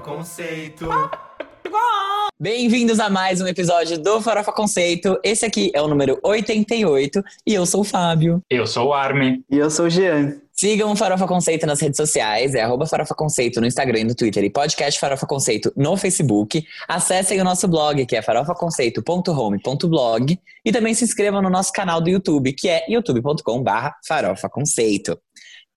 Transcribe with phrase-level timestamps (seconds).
[0.00, 0.88] Conceito.
[2.40, 5.18] Bem-vindos a mais um episódio do Farofa Conceito.
[5.22, 8.42] Esse aqui é o número 88 e eu sou o Fábio.
[8.48, 9.44] Eu sou o Armin.
[9.50, 10.40] E eu sou o Jean.
[10.60, 14.14] Sigam o Farofa Conceito nas redes sociais, é arroba Farofa Conceito no Instagram e no
[14.14, 16.62] Twitter e podcast Farofa Conceito no Facebook.
[16.86, 22.10] Acessem o nosso blog, que é farofaconceito.home.blog e também se inscrevam no nosso canal do
[22.10, 25.18] YouTube, que é youtube.com barra Farofa Conceito.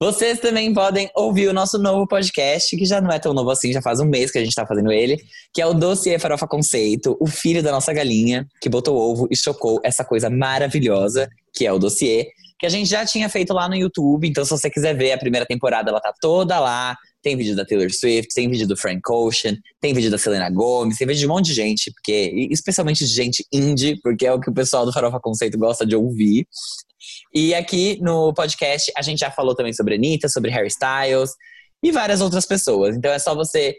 [0.03, 3.71] Vocês também podem ouvir o nosso novo podcast, que já não é tão novo assim,
[3.71, 5.17] já faz um mês que a gente tá fazendo ele,
[5.53, 9.37] que é o Dossiê Farofa Conceito, o filho da nossa galinha, que botou ovo e
[9.37, 12.27] chocou essa coisa maravilhosa, que é o dossiê,
[12.59, 14.27] que a gente já tinha feito lá no YouTube.
[14.27, 16.97] Então, se você quiser ver a primeira temporada, ela tá toda lá.
[17.21, 20.97] Tem vídeo da Taylor Swift, tem vídeo do Frank Ocean, tem vídeo da Selena Gomez,
[20.97, 24.39] tem vídeo de um monte de gente, porque especialmente de gente indie, porque é o
[24.41, 26.45] que o pessoal do Farofa Conceito gosta de ouvir.
[27.33, 31.31] E aqui no podcast a gente já falou também sobre Anitta, sobre Harry Styles
[31.81, 32.95] e várias outras pessoas.
[32.95, 33.75] Então é só você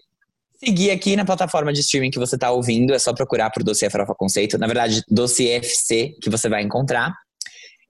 [0.65, 3.91] seguir aqui na plataforma de streaming que você está ouvindo, é só procurar por Dossiê
[3.91, 4.59] Farofa Conceito.
[4.59, 7.13] Na verdade, Dossiê FC que você vai encontrar.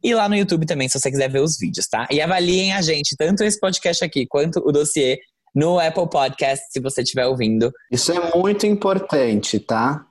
[0.03, 2.07] E lá no YouTube também, se você quiser ver os vídeos, tá?
[2.11, 5.19] E avaliem a gente, tanto esse podcast aqui quanto o dossiê
[5.55, 7.73] no Apple Podcast, se você estiver ouvindo.
[7.91, 10.05] Isso é muito importante, tá?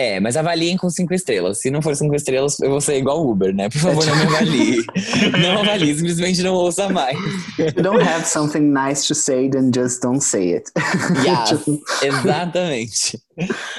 [0.00, 1.60] É, mas avaliem com cinco estrelas.
[1.60, 3.68] Se não for cinco estrelas, eu vou ser igual Uber, né?
[3.68, 4.86] Por favor, não me avalie.
[5.42, 7.18] não avalie, simplesmente não ouça mais.
[7.58, 10.70] You don't have something nice to say, then just don't say it.
[11.26, 11.82] Yes, tipo...
[12.00, 13.20] exatamente.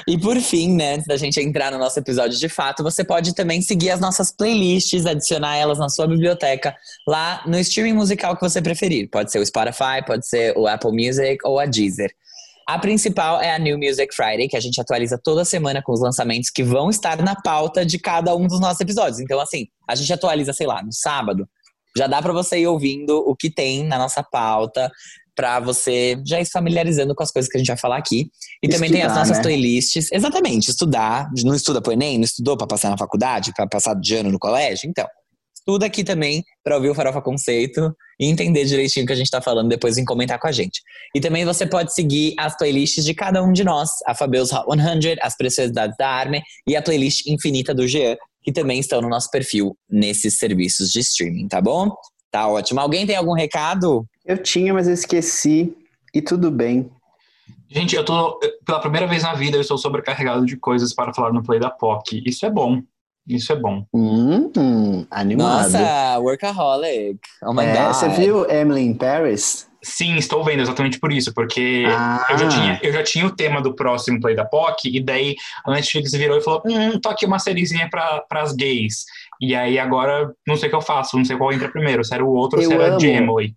[0.06, 3.34] E por fim, né, antes da gente entrar no nosso episódio de fato, você pode
[3.34, 6.74] também seguir as nossas playlists, adicionar elas na sua biblioteca,
[7.08, 9.08] lá no streaming musical que você preferir.
[9.08, 12.10] Pode ser o Spotify, pode ser o Apple Music ou a Deezer.
[12.70, 16.00] A principal é a New Music Friday, que a gente atualiza toda semana com os
[16.00, 19.18] lançamentos que vão estar na pauta de cada um dos nossos episódios.
[19.18, 21.48] Então, assim, a gente atualiza, sei lá, no sábado.
[21.96, 24.88] Já dá para você ir ouvindo o que tem na nossa pauta,
[25.34, 28.30] para você já ir se familiarizando com as coisas que a gente vai falar aqui.
[28.62, 29.42] E estudar, também tem as nossas né?
[29.42, 30.12] playlists.
[30.12, 31.28] Exatamente, estudar.
[31.42, 34.38] Não estuda pro Enem, não estudou para passar na faculdade, para passar de ano no
[34.38, 34.88] colégio?
[34.88, 35.08] Então,
[35.60, 39.26] estuda aqui também para ouvir o Farofa Conceito e entender direitinho o que a gente
[39.26, 40.82] está falando depois em comentar com a gente.
[41.14, 44.64] E também você pode seguir as playlists de cada um de nós, a Fabeus Hot
[44.66, 49.08] 100, as Preciosidades da Arme e a playlist infinita do Jean, que também estão no
[49.08, 51.94] nosso perfil nesses serviços de streaming, tá bom?
[52.30, 52.80] Tá ótimo.
[52.80, 54.06] Alguém tem algum recado?
[54.24, 55.74] Eu tinha, mas eu esqueci.
[56.14, 56.90] E tudo bem.
[57.68, 58.38] Gente, eu tô.
[58.64, 61.70] Pela primeira vez na vida, eu estou sobrecarregado de coisas para falar no Play da
[61.70, 62.22] POC.
[62.26, 62.82] Isso é bom.
[63.26, 63.84] Isso é bom.
[63.94, 65.70] Hum, hum animado.
[65.70, 67.18] Nossa, workaholic.
[67.42, 67.94] Oh my é, God.
[67.94, 69.68] Você viu Emily in Paris?
[69.82, 72.26] Sim, estou vendo exatamente por isso, porque ah.
[72.28, 75.34] eu, já tinha, eu já tinha o tema do próximo Play da POC, e daí
[75.64, 79.04] a Netflix virou e falou: Hum, tô aqui uma sériezinha para as gays.
[79.40, 82.14] E aí agora não sei o que eu faço, não sei qual entra primeiro, se
[82.14, 83.54] era o outro ou se era a Emily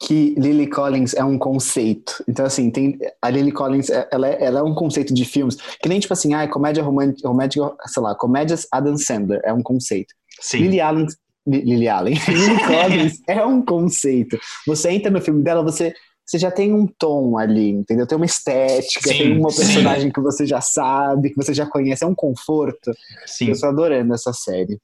[0.00, 2.22] que Lily Collins é um conceito.
[2.28, 5.56] Então, assim, tem, a Lily Collins, é, ela é, ela é um conceito de filmes,
[5.80, 10.14] que nem tipo assim, ah, comédia romântica, sei lá, comédias Adam Sandler é um conceito.
[10.40, 10.58] Sim.
[10.58, 11.06] Lily Allen,
[11.46, 14.38] Lily Allen, Lily Collins é um conceito.
[14.66, 15.92] Você entra no filme dela, você
[16.26, 18.06] você já tem um tom ali, entendeu?
[18.06, 20.10] Tem uma estética, sim, tem uma personagem sim.
[20.10, 22.92] que você já sabe, que você já conhece, é um conforto.
[23.26, 23.50] Sim.
[23.50, 24.80] Eu tô adorando essa série.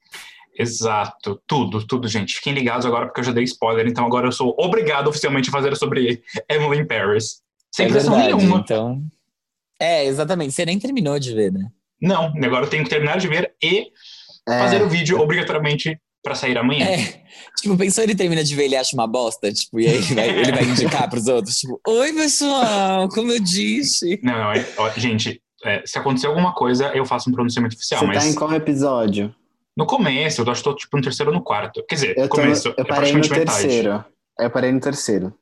[0.57, 2.35] Exato, tudo, tudo, gente.
[2.35, 5.51] Fiquem ligados agora porque eu já dei spoiler, então agora eu sou obrigado oficialmente a
[5.51, 7.41] fazer sobre Emily in Paris.
[7.73, 8.59] Sem é pressão verdade, nenhuma.
[8.59, 9.01] Então...
[9.79, 10.53] É, exatamente.
[10.53, 11.67] Você nem terminou de ver, né?
[11.99, 13.87] Não, agora eu tenho que terminar de ver e
[14.47, 14.59] é.
[14.59, 16.85] fazer o vídeo obrigatoriamente para sair amanhã.
[16.85, 17.21] É.
[17.57, 20.29] Tipo, pensou ele termina de ver ele acha uma bosta, tipo, e aí ele vai,
[20.29, 24.19] ele vai indicar pros outros, tipo, oi pessoal, como eu disse.
[24.21, 28.01] Não, é, ó, gente, é, se acontecer alguma coisa, eu faço um pronunciamento oficial.
[28.01, 28.23] Você mas...
[28.23, 29.33] tá em qual episódio?
[29.75, 31.83] No começo, eu acho que tô tipo no terceiro ou no quarto.
[31.87, 32.69] Quer dizer, eu tô, começo.
[32.69, 33.91] Eu é parei é no terceiro.
[33.91, 34.05] Metade.
[34.39, 35.33] Eu parei no terceiro.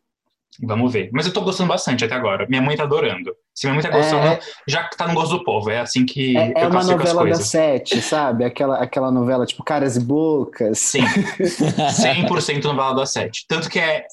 [0.61, 1.09] Vamos ver.
[1.13, 2.45] Mas eu tô gostando bastante até agora.
[2.49, 3.33] Minha mãe tá adorando.
[3.55, 5.69] Se minha mãe tá gostando, é, já tá no gosto do povo.
[5.69, 6.37] É assim que.
[6.37, 8.43] É, é uma novela da sete, sabe?
[8.43, 10.79] Aquela, aquela novela tipo Caras e Bocas.
[10.79, 11.01] Sim.
[11.01, 13.45] 100% novela da sete.
[13.47, 14.05] Tanto que é.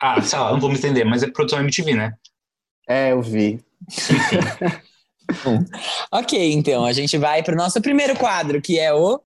[0.00, 2.12] Ah, sei lá, não vou me entender, mas é produção MTV, né?
[2.88, 3.60] É, eu vi.
[6.12, 9.20] ok, então a gente vai pro nosso primeiro quadro, que é o.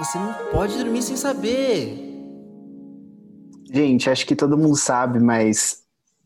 [0.00, 1.94] Você não pode dormir sem saber.
[3.70, 5.82] Gente, acho que todo mundo sabe, mas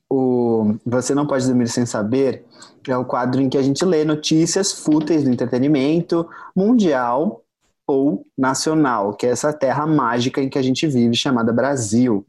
[0.08, 2.46] o Você Não Pode Dormir Sem Saber
[2.86, 6.24] é o quadro em que a gente lê notícias fúteis do entretenimento
[6.54, 7.42] mundial
[7.84, 12.24] ou nacional, que é essa terra mágica em que a gente vive, chamada Brasil.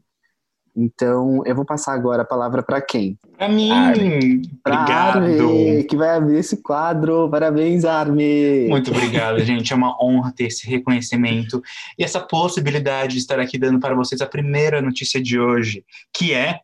[0.76, 3.18] Então, eu vou passar agora a palavra para quem?
[3.38, 3.70] Para mim.
[3.70, 4.42] Arme.
[4.64, 5.24] Obrigado.
[5.24, 7.30] Arme, que vai abrir esse quadro.
[7.30, 8.68] Parabéns, Arme.
[8.68, 9.72] Muito obrigado, gente.
[9.72, 11.62] É uma honra ter esse reconhecimento
[11.98, 15.82] e essa possibilidade de estar aqui dando para vocês a primeira notícia de hoje,
[16.12, 16.60] que é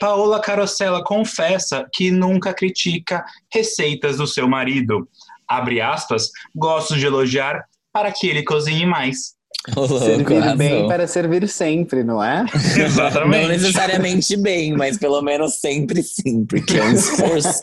[0.00, 5.08] Paola Carosella confessa que nunca critica receitas do seu marido.
[5.46, 9.34] Abre aspas, gosto de elogiar para que ele cozinhe mais.
[9.76, 12.44] Louco, servir bem para servir sempre, não é?
[12.76, 13.42] Exatamente.
[13.42, 17.62] Não necessariamente bem, mas pelo menos sempre sim, porque é um esforço.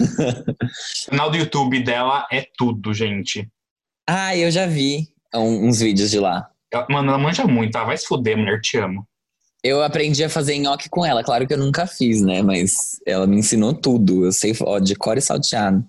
[0.00, 3.46] o canal do YouTube dela é tudo, gente.
[4.08, 6.48] Ah, eu já vi uns vídeos de lá.
[6.88, 7.84] Mano, ela manja muito, tá?
[7.84, 9.06] Vai se fuder, mulher, te amo.
[9.62, 11.22] Eu aprendi a fazer nhoque com ela.
[11.22, 12.42] Claro que eu nunca fiz, né?
[12.42, 14.24] Mas ela me ensinou tudo.
[14.24, 15.86] Eu sei ó, de cor e salteado.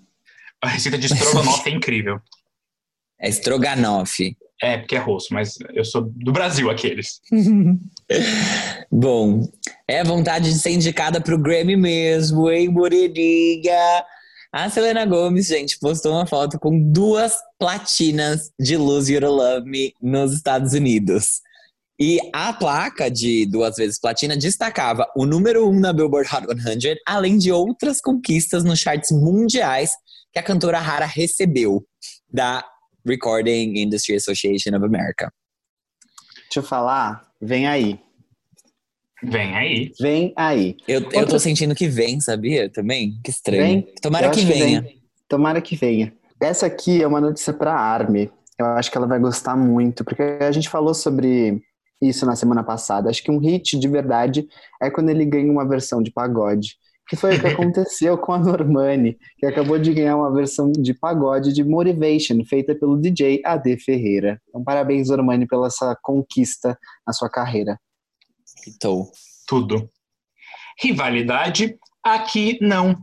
[0.62, 2.20] A receita de estrogonofe é incrível.
[3.18, 4.36] É estrogonofe.
[4.64, 7.20] É, porque é rosto, mas eu sou do Brasil, aqueles.
[8.90, 9.46] Bom,
[9.86, 14.02] é vontade de ser indicada pro Grammy mesmo, hein, Moreninha?
[14.50, 19.68] A Selena Gomes, gente, postou uma foto com duas platinas de Lose You to Love
[19.68, 21.42] Me nos Estados Unidos.
[22.00, 26.46] E a placa de duas vezes platina destacava o número um na Billboard Hot
[26.80, 29.90] 100, além de outras conquistas nos charts mundiais
[30.32, 31.84] que a cantora Rara recebeu
[32.32, 32.64] da
[33.06, 35.32] Recording Industry Association of America.
[36.44, 37.98] Deixa eu falar, vem aí.
[39.22, 39.92] Vem aí.
[40.00, 40.76] Vem aí.
[40.86, 41.20] Eu, Outra...
[41.20, 42.68] eu tô sentindo que vem, sabia?
[42.68, 43.18] Também?
[43.22, 43.82] Que estranho.
[43.82, 43.94] Vem.
[44.00, 44.82] Tomara que venha.
[44.82, 45.02] Que vem.
[45.28, 46.12] Tomara que venha.
[46.40, 48.30] Essa aqui é uma notícia pra Army.
[48.58, 51.62] Eu acho que ela vai gostar muito, porque a gente falou sobre
[52.00, 53.08] isso na semana passada.
[53.08, 54.46] Acho que um hit de verdade
[54.80, 56.76] é quando ele ganha uma versão de pagode
[57.08, 60.94] que foi o que aconteceu com a Normani, que acabou de ganhar uma versão de
[60.94, 64.40] pagode de Motivation, feita pelo DJ AD Ferreira.
[64.48, 67.78] Então, parabéns, Normani, pela essa conquista na sua carreira.
[68.66, 69.10] Então,
[69.46, 69.90] tudo.
[70.80, 71.76] Rivalidade?
[72.02, 72.96] Aqui não.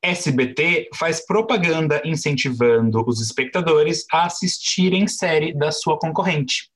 [0.00, 6.70] SBT faz propaganda incentivando os espectadores a assistirem série da sua concorrente.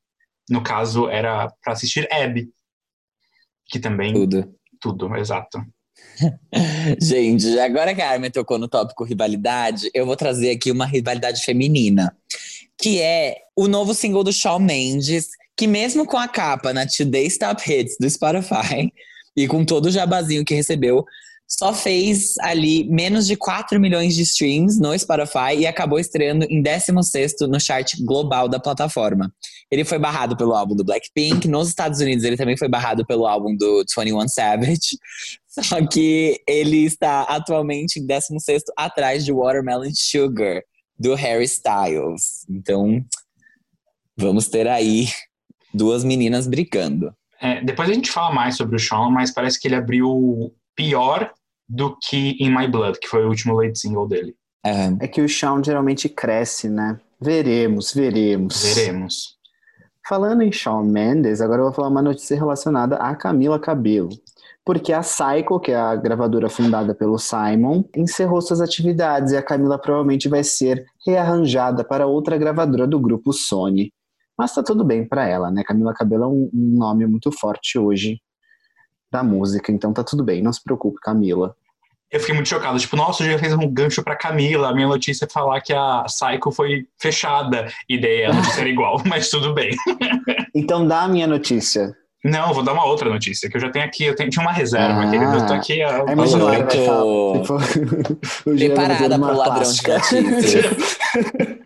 [0.51, 2.51] No caso, era para assistir Abby,
[3.67, 4.13] que também.
[4.13, 4.55] Tudo.
[4.81, 5.65] Tudo, exato.
[7.01, 11.43] Gente, agora que a Armin tocou no tópico rivalidade, eu vou trazer aqui uma rivalidade
[11.43, 12.17] feminina,
[12.79, 17.39] que é o novo single do Shawn Mendes, que mesmo com a capa na Today's
[17.39, 18.93] Top Hits do Spotify
[19.37, 21.05] e com todo o jabazinho que recebeu,
[21.59, 26.63] só fez ali menos de 4 milhões de streams no Spotify e acabou estreando em
[26.63, 29.31] 16º no chart global da plataforma.
[29.71, 33.27] Ele foi barrado pelo álbum do Blackpink, nos Estados Unidos ele também foi barrado pelo
[33.27, 34.99] álbum do 21 Savage,
[35.61, 40.63] só que ele está atualmente em 16º atrás de Watermelon Sugar,
[40.99, 42.47] do Harry Styles.
[42.49, 43.05] Então,
[44.17, 45.09] vamos ter aí
[45.75, 47.15] duas meninas brincando.
[47.41, 51.33] É, depois a gente fala mais sobre o Sean, mas parece que ele abriu pior
[51.69, 54.35] do que In My Blood, que foi o último lead single dele.
[54.65, 57.01] É, é que o Shawn geralmente cresce, né?
[57.21, 58.63] Veremos, veremos.
[58.63, 59.37] Veremos.
[60.09, 64.11] Falando em Shawn Mendes, agora eu vou falar uma notícia relacionada a Camila Cabello.
[64.65, 69.43] Porque a Psycho, que é a gravadora fundada pelo Simon, encerrou suas atividades e a
[69.43, 73.93] Camila provavelmente vai ser rearranjada para outra gravadora do grupo Sony.
[74.39, 75.63] Mas tá tudo bem para ela, né?
[75.65, 78.21] Camila Cabello é um, um nome muito forte hoje
[79.11, 81.55] da música, então tá tudo bem, não se preocupe, Camila.
[82.11, 85.25] Eu fiquei muito chocado, tipo, nossa, já fez um gancho pra Camila, a minha notícia
[85.25, 89.55] é falar que a Psycho foi fechada, e daí a notícia era igual, mas tudo
[89.55, 89.75] bem.
[90.55, 91.95] então dá a minha notícia.
[92.25, 94.53] Não, vou dar uma outra notícia, que eu já tenho aqui, eu tenho, tinha uma
[94.53, 95.83] reserva, ah, querido, eu tô aqui...
[95.83, 97.45] A, é mais vai falar, tipo,
[98.45, 100.99] Preparada pro ladrão de notícias.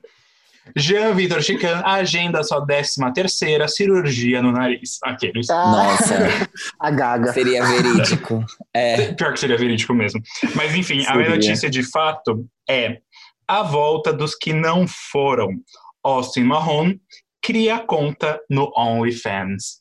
[0.77, 4.99] Jean Vitor Chican agenda sua 13 terceira cirurgia no nariz.
[5.03, 5.49] Aqueles.
[5.49, 6.19] Ah, Nossa.
[6.79, 7.33] a gaga.
[7.33, 8.45] Seria verídico.
[8.75, 9.13] É.
[9.15, 10.21] Pior que seria verídico mesmo.
[10.55, 11.11] Mas enfim, seria.
[11.11, 12.99] a minha notícia de fato é
[13.49, 15.49] a volta dos que não foram.
[16.05, 16.95] Austin Mahon
[17.43, 19.81] cria conta no OnlyFans.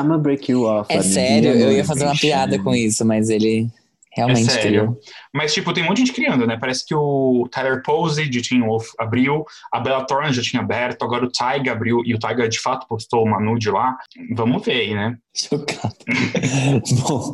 [0.00, 0.92] I'ma break you off.
[0.92, 3.70] É sério, eu ia fazer uma piada com isso, mas ele
[4.14, 4.48] Realmente.
[4.48, 4.96] É sério.
[5.32, 6.56] Mas, tipo, tem um monte de gente criando, né?
[6.56, 11.02] Parece que o Tyler Posey de Teen Wolf abriu, a Bella Thorne já tinha aberto,
[11.02, 13.96] agora o Tyga abriu, e o Tyga de fato postou uma nude lá.
[14.32, 15.18] Vamos ver aí, né?
[15.34, 15.96] Chocado.
[17.02, 17.32] Bom,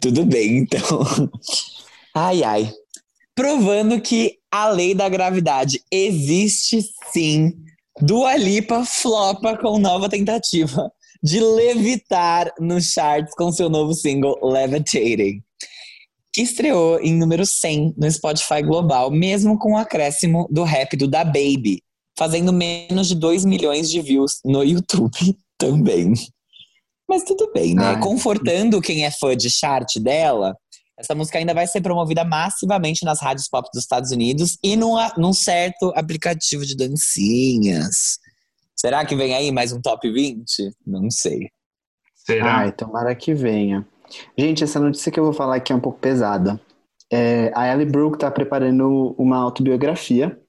[0.00, 1.30] tudo bem, então.
[2.14, 2.70] Ai, ai.
[3.34, 7.54] Provando que a lei da gravidade existe sim.
[8.00, 10.90] Dua Lipa flopa com nova tentativa
[11.22, 15.42] de levitar nos charts com seu novo single Levitating
[16.38, 21.08] que estreou em número 100 no Spotify Global, mesmo com o acréscimo do rap do
[21.08, 21.82] Da Baby,
[22.16, 25.10] fazendo menos de 2 milhões de views no YouTube
[25.58, 26.12] também.
[27.08, 27.86] Mas tudo bem, né?
[27.86, 28.00] Ai.
[28.00, 30.54] Confortando quem é fã de chart dela,
[30.96, 34.94] essa música ainda vai ser promovida massivamente nas rádios pop dos Estados Unidos e num,
[35.16, 38.18] num certo aplicativo de dancinhas.
[38.80, 40.70] Será que vem aí mais um top 20?
[40.86, 41.50] Não sei.
[42.14, 42.58] Será?
[42.58, 43.84] Ai, tomara que venha.
[44.38, 46.60] Gente, essa notícia que eu vou falar aqui é um pouco pesada.
[47.12, 50.40] É, a Ellie Brooke está preparando uma autobiografia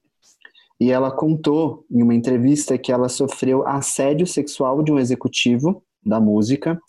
[0.80, 6.20] e ela contou em uma entrevista que ela sofreu assédio sexual de um executivo da
[6.20, 6.80] música.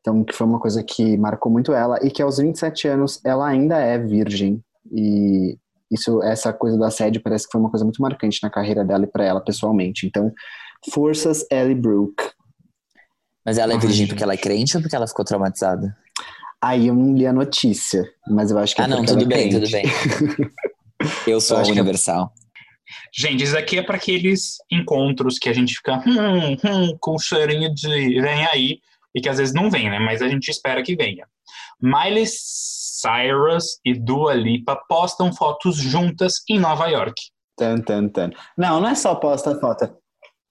[0.00, 3.48] Então, que foi uma coisa que marcou muito ela e que aos 27 anos ela
[3.48, 4.62] ainda é virgem.
[4.92, 5.58] E
[5.90, 9.04] isso, essa coisa do assédio parece que foi uma coisa muito marcante na carreira dela
[9.04, 10.06] e para ela pessoalmente.
[10.06, 10.32] Então,
[10.90, 12.24] forças Ellie Brooke.
[13.44, 15.96] Mas ela é virgem porque ela é crente ou porque ela ficou traumatizada?
[16.62, 19.26] Aí eu não li a notícia, mas eu acho que é Ah, não, tudo é
[19.26, 19.84] bem, tudo bem.
[21.26, 22.32] eu sou eu universal.
[22.40, 22.44] É...
[23.12, 27.72] Gente, isso aqui é para aqueles encontros que a gente fica hum, hum, com cheirinho
[27.74, 28.78] de vem aí
[29.14, 29.98] e que às vezes não vem, né?
[29.98, 31.26] Mas a gente espera que venha.
[31.80, 32.26] Miley
[33.04, 37.14] Cyrus e Dua Lipa postam fotos juntas em Nova York.
[37.56, 38.30] Tan, tan, tan.
[38.56, 39.94] Não, não é só posta foto.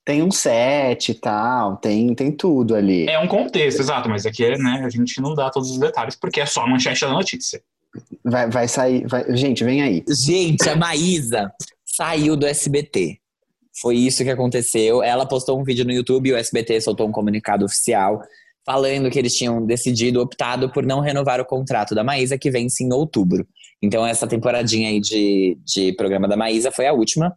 [0.05, 3.07] Tem um set e tal, tem, tem tudo ali.
[3.07, 6.41] É um contexto, exato, mas aqui né, a gente não dá todos os detalhes porque
[6.41, 7.61] é só a manchete da notícia.
[8.23, 9.07] Vai, vai sair.
[9.07, 9.35] Vai...
[9.35, 10.03] Gente, vem aí.
[10.07, 11.51] Gente, a Maísa
[11.85, 13.17] saiu do SBT.
[13.81, 15.01] Foi isso que aconteceu.
[15.01, 18.21] Ela postou um vídeo no YouTube e o SBT soltou um comunicado oficial
[18.65, 22.83] falando que eles tinham decidido, optado por não renovar o contrato da Maísa, que vence
[22.83, 23.45] em outubro.
[23.81, 27.35] Então, essa temporadinha aí de, de programa da Maísa foi a última.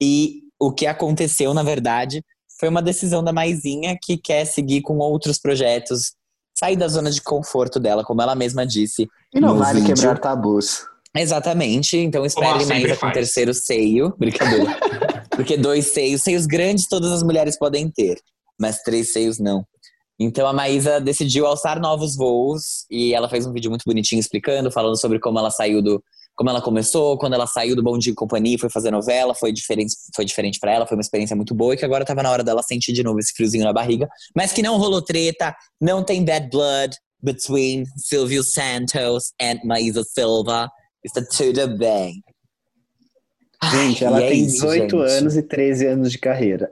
[0.00, 2.22] E o que aconteceu, na verdade,
[2.58, 6.12] foi uma decisão da Maisinha que quer seguir com outros projetos,
[6.56, 9.08] sair da zona de conforto dela, como ela mesma disse.
[9.34, 9.96] E não vale vídeo.
[9.96, 10.84] quebrar tabus.
[11.16, 14.14] Exatamente, então espere Maísa com terceiro seio.
[14.18, 14.78] Brincadeira.
[15.30, 18.20] Porque dois seios, seios grandes todas as mulheres podem ter,
[18.60, 19.64] mas três seios não.
[20.22, 24.70] Então a Maísa decidiu alçar novos voos e ela fez um vídeo muito bonitinho explicando,
[24.70, 26.04] falando sobre como ela saiu do.
[26.36, 29.52] Como ela começou, quando ela saiu do Bom Dia e Companhia foi fazer novela, foi
[29.52, 32.30] diferente, foi diferente para ela, foi uma experiência muito boa e que agora tava na
[32.30, 34.08] hora dela sentir de novo esse friozinho na barriga.
[34.34, 40.70] Mas que não rolou treta, não tem bad blood between Silvio Santos and Maísa Silva.
[41.04, 42.22] Está tudo bem.
[43.70, 45.12] Gente, ela é tem isso, 18 gente.
[45.12, 46.70] anos e 13 anos de carreira.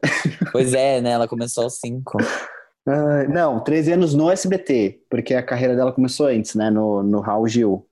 [0.50, 1.10] Pois é, né?
[1.10, 2.16] Ela começou aos 5.
[2.88, 6.70] Uh, não, 13 anos no SBT, porque a carreira dela começou antes, né?
[6.70, 7.86] No, no Raul Gil.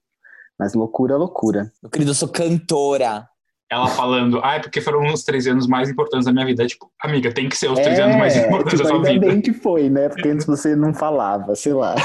[0.58, 1.70] Mas loucura, loucura.
[1.82, 3.28] Meu querido, eu sou cantora.
[3.70, 6.66] Ela falando, ah, é porque foram os 13 anos mais importantes da minha vida.
[6.66, 9.10] Tipo, amiga, tem que ser os 13 é, anos mais importantes tipo, da sua ainda
[9.10, 9.26] vida.
[9.26, 10.08] Ainda bem que foi, né?
[10.08, 11.94] Porque antes você não falava, sei lá.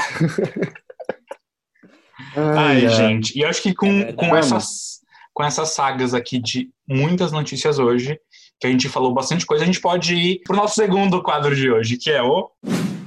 [2.36, 3.38] Ai, Ai gente.
[3.38, 5.00] E eu acho que com, é com, essas,
[5.32, 8.20] com essas sagas aqui de muitas notícias hoje,
[8.62, 11.68] que a gente falou bastante coisa, a gente pode ir pro nosso segundo quadro de
[11.68, 12.48] hoje, que é o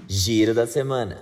[0.05, 1.17] Giro da Semana.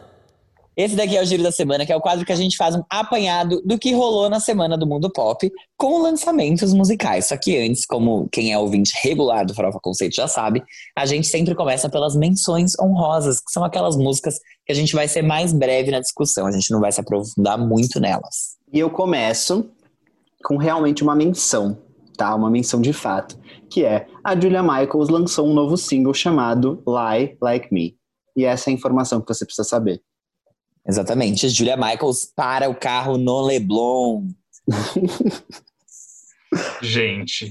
[0.75, 2.75] Esse daqui é o Giro da Semana, que é o quadro que a gente faz
[2.75, 7.27] um apanhado do que rolou na semana do mundo pop com lançamentos musicais.
[7.27, 10.63] Só que antes, como quem é ouvinte regular do Farofa Conceito já sabe,
[10.97, 15.07] a gente sempre começa pelas menções honrosas, que são aquelas músicas que a gente vai
[15.07, 18.57] ser mais breve na discussão, a gente não vai se aprofundar muito nelas.
[18.73, 19.69] E eu começo
[20.43, 21.77] com realmente uma menção,
[22.17, 22.33] tá?
[22.33, 23.42] Uma menção de fato
[23.73, 27.97] que é a Julia Michaels lançou um novo single chamado Lie Like Me.
[28.37, 29.99] E essa é a informação que você precisa saber.
[30.87, 31.49] Exatamente.
[31.49, 34.27] Julia Michaels para o carro no Leblon.
[36.83, 37.49] Gente,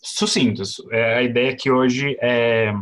[0.00, 0.76] sucintos.
[0.92, 2.72] É, a ideia aqui hoje é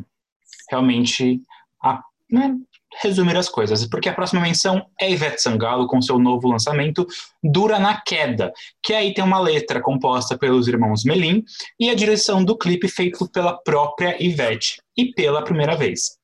[0.71, 1.41] realmente
[1.83, 2.55] a, né,
[3.01, 7.07] resumir as coisas, porque a próxima menção é Ivete Sangalo com seu novo lançamento
[7.43, 11.45] Dura na Queda, que aí tem uma letra composta pelos irmãos Melim
[11.79, 16.17] e a direção do clipe feito pela própria Ivete e pela primeira vez.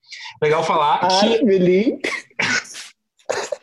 [0.42, 1.98] Legal falar ah, que Melim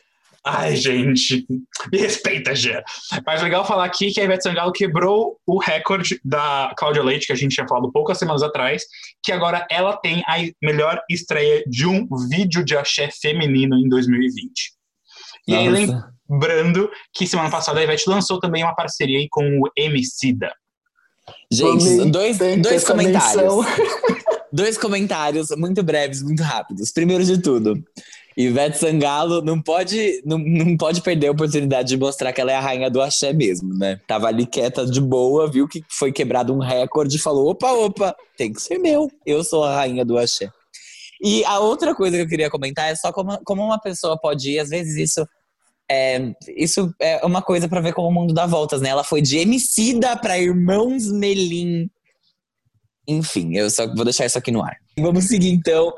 [0.48, 1.44] Ai, gente,
[1.92, 2.84] me respeita, Gê.
[3.25, 7.34] Mas legal falar aqui que a Ivete Sangalo quebrou o recorde da Cláudia Leite, que
[7.34, 8.84] a gente tinha falado poucas semanas atrás,
[9.24, 14.74] que agora ela tem a melhor estreia de um vídeo de axé feminino em 2020.
[15.48, 15.78] E Nossa.
[15.78, 15.88] aí,
[16.30, 20.54] lembrando que semana passada a Ivete lançou também uma parceria aí com o Emicida.
[21.52, 23.66] Gente, dois, dois comentários.
[24.54, 26.92] dois comentários muito breves, muito rápidos.
[26.92, 27.84] Primeiro de tudo,
[28.38, 32.56] Ivete Sangalo não pode, não, não pode perder a oportunidade de mostrar que ela é
[32.56, 34.00] a rainha do axé mesmo, né?
[34.06, 38.15] Tava ali quieta de boa, viu que foi quebrado um recorde e falou: opa, opa,
[38.38, 40.50] tem que ser meu, eu sou a rainha do axé.
[41.24, 44.51] E a outra coisa que eu queria comentar é só como, como uma pessoa pode
[44.51, 45.25] ir, às vezes isso
[45.89, 48.89] é, isso é uma coisa para ver como o mundo dá voltas, né?
[48.89, 51.89] Ela foi de Emicida para Irmãos Melim.
[53.08, 54.77] Enfim, eu só vou deixar isso aqui no ar.
[54.98, 55.94] Vamos seguir então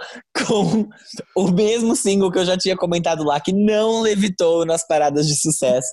[0.48, 0.90] com
[1.36, 5.36] o mesmo single que eu já tinha comentado lá, que não levitou nas paradas de
[5.36, 5.90] sucesso,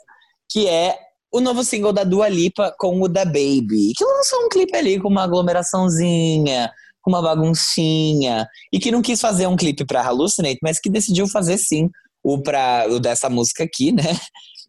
[0.50, 0.98] que é
[1.32, 5.00] o novo single da Dua Lipa com o da Baby, que lançou um clipe ali
[5.00, 6.70] com uma aglomeraçãozinha,
[7.02, 11.28] com uma baguncinha, e que não quis fazer um clipe para Hallucinate, mas que decidiu
[11.28, 11.90] fazer sim
[12.22, 14.04] o, pra, o dessa música aqui, né?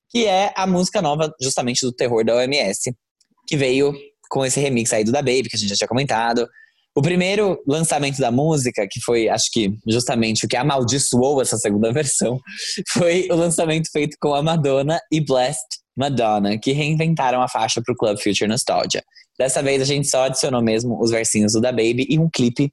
[0.09, 2.93] Que é a música nova, justamente do terror da OMS,
[3.47, 3.93] que veio
[4.29, 6.47] com esse remix aí do da Baby, que a gente já tinha comentado.
[6.95, 11.91] O primeiro lançamento da música, que foi, acho que justamente o que amaldiçoou essa segunda
[11.93, 12.39] versão,
[12.93, 17.93] foi o lançamento feito com a Madonna e Blessed Madonna, que reinventaram a faixa para
[17.93, 19.03] o Club Future Nostalgia.
[19.37, 22.71] Dessa vez a gente só adicionou mesmo os versinhos do da Baby e um clipe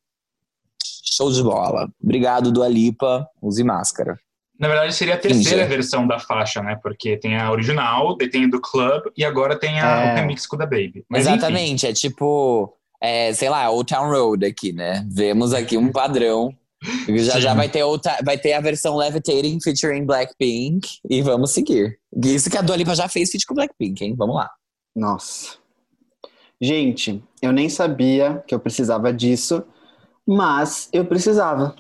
[1.16, 1.88] show de bola.
[2.02, 4.16] Obrigado, Dua Lipa, use máscara.
[4.58, 6.78] Na verdade, seria a terceira versão da faixa, né?
[6.80, 10.12] Porque tem a original, tem do Club e agora tem a, é.
[10.12, 11.04] o remix com o da Baby.
[11.10, 11.90] Mas, Exatamente, enfim.
[11.90, 12.72] é tipo
[13.02, 15.04] é, sei lá, Old Town Road aqui, né?
[15.11, 16.54] Vemos aqui um padrão.
[17.09, 17.40] Já Sim.
[17.40, 21.99] já vai ter, outra, vai ter a versão Levitating featuring Blackpink e vamos seguir.
[22.25, 24.14] Isso que a Dua Lipa já fez feat com Blackpink, hein?
[24.16, 24.50] Vamos lá.
[24.94, 25.56] Nossa.
[26.61, 29.64] Gente, eu nem sabia que eu precisava disso,
[30.25, 31.75] mas eu precisava.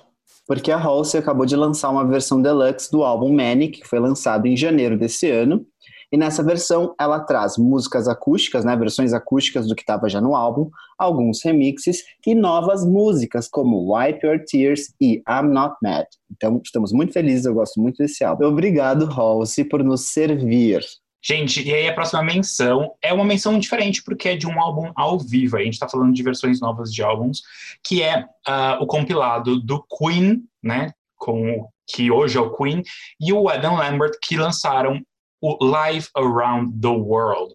[0.46, 4.46] Porque a Halsey acabou de lançar uma versão deluxe do álbum Manic, que foi lançado
[4.46, 5.64] em janeiro desse ano.
[6.12, 10.36] E nessa versão ela traz músicas acústicas, né, versões acústicas do que estava já no
[10.36, 16.06] álbum, alguns remixes e novas músicas como Wipe Your Tears e I'm Not Mad.
[16.30, 18.44] Então estamos muito felizes, eu gosto muito desse álbum.
[18.44, 20.82] Obrigado, Halsey, por nos servir.
[21.24, 24.90] Gente, e aí a próxima menção é uma menção diferente, porque é de um álbum
[24.96, 25.56] ao vivo.
[25.56, 27.42] A gente está falando de versões novas de álbuns,
[27.84, 30.90] que é uh, o compilado do Queen, né?
[31.16, 32.82] Com, que hoje é o Queen,
[33.20, 35.00] e o Adam Lambert, que lançaram
[35.42, 37.52] o Live Around the World.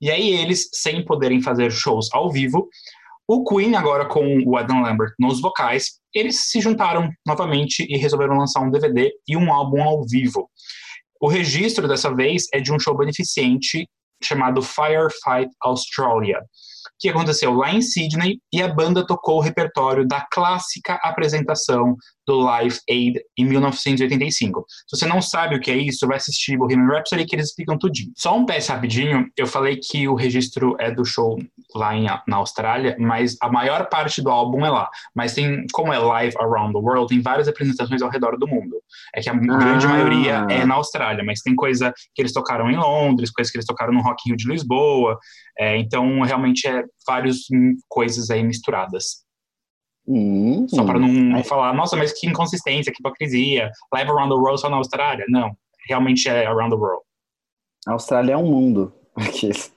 [0.00, 2.68] E aí eles, sem poderem fazer shows ao vivo,
[3.28, 8.38] o Queen, agora com o Adam Lambert nos vocais, eles se juntaram novamente e resolveram
[8.38, 10.48] lançar um DVD e um álbum ao vivo.
[11.20, 13.88] O registro dessa vez é de um show beneficente
[14.22, 16.40] chamado Firefight Australia,
[16.98, 21.96] que aconteceu lá em Sydney e a banda tocou o repertório da clássica apresentação
[22.26, 24.64] do Live Aid em 1985.
[24.68, 27.78] Se você não sabe o que é isso, vai assistir Bohemian Rhapsody que eles explicam
[27.78, 28.12] tudinho.
[28.16, 31.38] Só um PS rapidinho, eu falei que o registro é do show
[31.74, 34.88] lá em, na Austrália, mas a maior parte do álbum é lá.
[35.14, 38.76] Mas tem, como é Live Around the World, tem várias apresentações ao redor do mundo.
[39.14, 39.36] É que a ah.
[39.36, 43.56] grande maioria é na Austrália, mas tem coisa que eles tocaram em Londres, coisa que
[43.56, 45.18] eles tocaram no Rock in Rio de Lisboa,
[45.58, 47.38] é, então realmente é várias
[47.88, 49.25] coisas aí misturadas.
[50.08, 53.70] Hum, só para não falar, nossa, mas que inconsistência, que hipocrisia.
[53.92, 55.24] Live around the world só na Austrália.
[55.28, 55.50] Não,
[55.88, 57.02] realmente é around the world.
[57.86, 58.92] A Austrália é um mundo.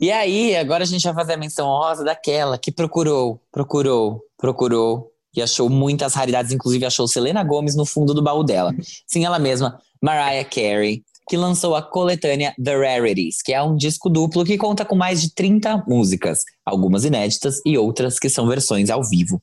[0.00, 5.10] E aí, agora a gente vai fazer a menção rosa daquela que procurou, procurou, procurou
[5.34, 8.72] e achou muitas raridades, inclusive achou Selena Gomes no fundo do baú dela.
[9.08, 14.08] Sim, ela mesma, Mariah Carey, que lançou a coletânea The Rarities, que é um disco
[14.08, 18.90] duplo que conta com mais de 30 músicas, algumas inéditas e outras que são versões
[18.90, 19.42] ao vivo.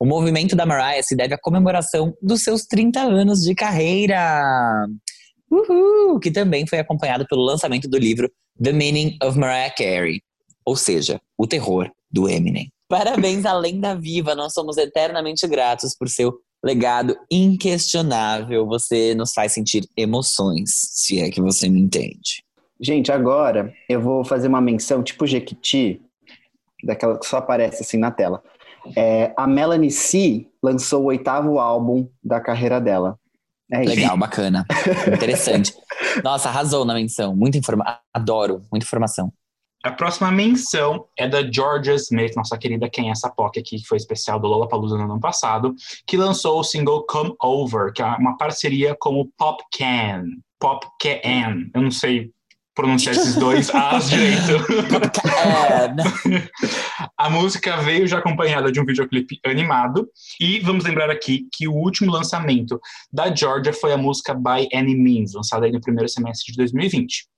[0.00, 4.86] O movimento da Mariah se deve à comemoração dos seus 30 anos de carreira.
[5.50, 6.18] Uhul!
[6.18, 8.30] Que também foi acompanhado pelo lançamento do livro
[8.62, 10.22] The Meaning of Mariah Carey,
[10.64, 12.70] ou seja, o terror do Eminem.
[12.88, 16.32] Parabéns à lenda viva, nós somos eternamente gratos por seu
[16.64, 18.66] legado inquestionável.
[18.66, 22.44] Você nos faz sentir emoções, se é que você me entende.
[22.80, 26.00] Gente, agora eu vou fazer uma menção tipo Jequiti,
[26.82, 28.42] daquela que só aparece assim na tela.
[28.96, 33.18] É, a Melanie C lançou o oitavo álbum da carreira dela.
[33.70, 34.66] É Legal, bacana.
[35.14, 35.72] Interessante.
[36.24, 37.36] Nossa, arrasou na menção.
[37.36, 37.98] Muita informação.
[38.12, 39.32] Adoro, muita informação.
[39.82, 43.86] A próxima menção é da Georgia Smith, nossa querida Quem é essa POC aqui, que
[43.86, 45.74] foi especial do Lollapalooza no ano passado,
[46.06, 50.24] que lançou o single Come Over, que é uma parceria com o Pop Can.
[50.58, 51.70] Pop Can.
[51.74, 52.30] Eu não sei
[52.74, 54.64] pronunciar esses dois As direito.
[57.16, 60.08] a música veio já acompanhada de um videoclipe animado.
[60.38, 62.78] E vamos lembrar aqui que o último lançamento
[63.12, 67.30] da Georgia foi a música By Any Means, lançada aí no primeiro semestre de 2020.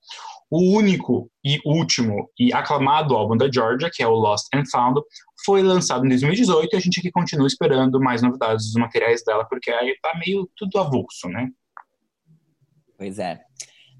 [0.55, 5.01] O único e último e aclamado álbum da Georgia, que é o Lost and Found,
[5.43, 9.45] foi lançado em 2018 e a gente aqui continua esperando mais novidades dos materiais dela,
[9.45, 11.49] porque aí tá meio tudo avulso, né?
[12.95, 13.41] Pois é.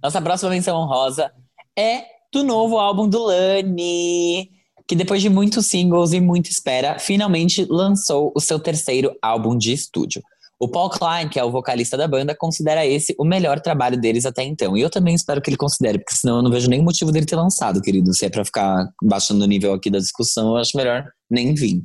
[0.03, 1.33] Nossa próxima menção honrosa
[1.75, 4.51] é do novo álbum do Lani,
[4.87, 9.73] que depois de muitos singles e muita espera, finalmente lançou o seu terceiro álbum de
[9.73, 10.21] estúdio.
[10.63, 14.25] O Paul Klein, que é o vocalista da banda, considera esse o melhor trabalho deles
[14.25, 14.77] até então.
[14.77, 17.25] E eu também espero que ele considere, porque senão eu não vejo nenhum motivo dele
[17.25, 18.13] ter lançado, querido.
[18.13, 21.83] Se é pra ficar baixando o nível aqui da discussão, eu acho melhor nem vir.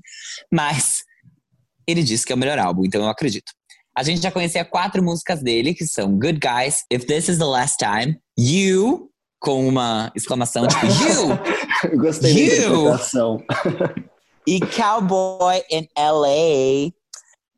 [0.52, 0.98] Mas
[1.88, 3.50] ele disse que é o melhor álbum, então eu acredito.
[3.96, 7.46] A gente já conhecia quatro músicas dele, que são Good Guys, If This Is The
[7.46, 9.10] Last Time, You,
[9.40, 11.98] com uma exclamação tipo You!
[11.98, 12.48] Gostei you!
[12.48, 13.42] da interpretação.
[14.46, 16.92] e Cowboy in LA,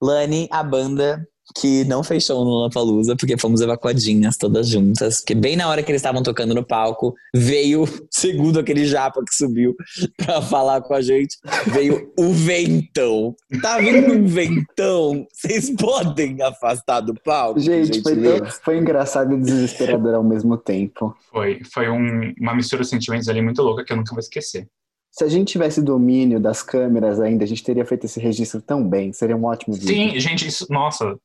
[0.00, 5.18] Lani, a banda que não fechou no Lollapalooza, porque fomos evacuadinhas todas juntas.
[5.18, 9.34] Porque bem na hora que eles estavam tocando no palco, veio, segundo aquele japa que
[9.34, 9.74] subiu
[10.16, 11.36] pra falar com a gente,
[11.66, 13.34] veio o ventão.
[13.60, 15.26] Tá vindo um ventão?
[15.32, 17.60] Vocês podem afastar do palco?
[17.60, 21.14] Gente, foi, tão, foi engraçado e desesperador ao mesmo tempo.
[21.30, 24.68] Foi, foi um, uma mistura de sentimentos ali muito louca que eu nunca vou esquecer.
[25.10, 28.88] Se a gente tivesse domínio das câmeras ainda, a gente teria feito esse registro tão
[28.88, 29.12] bem.
[29.12, 29.88] Seria um ótimo vídeo.
[29.88, 31.16] Sim, gente, isso, nossa,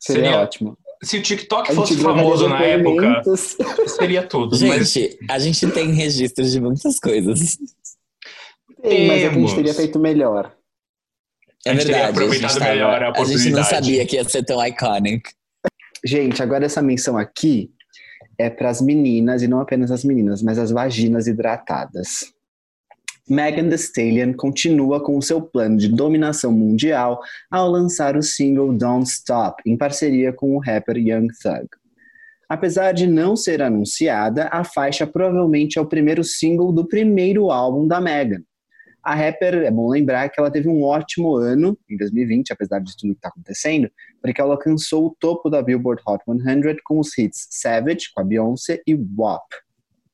[0.00, 0.78] Seria, seria ótimo.
[1.02, 3.22] Se o TikTok fosse famoso na época,
[3.88, 4.56] seria tudo.
[4.56, 5.30] Gente, mas...
[5.30, 7.58] a gente tem registros de muitas coisas.
[8.82, 10.54] Tem, mas a gente teria feito melhor.
[11.66, 12.22] É a verdade.
[12.22, 15.30] A gente, tava, melhor a, a gente não sabia que ia ser tão iconic.
[16.04, 17.70] Gente, agora essa menção aqui
[18.38, 22.33] é para as meninas, e não apenas as meninas, mas as vaginas hidratadas.
[23.28, 28.72] Megan Thee Stallion continua com o seu plano de dominação mundial ao lançar o single
[28.72, 31.66] Don't Stop, em parceria com o rapper Young Thug.
[32.46, 37.88] Apesar de não ser anunciada, a faixa provavelmente é o primeiro single do primeiro álbum
[37.88, 38.42] da Megan.
[39.02, 42.94] A rapper, é bom lembrar que ela teve um ótimo ano em 2020, apesar de
[42.94, 47.16] tudo que está acontecendo, porque ela alcançou o topo da Billboard Hot 100 com os
[47.16, 49.46] hits Savage, com a Beyoncé, e WAP,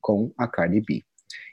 [0.01, 1.03] com a Cardi B.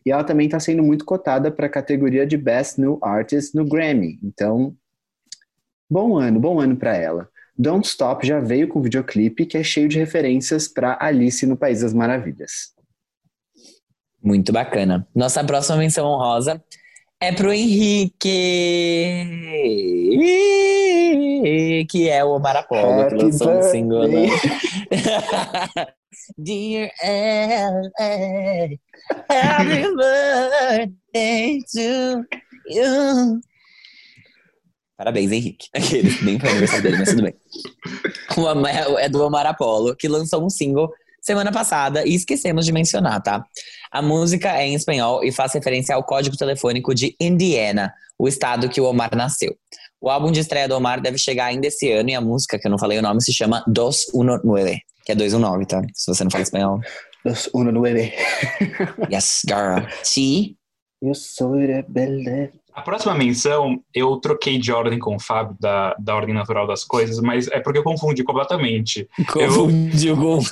[0.05, 3.65] E ela também está sendo muito cotada para a categoria de Best New Artist no
[3.65, 4.19] Grammy.
[4.23, 4.75] Então,
[5.89, 7.29] bom ano, bom ano para ela.
[7.57, 11.81] Don't Stop já veio com videoclipe que é cheio de referências para Alice no País
[11.81, 12.73] das Maravilhas.
[14.21, 15.07] Muito bacana.
[15.15, 16.63] Nossa próxima menção honrosa
[17.19, 18.29] é pro Henrique,
[21.89, 24.03] que é o Marapolo, que lançou um single.
[26.37, 28.77] Dear LA,
[29.29, 29.85] happy
[31.13, 32.23] birthday to
[32.69, 33.41] you.
[34.97, 35.67] Parabéns, Henrique.
[35.75, 37.33] Aquele, nem foi aniversário dele, mas tudo bem.
[38.37, 40.91] O, é do Omar Apollo, que lançou um single
[41.21, 43.45] semana passada e esquecemos de mencionar, tá?
[43.91, 48.69] A música é em espanhol e faz referência ao código telefônico de Indiana, o estado
[48.69, 49.55] que o Omar nasceu.
[49.99, 52.67] O álbum de estreia do Omar deve chegar ainda esse ano e a música, que
[52.67, 55.81] eu não falei o nome, se chama 219, que é 219, tá?
[55.93, 56.79] Se você não fala espanhol.
[57.25, 58.13] 219.
[59.11, 59.85] yes, girl.
[60.03, 60.55] Sí.
[61.01, 62.51] Eu sou rebelde.
[62.77, 66.83] A próxima menção, eu troquei de ordem com o Fábio, da, da ordem natural das
[66.83, 69.09] coisas, mas é porque eu confundi completamente.
[69.33, 70.39] Confundiu com.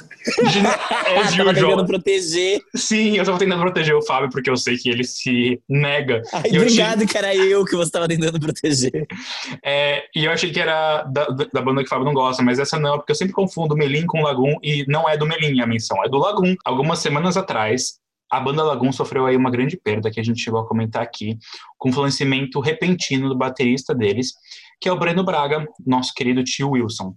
[1.06, 2.60] É, Gil, tava tentando proteger.
[2.76, 6.24] Sim, eu tava tentando proteger o Fábio, porque eu sei que ele se nega.
[6.34, 7.08] Ai, obrigado tinha...
[7.08, 9.06] que era eu que você tava tentando proteger.
[9.64, 12.58] É, e eu achei que era da, da banda que o Fábio não gosta, mas
[12.58, 15.68] essa não, porque eu sempre confundo Melim com Lagoon, e não é do Melim a
[15.68, 16.56] menção, é do Lagoon.
[16.66, 18.00] Algumas semanas atrás,
[18.32, 21.38] a banda Lagoon sofreu aí uma grande perda que a gente chegou a comentar aqui,
[21.78, 24.34] com o falecimento repentino do baterista deles,
[24.80, 27.16] que é o Breno Braga, nosso querido tio Wilson.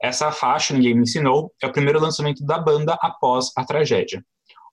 [0.00, 4.24] Essa faixa, Ninguém Me Ensinou, é o primeiro lançamento da banda após a tragédia.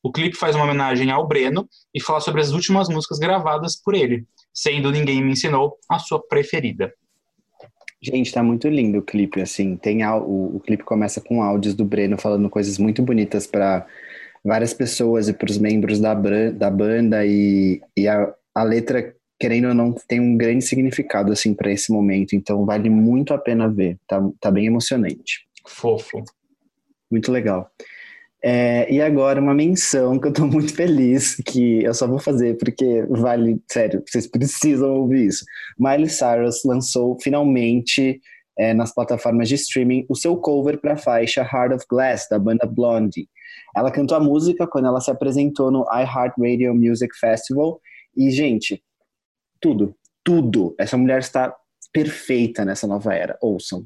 [0.04, 3.96] O clipe faz uma homenagem ao Breno e fala sobre as últimas músicas gravadas por
[3.96, 6.94] ele, sendo Ninguém Me Ensinou a sua preferida.
[8.00, 9.76] Gente, tá muito lindo o clipe, assim.
[9.78, 13.88] Tem o, o clipe começa com áudios do Breno falando coisas muito bonitas para
[14.46, 19.70] várias pessoas e para os membros da, da banda e, e a, a letra querendo
[19.70, 22.36] ou não tem um grande significado assim para esse momento.
[22.36, 23.98] Então vale muito a pena ver.
[24.08, 25.48] Tá, tá bem emocionante.
[25.68, 26.24] Fofo.
[27.12, 27.70] Muito legal.
[28.44, 32.56] É, e agora uma menção que eu tô muito feliz que eu só vou fazer
[32.60, 35.44] porque vale sério vocês precisam ouvir isso.
[35.80, 38.22] Miley Cyrus lançou finalmente
[38.58, 42.38] é, nas plataformas de streaming o seu cover para a faixa Heart of Glass da
[42.38, 43.28] banda Blondie
[43.76, 47.80] ela cantou a música quando ela se apresentou no iHeartRadio Music Festival.
[48.16, 48.82] E, gente,
[49.60, 50.74] tudo, tudo.
[50.80, 51.54] Essa mulher está
[51.92, 53.38] perfeita nessa nova era.
[53.42, 53.86] Ouçam.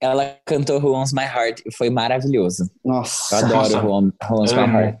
[0.00, 2.70] Ela cantou Who Owns My Heart e foi maravilhoso.
[2.84, 3.40] Nossa.
[3.40, 4.98] Eu adoro Who, Who Owns My Heart.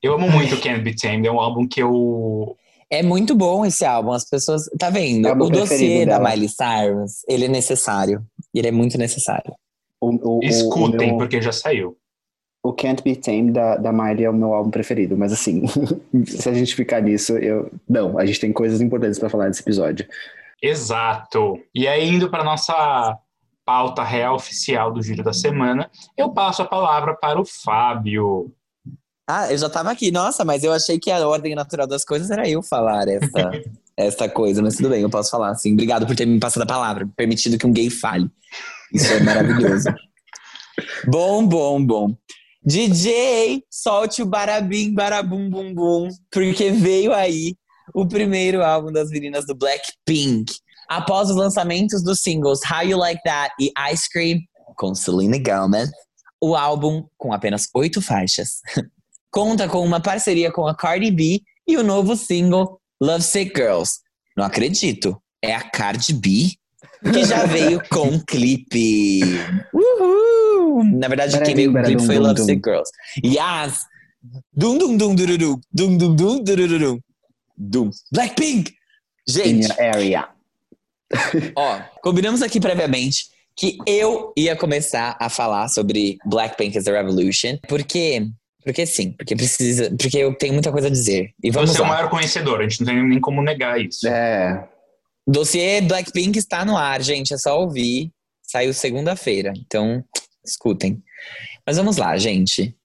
[0.00, 1.26] Eu amo muito Can't Be Tamed.
[1.26, 2.56] É um álbum que eu
[2.90, 4.12] é muito bom esse álbum.
[4.12, 4.68] As pessoas.
[4.78, 5.26] Tá vendo?
[5.26, 8.24] É o, o dossiê da Miley Cyrus, ele é necessário.
[8.54, 9.52] Ele é muito necessário.
[10.00, 11.18] O, o, Escutem, meu...
[11.18, 11.96] porque já saiu
[12.64, 15.64] o Can't Be Tamed da, da Miley é o meu álbum preferido, mas assim,
[16.24, 17.70] se a gente ficar nisso, eu.
[17.86, 20.08] Não, a gente tem coisas importantes para falar nesse episódio.
[20.62, 21.60] Exato.
[21.74, 23.18] E aí, indo para nossa
[23.66, 28.50] pauta real oficial do Giro da Semana, eu passo a palavra para o Fábio.
[29.28, 30.10] Ah, eu já estava aqui.
[30.10, 33.50] Nossa, mas eu achei que a ordem natural das coisas era eu falar essa.
[33.94, 35.74] essa coisa, mas tudo bem, eu posso falar assim.
[35.74, 38.28] Obrigado por ter me passado a palavra, permitido que um gay fale.
[38.92, 39.94] Isso é maravilhoso.
[41.06, 42.16] bom, bom, bom.
[42.66, 47.54] DJ, solte o barabim, barabum, bum, bum, porque veio aí
[47.94, 50.50] o primeiro álbum das meninas do Blackpink.
[50.88, 54.38] Após os lançamentos dos singles How You Like That e Ice Cream,
[54.76, 55.90] com Selena Gomez,
[56.40, 58.60] o álbum, com apenas oito faixas,
[59.30, 64.00] conta com uma parceria com a Cardi B e o novo single Love Sick Girls.
[64.34, 66.52] Não acredito, é a Cardi B
[67.12, 69.20] que já veio com clipe.
[69.72, 70.84] Uhul!
[70.84, 72.90] Na verdade, quem veio com clipe foi Love Sick Girls.
[73.24, 73.86] Yes!
[74.52, 77.00] Dum dum dum dururu, dum dum dum dururu,
[77.56, 77.90] dum.
[78.12, 78.72] Blackpink!
[79.28, 80.28] Gente, area.
[81.56, 87.56] ó, combinamos aqui previamente que eu ia começar a falar sobre Blackpink as a Revolution,
[87.68, 88.26] porque
[88.64, 91.34] porque sim, porque precisa, porque eu tenho muita coisa a dizer.
[91.42, 91.86] E vamos Você lá.
[91.86, 94.08] é o maior conhecedor, a gente não tem nem como negar isso.
[94.08, 94.66] É.
[95.26, 98.10] Dossiê Blackpink está no ar, gente, é só ouvir.
[98.42, 100.04] Saiu segunda-feira, então
[100.44, 101.02] escutem.
[101.66, 102.76] Mas vamos lá, gente.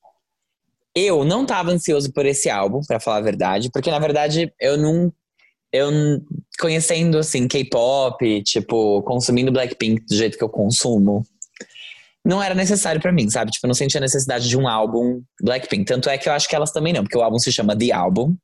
[0.95, 4.78] Eu não tava ansioso por esse álbum, para falar a verdade, porque na verdade eu
[4.78, 5.13] não
[5.71, 5.91] eu
[6.60, 11.23] conhecendo assim K-pop, tipo, consumindo Blackpink do jeito que eu consumo,
[12.25, 13.52] não era necessário para mim, sabe?
[13.52, 15.86] Tipo, eu não sentia necessidade de um álbum Blackpink.
[15.86, 17.91] Tanto é que eu acho que elas também não, porque o álbum se chama The
[17.91, 18.36] Album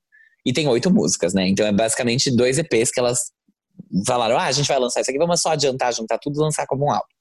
[0.46, 1.48] e tem oito músicas, né?
[1.48, 3.32] Então é basicamente dois EPs que elas
[4.06, 6.66] falaram: ah, a gente vai lançar isso aqui, vamos só adiantar, juntar tudo e lançar
[6.66, 7.16] como um álbum.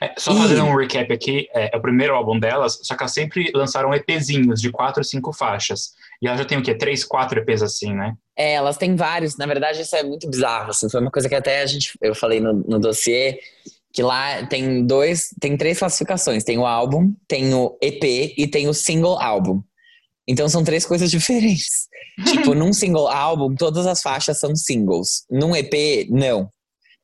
[0.00, 3.12] É, só fazendo um recap aqui, é, é, o primeiro álbum delas, só que elas
[3.12, 5.92] sempre lançaram EPzinhos de quatro, cinco faixas.
[6.20, 6.74] E elas já tem o quê?
[6.74, 8.14] Três, quatro EPs assim, né?
[8.36, 9.36] É, elas têm vários.
[9.36, 10.70] Na verdade, isso é muito bizarro.
[10.70, 13.40] Assim, foi uma coisa que até a gente, eu falei no, no dossiê,
[13.92, 16.44] que lá tem dois, tem três classificações.
[16.44, 19.62] Tem o álbum, tem o EP e tem o single álbum.
[20.30, 21.88] Então são três coisas diferentes.
[22.24, 25.24] tipo, num single álbum, todas as faixas são singles.
[25.28, 26.48] Num EP, não.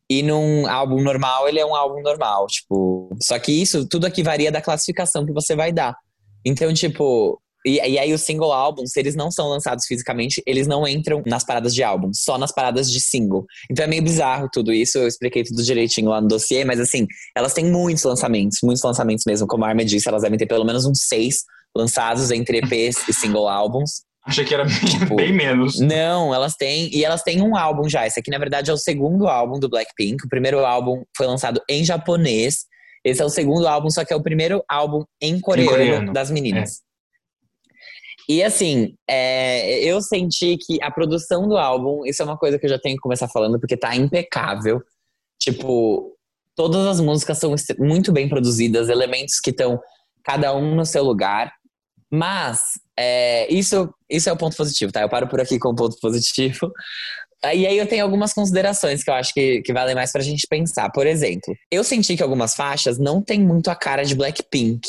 [0.08, 3.08] E num álbum normal, ele é um álbum normal, tipo.
[3.20, 5.96] Só que isso, tudo aqui varia da classificação que você vai dar.
[6.44, 7.40] Então, tipo.
[7.66, 11.20] E, e aí, o single álbum, se eles não são lançados fisicamente, eles não entram
[11.26, 13.44] nas paradas de álbum, só nas paradas de single.
[13.68, 14.98] Então é meio bizarro tudo isso.
[14.98, 19.24] Eu expliquei tudo direitinho lá no dossiê, mas assim, elas têm muitos lançamentos, muitos lançamentos
[19.26, 19.48] mesmo.
[19.48, 21.42] Como a Arma disse, elas devem ter pelo menos uns seis
[21.76, 24.02] lançados entre EPs e single álbuns.
[24.24, 25.78] Achei que era bem, tipo, bem, menos.
[25.78, 26.90] Não, elas têm.
[26.92, 28.06] E elas têm um álbum já.
[28.06, 30.24] Esse aqui, na verdade, é o segundo álbum do Blackpink.
[30.24, 32.64] O primeiro álbum foi lançado em japonês.
[33.04, 36.12] Esse é o segundo álbum, só que é o primeiro álbum em coreano, em coreano.
[36.12, 36.80] das meninas.
[36.80, 36.86] É.
[38.28, 42.66] E assim, é, eu senti que a produção do álbum, isso é uma coisa que
[42.66, 44.82] eu já tenho que começar falando, porque tá impecável.
[45.38, 46.16] Tipo,
[46.56, 49.80] todas as músicas são muito bem produzidas, elementos que estão
[50.24, 51.52] cada um no seu lugar.
[52.10, 52.60] Mas
[52.98, 55.02] é, isso, isso é o ponto positivo, tá?
[55.02, 56.72] Eu paro por aqui com o ponto positivo.
[57.44, 60.46] E aí eu tenho algumas considerações que eu acho que, que valem mais pra gente
[60.48, 60.90] pensar.
[60.90, 64.80] Por exemplo, eu senti que algumas faixas não tem muito a cara de Blackpink.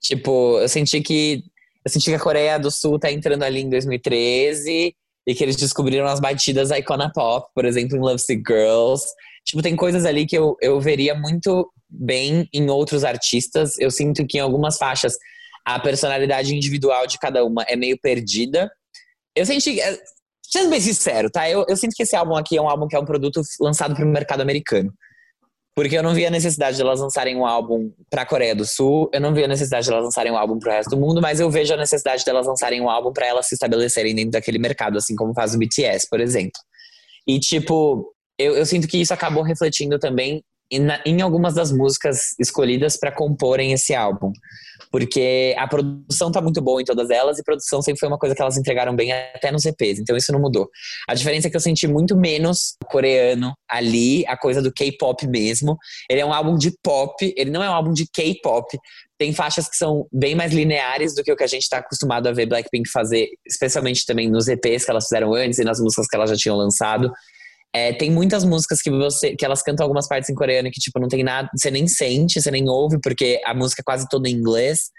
[0.00, 1.42] Tipo, eu senti que.
[1.84, 4.94] Eu senti que a Coreia do Sul tá entrando ali em 2013
[5.26, 9.04] e que eles descobriram as batidas da Icona Pop, por exemplo, em Love Sick Girls.
[9.44, 13.78] Tipo, tem coisas ali que eu, eu veria muito bem em outros artistas.
[13.78, 15.14] Eu sinto que em algumas faixas
[15.66, 18.70] a personalidade individual de cada uma é meio perdida.
[19.34, 19.78] Eu senti.
[20.48, 21.50] Sendo bem sincero, tá?
[21.50, 23.96] Eu, eu sinto que esse álbum aqui é um álbum que é um produto lançado
[23.96, 24.94] para o mercado americano.
[25.74, 28.64] Porque eu não via a necessidade de elas lançarem um álbum para a Coreia do
[28.64, 30.96] Sul, eu não via a necessidade de elas lançarem um álbum para o resto do
[30.96, 34.14] mundo, mas eu vejo a necessidade de elas lançarem um álbum para elas se estabelecerem
[34.14, 36.58] dentro daquele mercado, assim como faz o BTS, por exemplo.
[37.26, 42.34] E, tipo, eu, eu sinto que isso acabou refletindo também em, em algumas das músicas
[42.38, 44.32] escolhidas para comporem esse álbum.
[44.90, 48.34] Porque a produção tá muito boa em todas elas e produção sempre foi uma coisa
[48.34, 50.68] que elas entregaram bem até nos EPs, então isso não mudou.
[51.08, 55.76] A diferença é que eu senti muito menos coreano ali, a coisa do K-pop mesmo.
[56.10, 58.78] Ele é um álbum de pop, ele não é um álbum de K-pop.
[59.18, 62.26] Tem faixas que são bem mais lineares do que o que a gente está acostumado
[62.26, 66.06] a ver Blackpink fazer, especialmente também nos EPs que elas fizeram antes e nas músicas
[66.06, 67.10] que elas já tinham lançado.
[67.76, 70.98] É, tem muitas músicas que você que elas cantam algumas partes em coreano que tipo
[70.98, 74.30] não tem nada, você nem sente, você nem ouve porque a música é quase toda
[74.30, 74.90] em inglês.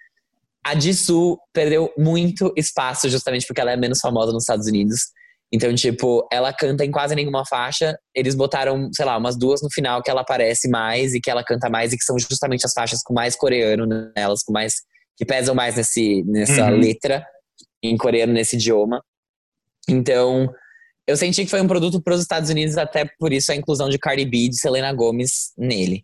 [0.63, 4.99] A Jisoo perdeu muito espaço justamente porque ela é menos famosa nos Estados Unidos.
[5.51, 7.97] Então, tipo, ela canta em quase nenhuma faixa.
[8.13, 11.43] Eles botaram, sei lá, umas duas no final que ela aparece mais e que ela
[11.43, 14.75] canta mais e que são justamente as faixas com mais coreano nelas, com mais
[15.17, 16.77] que pesam mais nesse nessa uhum.
[16.77, 17.25] letra
[17.81, 19.01] em coreano nesse idioma.
[19.89, 20.47] Então,
[21.07, 23.89] eu senti que foi um produto para os Estados Unidos, até por isso a inclusão
[23.89, 26.03] de Cardi B e de Selena Gomez nele.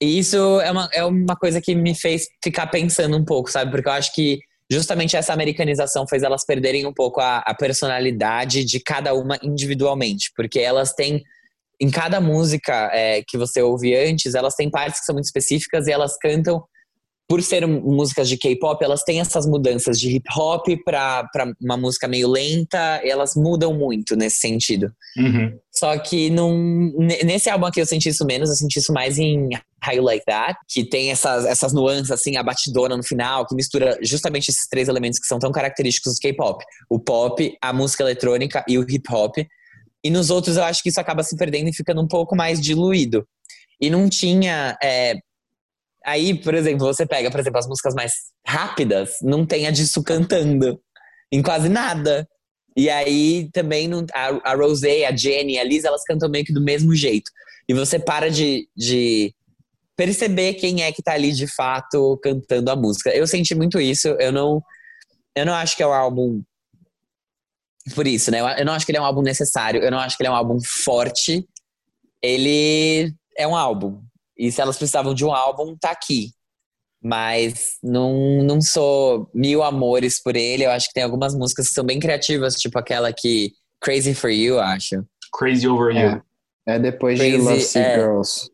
[0.00, 3.70] E isso é uma, é uma coisa que me fez ficar pensando um pouco, sabe?
[3.70, 8.64] Porque eu acho que justamente essa americanização fez elas perderem um pouco a, a personalidade
[8.64, 11.22] de cada uma individualmente, porque elas têm
[11.80, 15.86] em cada música é, que você ouve antes, elas têm partes que são muito específicas
[15.86, 16.62] e elas cantam
[17.30, 21.30] por ser músicas de K-pop, elas têm essas mudanças de hip hop para
[21.62, 24.92] uma música meio lenta, elas mudam muito nesse sentido.
[25.16, 25.56] Uhum.
[25.72, 26.92] Só que num,
[27.24, 29.48] nesse álbum aqui eu senti isso menos, eu senti isso mais em
[29.86, 33.54] How You Like That, que tem essas, essas nuances, assim, a batidona no final, que
[33.54, 38.02] mistura justamente esses três elementos que são tão característicos do K-pop: o pop, a música
[38.02, 39.36] eletrônica e o hip hop.
[40.02, 42.60] E nos outros eu acho que isso acaba se perdendo e ficando um pouco mais
[42.60, 43.24] diluído.
[43.80, 44.76] E não tinha.
[44.82, 45.14] É,
[46.04, 48.12] Aí, por exemplo, você pega, por exemplo, as músicas mais
[48.46, 50.80] rápidas, não tem a disso cantando
[51.30, 52.26] em quase nada.
[52.76, 56.52] E aí também não, a, a Rosé, a Jenny, a Liz, elas cantam meio que
[56.52, 57.30] do mesmo jeito.
[57.68, 59.34] E você para de, de
[59.96, 63.10] perceber quem é que tá ali de fato cantando a música.
[63.10, 64.08] Eu senti muito isso.
[64.08, 64.62] Eu não,
[65.36, 66.42] eu não acho que é um álbum
[67.94, 68.40] por isso, né?
[68.58, 69.82] Eu não acho que ele é um álbum necessário.
[69.82, 71.46] Eu não acho que ele é um álbum forte.
[72.22, 74.02] Ele é um álbum.
[74.40, 76.30] E se elas precisavam de um álbum, tá aqui.
[77.02, 80.64] Mas não, não sou mil amores por ele.
[80.64, 84.30] Eu acho que tem algumas músicas que são bem criativas, tipo aquela que Crazy for
[84.30, 85.04] You, acho.
[85.38, 86.22] Crazy Over É, You.
[86.66, 87.94] é depois Crazy, de Love Sick é.
[87.94, 88.50] Girls.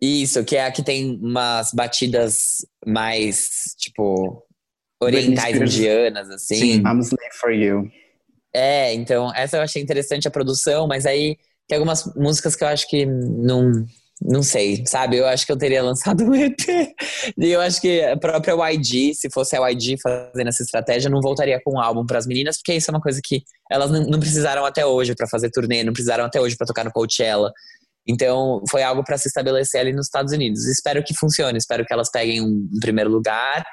[0.00, 4.44] Isso, que é a que tem umas batidas mais, tipo,
[5.00, 6.54] orientais indianas, assim.
[6.56, 6.76] Sim.
[6.80, 7.90] I'm Slave for You.
[8.54, 11.36] É, então, essa eu achei interessante a produção, mas aí
[11.68, 13.84] tem algumas músicas que eu acho que não.
[14.20, 15.18] Não sei, sabe?
[15.18, 16.58] Eu acho que eu teria lançado um EP.
[17.36, 21.20] E eu acho que a própria YG, se fosse a YG fazendo essa estratégia, não
[21.20, 24.18] voltaria com um álbum para as meninas, porque isso é uma coisa que elas não,
[24.18, 27.52] precisaram até hoje para fazer turnê, não precisaram até hoje para tocar no Coachella.
[28.08, 30.64] Então, foi algo para se estabelecer ali nos Estados Unidos.
[30.66, 33.66] Espero que funcione, espero que elas peguem um, primeiro lugar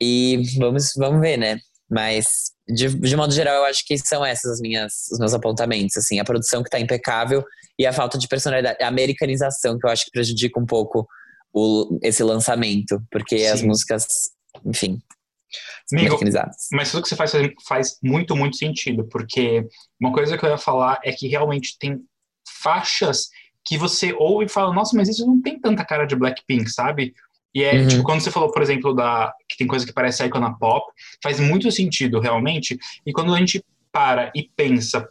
[0.00, 1.58] e vamos, vamos ver, né?
[1.88, 2.26] Mas,
[2.66, 5.96] de, de modo geral, eu acho que são essas as minhas, os meus apontamentos.
[5.96, 7.44] Assim, a produção que tá impecável
[7.78, 11.06] e a falta de personalidade, a americanização que eu acho que prejudica um pouco
[11.52, 13.66] o, esse lançamento, porque as Sim.
[13.66, 14.06] músicas,
[14.64, 15.00] enfim,
[15.92, 16.18] Amigo.
[16.72, 17.32] Mas tudo que você faz
[17.66, 19.66] faz muito, muito sentido, porque
[19.98, 22.00] uma coisa que eu ia falar é que realmente tem
[22.62, 23.28] faixas
[23.64, 27.14] que você ouve e fala, nossa, mas isso não tem tanta cara de Blackpink, sabe?
[27.54, 27.88] E é, Uhum.
[27.88, 30.86] tipo, quando você falou, por exemplo, da que tem coisa que parece Icona Pop,
[31.22, 32.78] faz muito sentido, realmente.
[33.06, 35.08] E quando a gente para e pensa,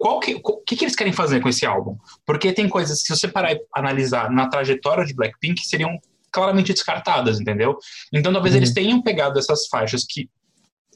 [0.00, 1.94] qual que, o que, que eles querem fazer com esse álbum?
[2.24, 5.98] Porque tem coisas, se você parar e analisar na trajetória de Blackpink, seriam
[6.32, 7.76] claramente descartadas, entendeu?
[8.10, 8.60] Então, talvez Uhum.
[8.60, 10.30] eles tenham pegado essas faixas que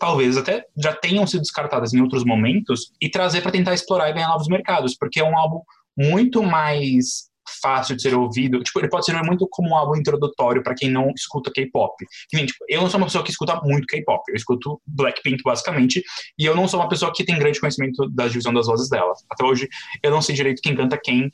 [0.00, 4.14] talvez até já tenham sido descartadas em outros momentos e trazer para tentar explorar e
[4.14, 5.60] ganhar novos mercados, porque é um álbum
[5.94, 7.28] muito mais
[7.62, 8.62] fácil de ser ouvido.
[8.62, 11.94] Tipo, ele pode ser muito como um álbum introdutório para quem não escuta K-pop.
[12.30, 16.02] Tipo, eu não sou uma pessoa que escuta muito K-pop, eu escuto Blackpink basicamente,
[16.38, 19.12] e eu não sou uma pessoa que tem grande conhecimento da divisão das vozes dela.
[19.30, 19.68] Até hoje
[20.02, 21.30] eu não sei direito quem canta quem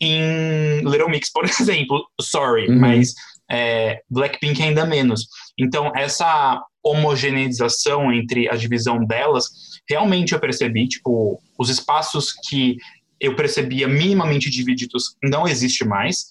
[0.00, 2.04] em Little Mix, por exemplo.
[2.20, 2.78] Sorry, Uhum.
[2.80, 3.14] mas
[3.50, 5.26] é, Blackpink ainda menos.
[5.58, 9.44] Então, essa homogeneização entre a divisão delas,
[9.88, 12.76] realmente eu percebi, tipo, os espaços que
[13.22, 16.26] eu percebia minimamente divididos não existe mais.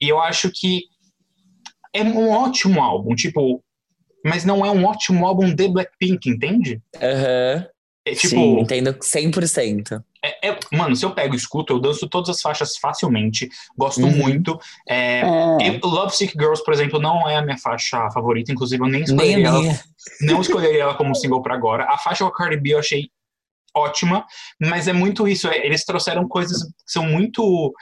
[0.00, 0.82] E eu acho que
[1.94, 3.64] é um ótimo álbum, tipo,
[4.24, 6.80] mas não é um ótimo álbum de Blackpink, entende?
[6.96, 7.66] Aham.
[8.06, 8.60] É tipo, Sim.
[8.60, 10.02] Entendo 100%.
[10.24, 14.02] é- é- mano, se eu pego e escuto, eu danço todas as faixas facilmente, gosto
[14.02, 14.16] Uhum.
[14.16, 14.58] muito.
[14.88, 18.86] É, É, Love Sick Girls, por exemplo, não é a minha faixa favorita, inclusive eu
[18.88, 19.78] nem Nem escolheria a ela
[20.22, 21.84] não escolheria ela como single pra agora.
[21.84, 23.08] A faixa com a Cardi B eu achei
[23.74, 24.24] ótima,
[24.60, 25.48] mas é muito isso.
[25.48, 27.72] é, Eles trouxeram coisas que são muito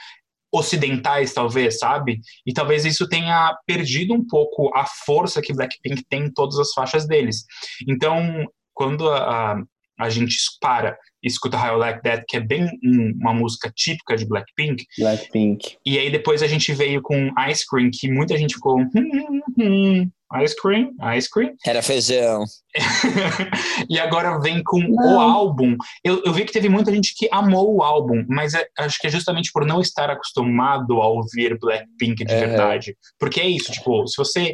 [0.53, 2.19] ocidentais, talvez, sabe?
[2.45, 6.71] E talvez isso tenha perdido um pouco a força que Blackpink tem em todas as
[6.71, 7.43] faixas deles.
[7.87, 9.61] Então, quando a,
[9.99, 13.71] a, gente para e escuta How You Like That, que é bem um- uma música
[13.75, 15.77] típica de Blackpink, Blackpink.
[15.85, 18.79] e aí depois a gente veio com Ice Cream, que muita gente ficou...
[18.79, 20.11] "Hum, hum, hum,
[20.43, 21.53] Ice Cream, Ice Cream.
[21.65, 22.43] Era feijão.
[23.89, 25.19] e agora vem com o Não.
[25.19, 25.75] álbum.
[26.03, 29.07] Eu, eu vi que teve muita gente que amou o álbum, mas é- acho que
[29.07, 32.39] é justamente por não estar acostumado a ouvir Blackpink de Uhum.
[32.39, 32.97] verdade.
[33.19, 34.53] Porque é isso, tipo, se você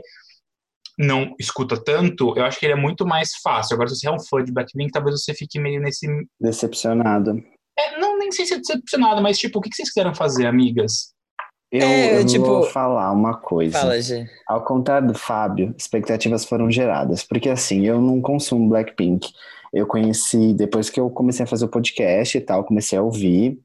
[0.98, 3.74] não escuta tanto, eu acho que ele é muito mais fácil.
[3.74, 6.06] Agora, se você é um fã de Blackpink, talvez você fique meio nesse.
[6.40, 7.32] Decepcionado.
[7.78, 10.46] É, não, nem sei se é decepcionado, mas tipo, o que que vocês quiseram fazer,
[10.46, 11.12] amigas?
[11.74, 13.80] Eu, É, eu tipo- vou falar uma coisa.
[13.80, 14.28] Fala, G.
[14.48, 17.24] Ao contrário do Fábio, expectativas foram geradas.
[17.24, 19.28] Porque assim, eu não consumo Blackpink.
[19.74, 23.60] Eu conheci, depois que eu comecei a fazer o podcast e tal, comecei a ouvir.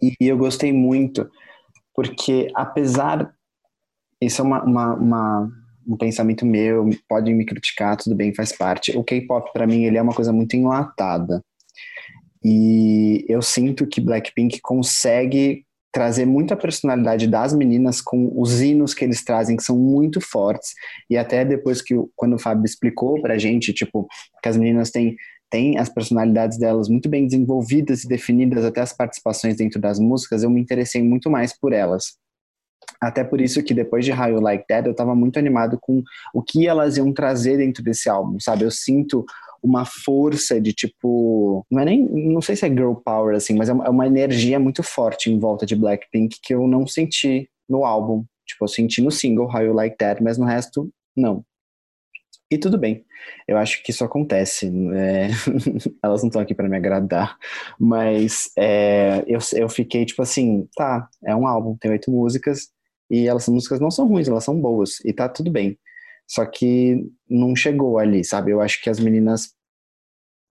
[0.00, 1.28] E eu gostei muito,
[1.92, 3.32] porque apesar.
[4.20, 5.50] Isso é uma, uma, uma,
[5.88, 8.96] um pensamento meu, podem me criticar, tudo bem, faz parte.
[8.96, 11.42] O K-pop, para mim, ele é uma coisa muito enlatada.
[12.44, 19.04] E eu sinto que Blackpink consegue trazer muita personalidade das meninas com os hinos que
[19.04, 20.72] eles trazem, que são muito fortes.
[21.08, 24.06] E até depois que, quando o Fábio explicou pra gente, tipo,
[24.42, 25.16] que as meninas têm,
[25.50, 30.42] têm as personalidades delas muito bem desenvolvidas e definidas, até as participações dentro das músicas,
[30.42, 32.18] eu me interessei muito mais por elas.
[33.00, 36.02] Até por isso que depois de How You Like That, eu estava muito animado com
[36.34, 38.64] o que elas iam trazer dentro desse álbum, sabe?
[38.64, 39.24] Eu sinto
[39.62, 41.64] uma força de tipo.
[41.70, 42.08] Não é nem.
[42.08, 45.38] Não sei se é girl power, assim, mas é uma é energia muito forte em
[45.38, 48.24] volta de Blackpink que eu não senti no álbum.
[48.46, 51.44] Tipo, eu senti no single How You Like That, mas no resto, não.
[52.50, 53.04] E tudo bem,
[53.46, 54.72] eu acho que isso acontece.
[54.94, 55.28] É...
[56.02, 57.36] Elas não estão aqui para me agradar,
[57.78, 59.22] mas é...
[59.26, 62.70] eu, eu fiquei tipo assim: tá, é um álbum, tem oito músicas,
[63.10, 65.78] e elas músicas não são ruins, elas são boas, e tá tudo bem.
[66.28, 68.52] Só que não chegou ali, sabe?
[68.52, 69.54] Eu acho que as meninas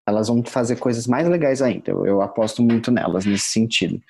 [0.07, 1.91] elas vão fazer coisas mais legais ainda.
[1.91, 4.01] Eu, eu aposto muito nelas nesse sentido.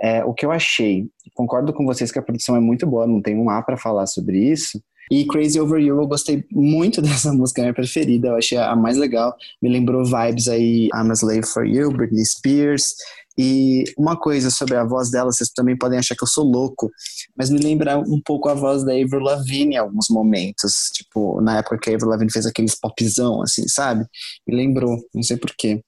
[0.00, 3.22] É, o que eu achei, concordo com vocês que a produção é muito boa, não
[3.22, 4.80] tem um A para falar sobre isso.
[5.10, 8.76] E Crazy Over You, eu gostei muito dessa música, é minha preferida, eu achei a
[8.76, 9.34] mais legal.
[9.62, 12.94] Me lembrou vibes aí, I'm a Slave for You, Britney Spears.
[13.38, 16.90] E uma coisa sobre a voz dela, vocês também podem achar que eu sou louco,
[17.36, 20.90] mas me lembra um pouco a voz da Avril Lavigne em alguns momentos.
[20.92, 24.04] Tipo, na época que a Avril Lavigne fez aqueles popzão, assim, sabe?
[24.44, 25.80] Me lembrou, não sei porquê.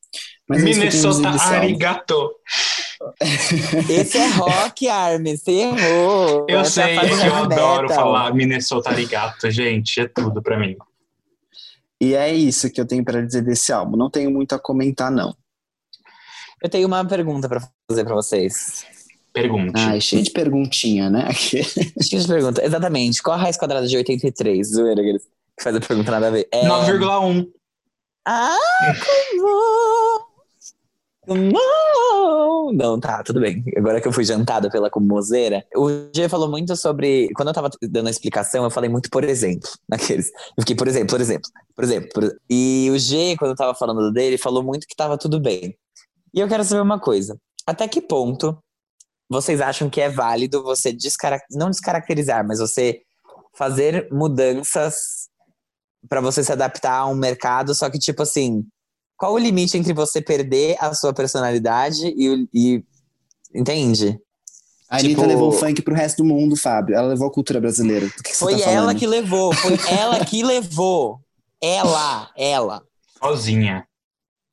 [0.49, 2.31] Mas é Minnesota Arigato.
[3.91, 6.47] Esse é rock, Armin, você errou.
[6.49, 10.77] Eu Essa sei, é eu adoro falar Minnesota Arigato, gente, é tudo pra mim.
[12.01, 13.97] E é isso que eu tenho para dizer desse álbum.
[13.97, 15.35] Não tenho muito a comentar, não.
[16.63, 18.85] Eu tenho uma pergunta para fazer para vocês.
[19.33, 19.73] Pergunte.
[19.77, 21.33] Ai, cheio de perguntinha, né?
[21.33, 22.65] cheio de pergunta.
[22.65, 23.23] Exatamente.
[23.23, 24.69] Qual a raiz quadrada de 83?
[24.69, 25.19] Zoeira, que
[25.63, 26.49] faz a pergunta nada a ver.
[26.53, 26.67] É...
[26.67, 27.49] 9,1.
[28.27, 28.57] Ah,
[29.41, 30.31] como?
[31.27, 32.73] Como?
[32.73, 33.65] Não, tá, tudo bem.
[33.77, 37.29] Agora que eu fui jantada pela comoseira, o G falou muito sobre.
[37.35, 40.29] Quando eu tava dando a explicação, eu falei muito por exemplo, naqueles.
[40.29, 42.09] Eu fiquei, por exemplo, por exemplo, por exemplo.
[42.13, 42.37] Por...
[42.49, 45.77] E o G, quando eu tava falando dele, falou muito que tava tudo bem.
[46.33, 48.59] E eu quero saber uma coisa: até que ponto
[49.29, 51.45] vocês acham que é válido você descarac...
[51.53, 53.01] não descaracterizar, mas você
[53.55, 55.29] fazer mudanças
[56.09, 58.65] para você se adaptar a um mercado, só que tipo assim,
[59.17, 62.85] qual o limite entre você perder a sua personalidade e, e
[63.55, 64.19] entende?
[64.89, 65.27] A Anitta tipo...
[65.27, 66.97] levou o funk pro resto do mundo, Fábio.
[66.97, 68.09] Ela levou a cultura brasileira.
[68.11, 71.21] Que que foi tá ela que levou, foi ela que levou.
[71.63, 72.83] Ela, ela.
[73.23, 73.87] Sozinha.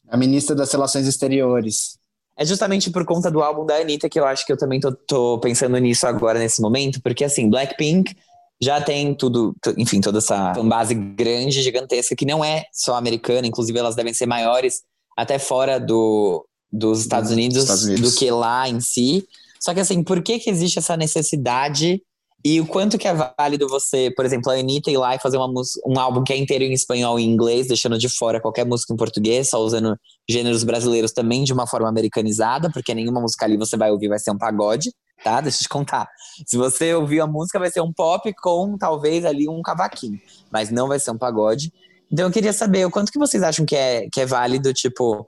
[0.09, 1.97] A ministra das Relações Exteriores.
[2.37, 4.91] É justamente por conta do álbum da Anitta que eu acho que eu também tô,
[4.91, 8.15] tô pensando nisso agora, nesse momento, porque assim, Blackpink
[8.61, 13.77] já tem tudo, enfim, toda essa base grande, gigantesca, que não é só americana, inclusive
[13.77, 14.81] elas devem ser maiores
[15.15, 19.27] até fora do, dos Estados Unidos, Estados Unidos, do que lá em si.
[19.59, 22.01] Só que assim, por que, que existe essa necessidade
[22.49, 25.35] e o quanto que é válido você, por exemplo, a Anitta ir lá e fazer
[25.35, 28.93] uma um álbum que é inteiro em espanhol e inglês, deixando de fora qualquer música
[28.93, 33.57] em português, só usando gêneros brasileiros também de uma forma americanizada, porque nenhuma música ali
[33.57, 34.93] você vai ouvir vai ser um pagode,
[35.25, 35.41] tá?
[35.41, 36.07] Deixa eu te contar.
[36.45, 40.17] Se você ouvir a música, vai ser um pop com talvez ali um cavaquinho,
[40.49, 41.73] mas não vai ser um pagode.
[42.09, 45.27] Então eu queria saber o quanto que vocês acham que é, que é válido, tipo,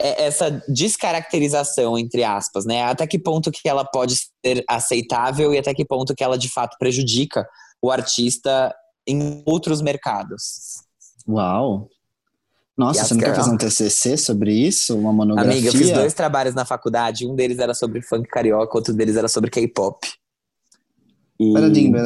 [0.00, 2.82] essa descaracterização, entre aspas, né?
[2.84, 6.48] Até que ponto que ela pode ser aceitável e até que ponto que ela de
[6.48, 7.46] fato prejudica
[7.82, 8.74] o artista
[9.06, 10.82] em outros mercados.
[11.28, 11.88] Uau!
[12.76, 13.32] Nossa, yes, você não girl.
[13.32, 14.96] quer fazer um TCC sobre isso?
[14.96, 15.52] Uma monografia?
[15.52, 17.26] Amiga, eu fiz dois trabalhos na faculdade.
[17.26, 20.08] Um deles era sobre funk carioca, outro deles era sobre K-pop.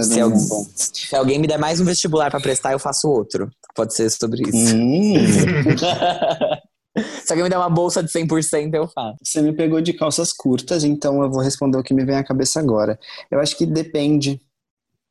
[0.03, 0.42] se, alguém,
[0.74, 3.49] se alguém me der mais um vestibular para prestar, eu faço outro.
[3.72, 4.74] Pode ser sobre isso.
[4.74, 5.14] Hum.
[6.97, 9.16] Se alguém me der uma bolsa de 100%, eu faço.
[9.22, 12.24] Você me pegou de calças curtas, então eu vou responder o que me vem à
[12.24, 12.99] cabeça agora.
[13.30, 14.40] Eu acho que depende.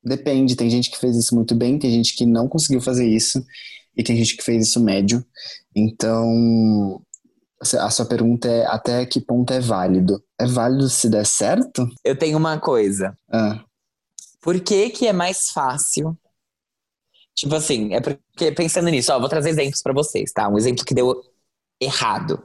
[0.03, 0.55] Depende.
[0.55, 3.43] Tem gente que fez isso muito bem, tem gente que não conseguiu fazer isso,
[3.95, 5.25] e tem gente que fez isso médio.
[5.75, 7.01] Então,
[7.61, 10.23] a sua pergunta é até que ponto é válido?
[10.39, 11.87] É válido se der certo?
[12.03, 13.17] Eu tenho uma coisa.
[13.31, 13.63] Ah.
[14.41, 16.17] Por que que é mais fácil?
[17.35, 20.47] Tipo assim, é porque pensando nisso, ó, vou trazer exemplos para vocês, tá?
[20.47, 21.21] Um exemplo que deu
[21.79, 22.41] errado.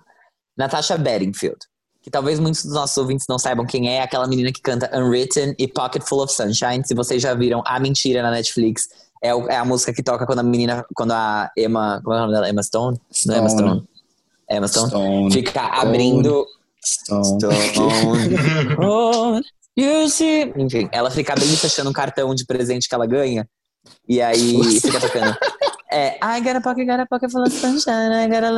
[0.56, 1.58] Natasha Bedingfield,
[2.02, 5.54] que talvez muitos dos nossos ouvintes não saibam quem é, aquela menina que canta Unwritten
[5.58, 6.82] e Pocket Full of Sunshine.
[6.84, 8.88] Se vocês já viram A Mentira na Netflix,
[9.22, 12.20] é, é a música que toca quando a menina, quando a Emma, como é o
[12.22, 12.48] nome dela?
[12.48, 13.00] Emma Stone?
[13.12, 13.26] Stone.
[13.26, 13.88] Não é Emma Stone.
[14.50, 14.88] Emma Stone.
[14.88, 15.32] Stone.
[15.32, 16.46] Fica abrindo...
[16.84, 17.24] Stone.
[17.24, 18.36] Stone.
[18.82, 19.40] oh.
[19.76, 23.48] Enfim, ela fica abrindo e fechando um cartão de presente que ela ganha.
[24.08, 25.36] E aí fica tocando.
[25.90, 28.50] É, I got a pocket, got a pocket full of sunshine, I got a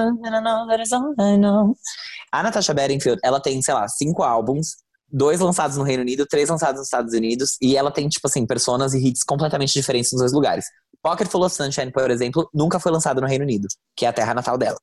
[2.43, 4.76] Natasha Bedingfield, ela tem, sei lá, cinco álbuns,
[5.09, 8.47] dois lançados no Reino Unido, três lançados nos Estados Unidos, e ela tem, tipo assim,
[8.47, 10.64] personas e hits completamente diferentes nos dois lugares.
[11.03, 13.66] Pocket Full of Sunshine, por exemplo, nunca foi lançado no Reino Unido,
[13.97, 14.78] que é a terra natal dela.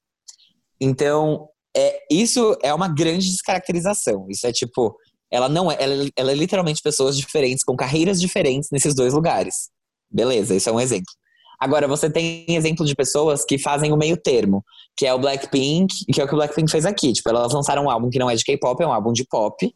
[0.79, 4.25] Então, é, isso é uma grande descaracterização.
[4.29, 4.95] Isso é tipo,
[5.29, 9.69] ela não é, ela, ela é literalmente pessoas diferentes, com carreiras diferentes nesses dois lugares.
[10.09, 11.11] Beleza, isso é um exemplo.
[11.59, 14.63] Agora, você tem exemplo de pessoas que fazem o meio termo,
[14.95, 17.11] que é o Blackpink, que é o que o Blackpink fez aqui.
[17.13, 19.73] Tipo, elas lançaram um álbum que não é de K-pop, é um álbum de pop.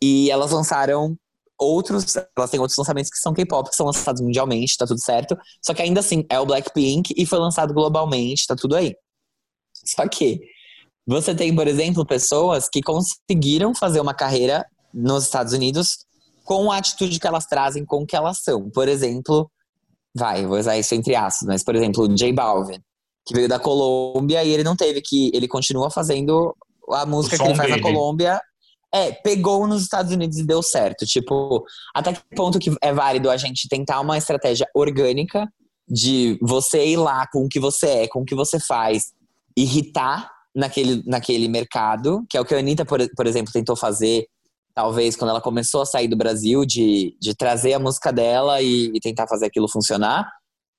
[0.00, 1.16] E elas lançaram
[1.58, 5.36] outros, elas têm outros lançamentos que são K-pop, que são lançados mundialmente, tá tudo certo.
[5.60, 8.94] Só que ainda assim, é o Blackpink e foi lançado globalmente, tá tudo aí.
[9.84, 10.40] Só que
[11.06, 14.64] você tem, por exemplo, pessoas que conseguiram fazer uma carreira
[14.94, 16.06] nos Estados Unidos
[16.44, 18.70] com a atitude que elas trazem com o que elas são.
[18.70, 19.50] Por exemplo,
[20.18, 22.80] vai, vou usar isso entre aspas, mas por exemplo, o J Balvin,
[23.28, 25.30] que veio da Colômbia e ele não teve que.
[25.34, 26.56] Ele continua fazendo
[26.90, 27.82] a música que ele faz dele.
[27.82, 28.40] na Colômbia.
[28.92, 31.04] É, pegou nos Estados Unidos e deu certo.
[31.04, 31.62] Tipo,
[31.94, 35.46] até que ponto que é válido a gente tentar uma estratégia orgânica
[35.86, 39.12] de você ir lá com o que você é, com o que você faz,
[39.54, 44.26] irritar naquele, naquele mercado, que é o que a Anitta, por, por exemplo, tentou fazer
[44.78, 48.92] talvez quando ela começou a sair do Brasil, de, de trazer a música dela e,
[48.94, 50.30] e tentar fazer aquilo funcionar?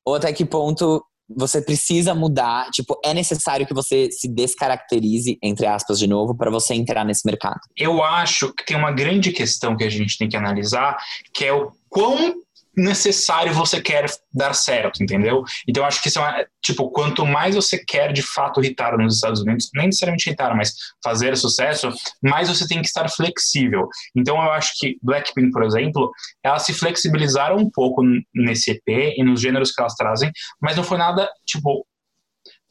[0.06, 5.66] Ou até que ponto você precisa mudar, tipo, é necessário que você se descaracterize, entre
[5.66, 7.60] aspas, de novo, para você entrar nesse mercado?
[7.76, 10.98] Eu acho que tem uma grande questão que a gente tem que analisar,
[11.34, 12.36] que é o quão
[12.76, 15.44] necessário você quer dar certo, entendeu?
[15.68, 19.42] Então, acho que isso é tipo, quanto mais você quer de fato irritar nos Estados
[19.42, 21.90] Unidos, nem necessariamente irritar, mas fazer sucesso,
[22.22, 23.88] mais você tem que estar flexível.
[24.16, 26.12] Então, eu acho que Blackpink, por exemplo,
[26.44, 28.04] elas se flexibilizaram um pouco
[28.34, 31.86] nesse EP e nos gêneros que elas trazem, mas não foi nada, tipo,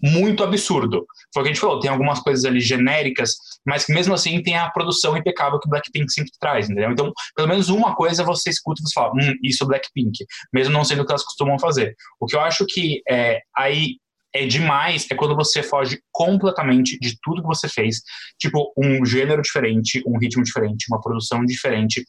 [0.03, 1.07] muito absurdo.
[1.33, 3.35] Foi o que a gente falou, tem algumas coisas ali genéricas,
[3.69, 6.91] mas que mesmo assim tem a produção impecável que Blackpink sempre traz, entendeu?
[6.91, 10.73] Então, pelo menos uma coisa você escuta e você fala, hum, isso é Blackpink, mesmo
[10.73, 11.95] não sendo o que elas costumam fazer.
[12.19, 13.97] O que eu acho que é, aí
[14.35, 17.97] é demais é quando você foge completamente de tudo que você fez,
[18.39, 22.05] tipo um gênero diferente, um ritmo diferente, uma produção diferente,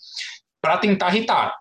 [0.61, 1.53] para tentar irritar.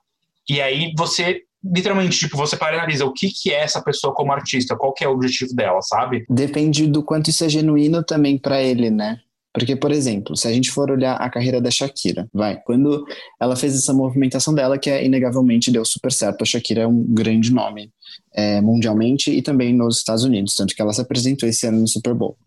[0.49, 4.14] E aí você literalmente, tipo, você para e analisa o que, que é essa pessoa
[4.14, 6.24] como artista, qual que é o objetivo dela, sabe?
[6.28, 9.20] Depende do quanto isso é genuíno também para ele, né?
[9.59, 13.04] Porque, por exemplo, se a gente for olhar a carreira da Shakira, vai, quando
[13.40, 17.02] ela fez essa movimentação dela, que é, inegavelmente deu super certo, a Shakira é um
[17.02, 17.90] grande nome
[18.32, 21.88] é, mundialmente e também nos Estados Unidos, tanto que ela se apresentou esse ano no
[21.88, 22.38] Super Bowl,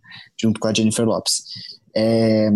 [0.41, 1.43] junto com a Jennifer Lopes.
[1.93, 2.49] É,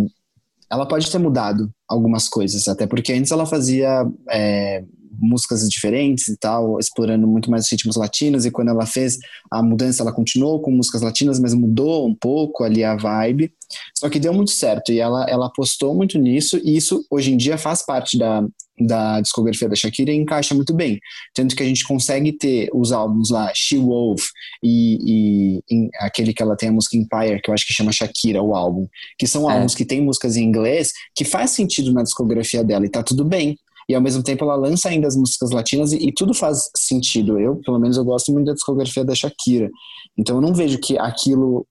[0.72, 4.86] ela pode ter mudado algumas coisas, até porque antes ela fazia é,
[5.20, 8.46] músicas diferentes e tal, explorando muito mais ritmos latinos.
[8.46, 9.18] E quando ela fez
[9.52, 13.52] a mudança, ela continuou com músicas latinas, mas mudou um pouco ali a vibe.
[13.98, 16.60] Só que deu muito certo e ela, ela apostou muito nisso.
[16.64, 18.44] E isso hoje em dia faz parte da,
[18.80, 21.00] da discografia da Shakira e encaixa muito bem.
[21.34, 24.26] Tanto que a gente consegue ter os álbuns lá, She Wolf
[24.64, 28.42] e, e aquele que ela tem a música Empire, que eu acho que chama Shakira,
[28.42, 28.88] o álbum,
[29.18, 29.54] que são é.
[29.54, 33.24] álbuns que tem músicas em inglês que faz sentido na discografia dela e tá tudo
[33.24, 33.58] bem
[33.88, 37.40] e ao mesmo tempo ela lança ainda as músicas latinas e, e, tudo faz sentido.
[37.40, 39.70] Eu, pelo menos, eu gosto muito da discografia da Shakira.
[40.18, 41.68] Então eu não vejo que aquilo,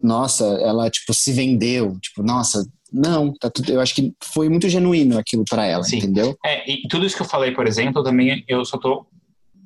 [0.00, 4.68] nossa, ela tipo se vendeu, tipo, nossa, não, tá tudo, eu acho que foi muito
[4.68, 5.98] genuíno aquilo para ela, Sim.
[5.98, 6.36] entendeu?
[6.44, 9.06] É, e tudo isso que eu falei, por exemplo, também eu só tô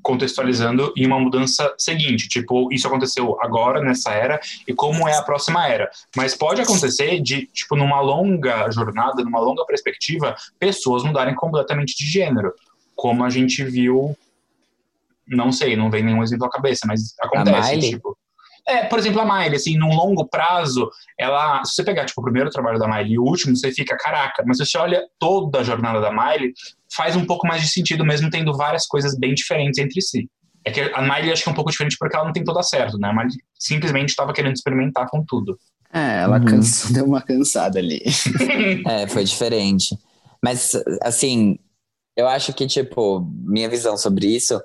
[0.03, 5.23] contextualizando em uma mudança seguinte, tipo, isso aconteceu agora nessa era e como é a
[5.23, 5.91] próxima era.
[6.17, 12.11] Mas pode acontecer de, tipo, numa longa jornada, numa longa perspectiva, pessoas mudarem completamente de
[12.11, 12.53] gênero,
[12.97, 14.17] como a gente viu,
[15.27, 18.17] não sei, não vem nenhum exemplo à cabeça, mas acontece, tipo.
[18.67, 20.89] É, por exemplo, a Miley, assim, num longo prazo,
[21.19, 21.65] ela.
[21.65, 24.45] Se você pegar, tipo, o primeiro trabalho da Miley e o último, você fica, caraca,
[24.47, 26.53] mas se você olha toda a jornada da Miley,
[26.95, 30.29] faz um pouco mais de sentido, mesmo tendo várias coisas bem diferentes entre si.
[30.65, 32.63] É que a Miley acho que é um pouco diferente porque ela não tem toda
[32.63, 33.09] certo, né?
[33.09, 35.59] A Miley simplesmente estava querendo experimentar com tudo.
[35.93, 36.45] É, ela uhum.
[36.45, 38.01] cansou, deu uma cansada ali.
[38.87, 39.99] é, foi diferente.
[40.43, 41.59] Mas, assim,
[42.17, 44.61] eu acho que, tipo, minha visão sobre isso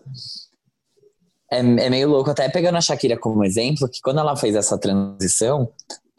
[1.52, 2.30] é, é meio louco.
[2.30, 5.70] Até pegando a Shakira como exemplo, que quando ela fez essa transição,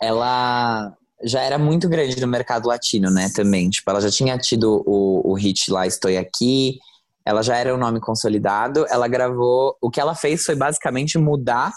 [0.01, 3.69] ela já era muito grande no mercado latino, né, também.
[3.69, 6.79] Tipo, ela já tinha tido o, o hit lá Estou Aqui,
[7.25, 9.77] ela já era um nome consolidado, ela gravou...
[9.81, 11.73] O que ela fez foi basicamente mudar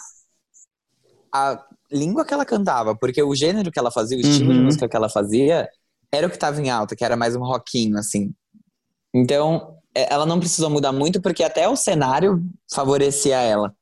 [1.34, 4.58] a língua que ela cantava, porque o gênero que ela fazia, o estilo uhum.
[4.58, 5.68] de música que ela fazia,
[6.12, 8.34] era o que estava em alta, que era mais um rockinho, assim.
[9.14, 12.42] Então, ela não precisou mudar muito porque até o cenário
[12.74, 13.74] favorecia ela.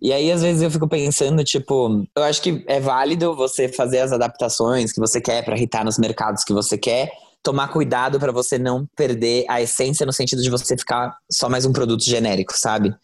[0.00, 4.00] E aí, às vezes, eu fico pensando, tipo, eu acho que é válido você fazer
[4.00, 7.10] as adaptações que você quer para irritar nos mercados que você quer,
[7.42, 11.64] tomar cuidado para você não perder a essência no sentido de você ficar só mais
[11.64, 12.94] um produto genérico, sabe?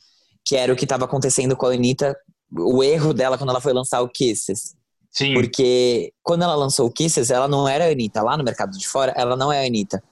[0.45, 2.15] Que era o que estava acontecendo com a Anitta,
[2.53, 4.75] o erro dela quando ela foi lançar o Kisses.
[5.11, 5.35] Sim.
[5.35, 8.23] Porque quando ela lançou o Kisses, ela não era a Anitta.
[8.23, 10.03] Lá no mercado de fora, ela não é a Anitta.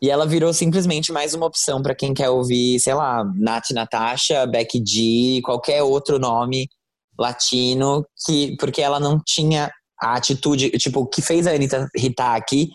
[0.00, 4.46] E ela virou simplesmente mais uma opção para quem quer ouvir, sei lá, Nath Natasha,
[4.46, 6.68] Becky G, qualquer outro nome
[7.18, 9.70] latino, que porque ela não tinha
[10.00, 12.68] a atitude, tipo, o que fez a Anitta hitar aqui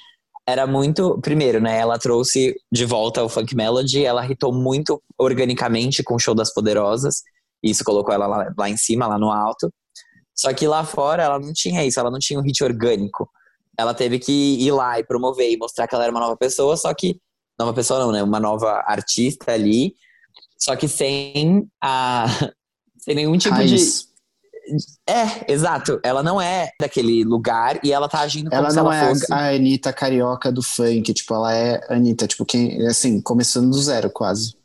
[0.47, 6.01] era muito, primeiro, né, ela trouxe de volta o funk melody, ela hitou muito organicamente
[6.03, 7.21] com o show das poderosas,
[7.63, 9.71] isso colocou ela lá, lá em cima, lá no alto.
[10.35, 13.29] Só que lá fora ela não tinha isso, ela não tinha um hit orgânico
[13.81, 16.77] ela teve que ir lá e promover e mostrar que ela era uma nova pessoa,
[16.77, 17.19] só que.
[17.59, 18.23] Nova pessoa não, né?
[18.23, 19.93] Uma nova artista ali,
[20.57, 22.25] só que sem a.
[22.97, 23.69] sem nenhum tipo Raiz.
[23.69, 24.11] de.
[25.11, 25.99] É, exato.
[26.03, 29.33] Ela não é daquele lugar e ela tá agindo como ela se ela é fosse.
[29.33, 34.09] a Anitta carioca do funk, tipo, ela é Anitta, tipo, quem, assim, começando do zero
[34.09, 34.55] quase.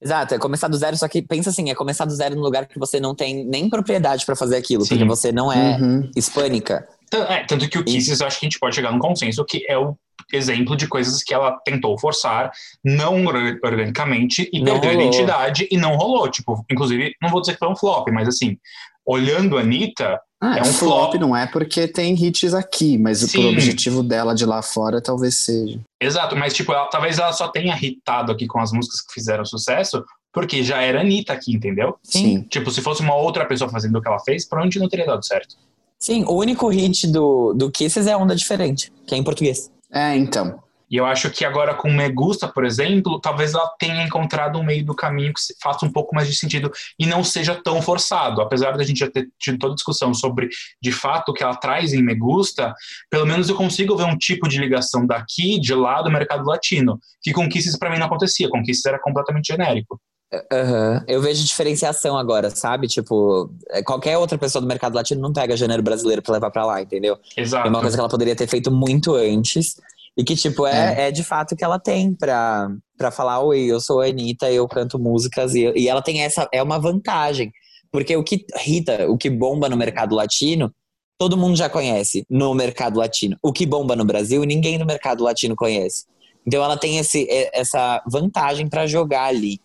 [0.00, 2.66] Exato, é começar do zero, só que pensa assim, é começar do zero num lugar
[2.66, 4.90] que você não tem nem propriedade para fazer aquilo, Sim.
[4.90, 6.10] porque você não é uhum.
[6.14, 6.86] hispânica.
[7.12, 9.78] É, tanto que o Kisses, acho que a gente pode chegar num consenso que é
[9.78, 9.96] o
[10.32, 12.50] exemplo de coisas que ela tentou forçar,
[12.84, 15.04] não organicamente, e não perdeu rolou.
[15.04, 16.28] a identidade e não rolou.
[16.30, 18.58] Tipo, inclusive, não vou dizer que foi um flop, mas assim,
[19.04, 21.14] olhando a Anitta, ah, é um flop, flop.
[21.20, 23.46] não é porque tem hits aqui, mas Sim.
[23.46, 25.80] o objetivo dela de lá fora talvez seja.
[26.00, 29.44] Exato, mas tipo, ela, talvez ela só tenha hitado aqui com as músicas que fizeram
[29.44, 31.96] sucesso, porque já era Anitta aqui, entendeu?
[32.02, 32.42] Sim.
[32.50, 35.24] Tipo, se fosse uma outra pessoa fazendo o que ela fez, provavelmente não teria dado
[35.24, 35.56] certo.
[35.98, 39.70] Sim, o único hit do, do Kisses é Onda Diferente, que é em português.
[39.92, 40.60] É, então.
[40.88, 44.62] E eu acho que agora com Me Gusta, por exemplo, talvez ela tenha encontrado um
[44.62, 48.40] meio do caminho que faça um pouco mais de sentido e não seja tão forçado.
[48.40, 50.48] Apesar da gente já ter tido toda a discussão sobre,
[50.80, 52.72] de fato, o que ela traz em Me Gusta,
[53.10, 57.00] pelo menos eu consigo ver um tipo de ligação daqui, de lá, do mercado latino,
[57.20, 58.48] que com Kisses para mim não acontecia.
[58.48, 60.00] Com Kisses era completamente genérico.
[60.32, 61.04] Uhum.
[61.06, 62.88] Eu vejo diferenciação agora, sabe?
[62.88, 66.66] Tipo, é, qualquer outra pessoa do mercado latino não pega gênero brasileiro pra levar pra
[66.66, 67.16] lá, entendeu?
[67.36, 67.66] Exato.
[67.66, 69.76] É uma coisa que ela poderia ter feito muito antes.
[70.16, 71.08] E que, tipo, é, é.
[71.08, 74.66] é de fato que ela tem pra, pra falar: Oi, eu sou a Anitta, eu
[74.66, 75.54] canto músicas.
[75.54, 76.48] E, e ela tem essa.
[76.52, 77.52] É uma vantagem.
[77.92, 80.72] Porque o que irrita, o que bomba no mercado latino,
[81.18, 83.36] todo mundo já conhece no mercado latino.
[83.42, 86.04] O que bomba no Brasil, ninguém no mercado latino conhece.
[86.46, 89.60] Então ela tem esse, essa vantagem para jogar ali.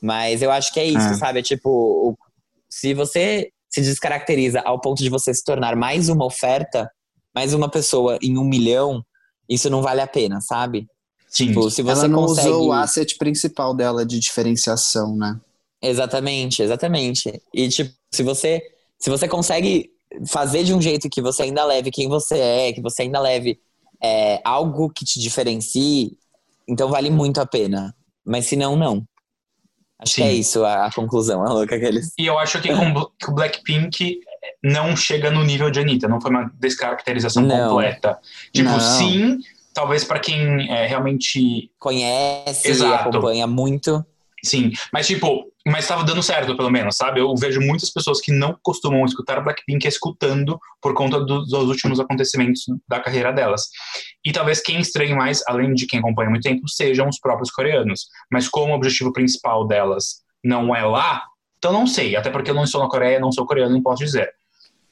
[0.00, 1.14] Mas eu acho que é isso, é.
[1.14, 1.40] sabe?
[1.40, 2.16] É tipo,
[2.68, 6.90] se você se descaracteriza ao ponto de você se tornar mais uma oferta,
[7.34, 9.04] mais uma pessoa em um milhão,
[9.48, 10.86] isso não vale a pena, sabe?
[11.28, 11.48] Sim.
[11.48, 12.48] Tipo, se você Ela não consegue...
[12.48, 15.38] usou o asset principal dela de diferenciação, né?
[15.80, 17.40] Exatamente, exatamente.
[17.54, 18.62] E tipo, se você
[18.98, 19.90] se você consegue
[20.26, 23.58] fazer de um jeito que você ainda leve quem você é, que você ainda leve
[24.02, 26.18] é, algo que te diferencie,
[26.68, 27.94] então vale muito a pena.
[28.24, 29.04] Mas se não, não.
[30.02, 30.22] Acho Sim.
[30.22, 32.12] que é isso a, a conclusão, a louca aqueles.
[32.18, 34.20] E eu acho que, com, que o Blackpink
[34.62, 37.70] não chega no nível de Anitta, não foi uma descaracterização não.
[37.70, 38.18] completa.
[38.52, 38.80] Tipo, não.
[38.80, 39.38] sim,
[39.74, 44.04] talvez para quem é, realmente conhece e acompanha muito.
[44.44, 47.20] Sim, mas tipo, mas estava dando certo, pelo menos, sabe?
[47.20, 52.00] Eu vejo muitas pessoas que não costumam escutar Blackpink escutando por conta do, dos últimos
[52.00, 53.68] acontecimentos da carreira delas.
[54.24, 57.50] E talvez quem estranhe mais, além de quem acompanha há muito tempo, sejam os próprios
[57.50, 58.06] coreanos.
[58.32, 61.24] Mas como o objetivo principal delas não é lá,
[61.58, 62.16] então não sei.
[62.16, 64.30] Até porque eu não estou na Coreia, não sou coreano, não posso dizer.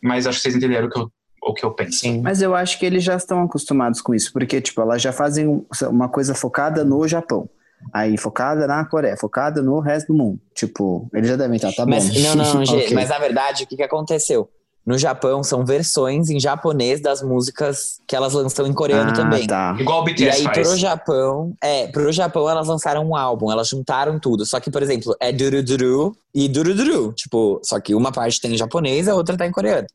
[0.02, 2.00] Mas acho que vocês entenderam o que eu o que eu penso.
[2.00, 2.20] Sim.
[2.20, 5.64] Mas eu acho que eles já estão acostumados com isso, porque, tipo, elas já fazem
[5.82, 7.48] uma coisa focada no Japão.
[7.92, 10.40] Aí focada na Coreia, focada no resto do mundo.
[10.54, 12.20] Tipo, eles já devem estar, tá mas, bom.
[12.20, 12.94] Não, não, okay.
[12.94, 14.48] mas na verdade, o que, que aconteceu?
[14.88, 19.46] No Japão, são versões em japonês das músicas que elas lançam em coreano ah, também.
[19.46, 19.76] Tá.
[19.78, 20.66] Igual o BTS E aí, faz.
[20.66, 24.46] pro Japão, é, pro Japão elas lançaram um álbum, elas juntaram tudo.
[24.46, 27.12] Só que, por exemplo, é Duruduru e Duruduru.
[27.12, 29.86] Tipo, só que uma parte tem em japonês, a outra tá em coreano.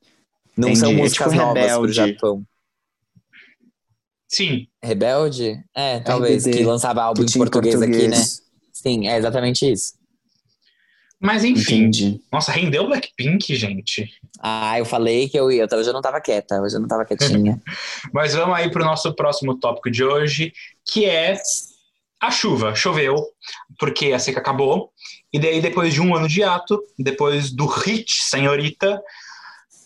[0.55, 0.79] Não Entendi.
[0.79, 1.81] são é músicas é tipo novas rebelde.
[1.81, 2.43] pro Japão.
[4.33, 4.67] Sim.
[4.81, 5.63] Rebelde?
[5.75, 6.43] É, talvez.
[6.43, 8.25] RBD, que lançava álbum que em português, português, aqui, né?
[8.71, 9.93] Sim, é exatamente isso.
[11.21, 11.83] Mas enfim.
[11.83, 12.19] Entendi.
[12.31, 14.09] Nossa, rendeu Blackpink, gente.
[14.41, 15.67] Ah, eu falei que eu ia.
[15.71, 17.61] Hoje eu não tava quieta, hoje eu não tava quietinha.
[18.11, 20.51] Mas vamos aí pro nosso próximo tópico de hoje,
[20.83, 21.37] que é
[22.19, 22.73] a chuva.
[22.73, 23.23] Choveu,
[23.77, 24.89] porque a seca acabou.
[25.31, 28.99] E daí, depois de um ano de ato, depois do hit Senhorita,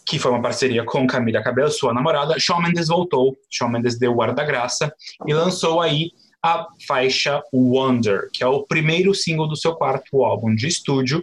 [0.08, 4.16] que foi uma parceria com Camila Cabello, sua namorada, Shawn Mendes voltou, Shawn Mendes deu
[4.16, 4.92] o ar da graça
[5.28, 10.56] e lançou aí a faixa Wonder, que é o primeiro single do seu quarto álbum
[10.56, 11.22] de estúdio,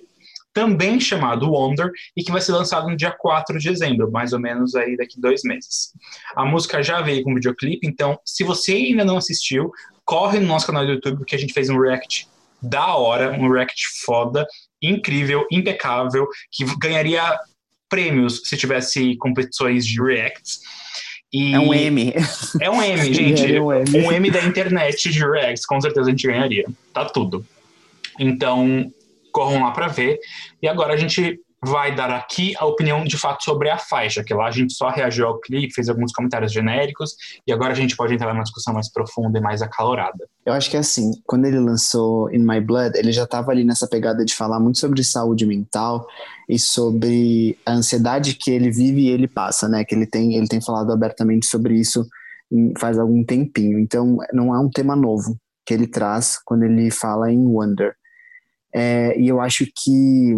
[0.53, 4.39] também chamado Wonder, e que vai ser lançado no dia 4 de dezembro, mais ou
[4.39, 5.93] menos aí daqui dois meses.
[6.37, 9.73] A música já veio com videoclipe, então se você ainda não assistiu,
[10.05, 12.29] corre no nosso canal do YouTube, porque a gente fez um react
[12.61, 14.47] da hora, um react foda,
[14.81, 17.39] incrível, impecável, que ganharia
[17.89, 20.61] prêmios se tivesse competições de reacts.
[21.33, 22.15] E é um M.
[22.61, 23.57] É um M, gente.
[23.57, 24.07] É um, M.
[24.07, 26.65] um M da internet de reacts, com certeza a gente ganharia.
[26.93, 27.45] Tá tudo.
[28.19, 28.91] Então,
[29.33, 30.19] corram lá para ver.
[30.63, 34.35] E agora a gente vai dar aqui a opinião de fato sobre a faixa, que
[34.35, 37.15] lá a gente só reagiu ao clipe, fez alguns comentários genéricos,
[37.47, 40.29] e agora a gente pode entrar numa discussão mais profunda e mais acalorada.
[40.45, 43.65] Eu acho que é assim, quando ele lançou In My Blood, ele já estava ali
[43.65, 46.07] nessa pegada de falar muito sobre saúde mental
[46.49, 49.85] e sobre a ansiedade que ele vive e ele passa, né?
[49.85, 52.07] Que ele tem, ele tem falado abertamente sobre isso
[52.79, 53.79] faz algum tempinho.
[53.79, 57.95] Então, não é um tema novo que ele traz quando ele fala em Wonder.
[58.75, 60.37] É, e eu acho que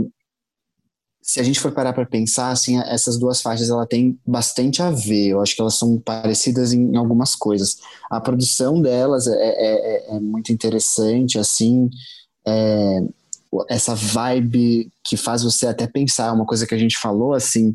[1.26, 4.92] se a gente for parar para pensar, assim, essas duas faixas ela tem bastante a
[4.92, 5.30] ver.
[5.30, 7.78] Eu acho que elas são parecidas em, algumas coisas.
[8.08, 11.90] A produção delas é, é, é, é muito interessante, assim,
[12.46, 13.00] é,
[13.68, 16.32] essa vibe que faz você até pensar.
[16.32, 17.74] Uma coisa que a gente falou, assim,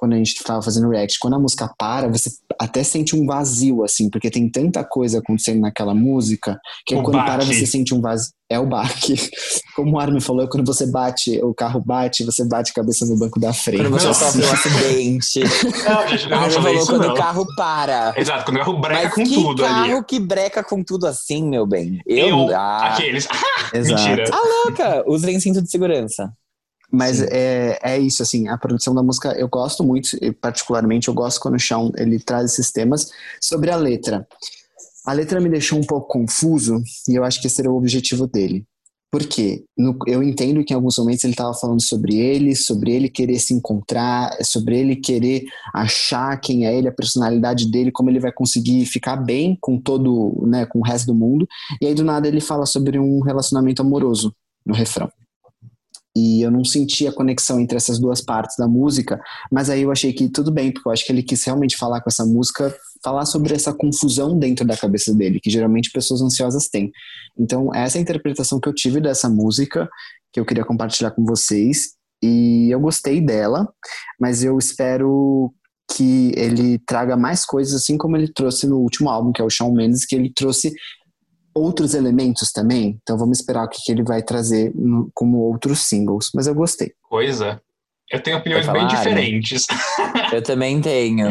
[0.00, 3.84] quando a gente estava fazendo react, quando a música para, você até sente um vazio,
[3.84, 7.30] assim, porque tem tanta coisa acontecendo naquela música, que o quando baque.
[7.30, 8.32] para você sente um vazio.
[8.48, 9.14] É o baque.
[9.76, 13.16] Como o Armin falou, quando você bate, o carro bate, você bate a cabeça no
[13.18, 13.82] banco da frente.
[13.82, 15.40] Quando você sofre um acidente.
[15.84, 17.12] Não, gente, não Armin falou quando não.
[17.12, 18.14] o carro para.
[18.16, 20.04] Exato, quando o carro breca Mas com que tudo carro ali.
[20.04, 22.00] que breca com tudo assim, meu bem?
[22.06, 23.28] Eu, Eu, ah, aqueles.
[23.74, 24.02] Exato.
[24.02, 24.24] Mentira.
[24.32, 25.04] ah, louca!
[25.06, 26.32] Usem cinto de segurança.
[26.90, 31.14] Mas é, é isso, assim, a produção da música eu gosto muito, e particularmente eu
[31.14, 33.10] gosto quando o Shawn ele traz esses temas
[33.40, 34.26] sobre a letra.
[35.06, 38.26] A letra me deixou um pouco confuso e eu acho que esse era o objetivo
[38.26, 38.64] dele.
[39.10, 39.64] Por quê?
[39.76, 43.40] No, eu entendo que em alguns momentos ele estava falando sobre ele, sobre ele querer
[43.40, 48.30] se encontrar, sobre ele querer achar quem é ele, a personalidade dele, como ele vai
[48.30, 51.48] conseguir ficar bem com todo, né, com o resto do mundo.
[51.80, 54.32] E aí do nada ele fala sobre um relacionamento amoroso
[54.64, 55.10] no refrão
[56.16, 59.92] e eu não senti a conexão entre essas duas partes da música, mas aí eu
[59.92, 62.74] achei que tudo bem, porque eu acho que ele quis realmente falar com essa música,
[63.02, 66.90] falar sobre essa confusão dentro da cabeça dele, que geralmente pessoas ansiosas têm.
[67.38, 69.88] Então, essa é a interpretação que eu tive dessa música,
[70.32, 71.92] que eu queria compartilhar com vocês,
[72.22, 73.68] e eu gostei dela,
[74.20, 75.52] mas eu espero
[75.96, 79.50] que ele traga mais coisas, assim como ele trouxe no último álbum, que é o
[79.50, 80.72] Shawn Mendes, que ele trouxe
[81.54, 82.98] outros elementos também.
[83.02, 86.30] Então vamos esperar o que, que ele vai trazer no, como outros singles.
[86.34, 86.92] Mas eu gostei.
[87.02, 87.60] Coisa.
[88.10, 88.94] Eu tenho opiniões falar, bem né?
[88.94, 89.66] diferentes.
[90.32, 91.28] Eu também tenho.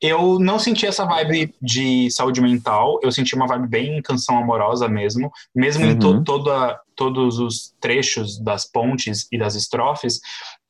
[0.00, 4.88] Eu não senti essa vibe de saúde mental, eu senti uma vibe bem canção amorosa
[4.88, 6.24] mesmo, mesmo em to Uhum.
[6.24, 10.20] toda, todos os trechos das pontes e das estrofes,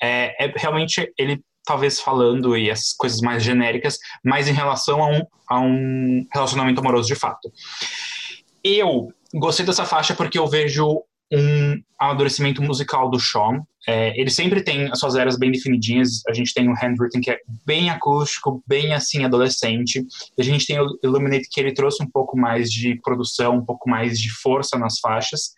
[0.03, 5.07] é, é realmente ele talvez falando e essas coisas mais genéricas, mas em relação a
[5.07, 7.53] um, a um relacionamento amoroso de fato.
[8.65, 11.03] Eu gostei dessa faixa porque eu vejo
[11.33, 13.63] um amadurecimento musical do Sean.
[13.89, 16.21] É, ele sempre tem as suas eras bem definidinhas.
[16.29, 20.05] A gente tem o Handwritten, que é bem acústico, bem assim, adolescente.
[20.39, 23.89] A gente tem o Illuminate, que ele trouxe um pouco mais de produção, um pouco
[23.89, 25.53] mais de força nas faixas.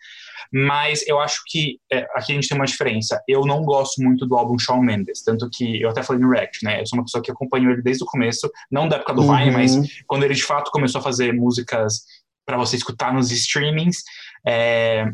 [0.51, 3.21] Mas eu acho que é, aqui a gente tem uma diferença.
[3.27, 6.63] Eu não gosto muito do álbum Shawn Mendes, tanto que eu até falei no React,
[6.63, 6.81] né?
[6.81, 9.47] Eu sou uma pessoa que acompanhou ele desde o começo, não da época do Vine,
[9.47, 9.53] Uhum.
[9.53, 9.75] mas
[10.07, 12.05] quando ele de fato começou a fazer músicas
[12.45, 14.03] para você escutar nos streamings.
[14.45, 15.11] É,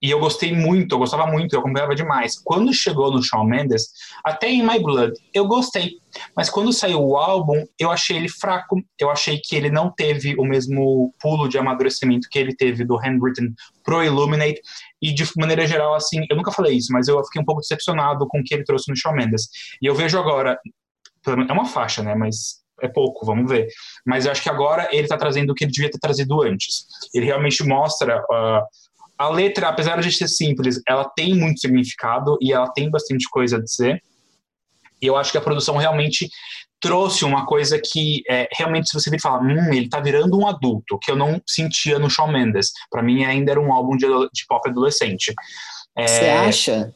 [0.00, 2.38] e eu gostei muito, eu gostava muito, eu acompanhava demais.
[2.38, 3.88] Quando chegou no Shawn Mendes,
[4.24, 5.96] até em My Blood, eu gostei.
[6.36, 8.80] Mas quando saiu o álbum, eu achei ele fraco.
[8.98, 12.96] Eu achei que ele não teve o mesmo pulo de amadurecimento que ele teve do
[12.96, 13.52] Handwritten
[13.82, 14.60] pro Illuminate.
[15.02, 18.26] E de maneira geral, assim, eu nunca falei isso, mas eu fiquei um pouco decepcionado
[18.28, 19.48] com o que ele trouxe no Shawn Mendes.
[19.82, 20.58] E eu vejo agora,
[21.26, 22.14] é uma faixa, né?
[22.14, 23.68] Mas é pouco, vamos ver.
[24.04, 26.86] Mas eu acho que agora ele tá trazendo o que ele devia ter trazido antes.
[27.14, 28.22] Ele realmente mostra.
[28.30, 28.64] ah,
[29.18, 33.56] a letra, apesar de ser simples, ela tem muito significado e ela tem bastante coisa
[33.56, 34.00] a dizer.
[35.02, 36.28] E eu acho que a produção realmente
[36.80, 40.46] trouxe uma coisa que é, realmente se você vir falar, hum, ele tá virando um
[40.46, 42.70] adulto, que eu não sentia no Shawn Mendes.
[42.90, 45.34] Para mim ainda era um álbum de, de pop adolescente.
[45.96, 46.94] É, Você acha?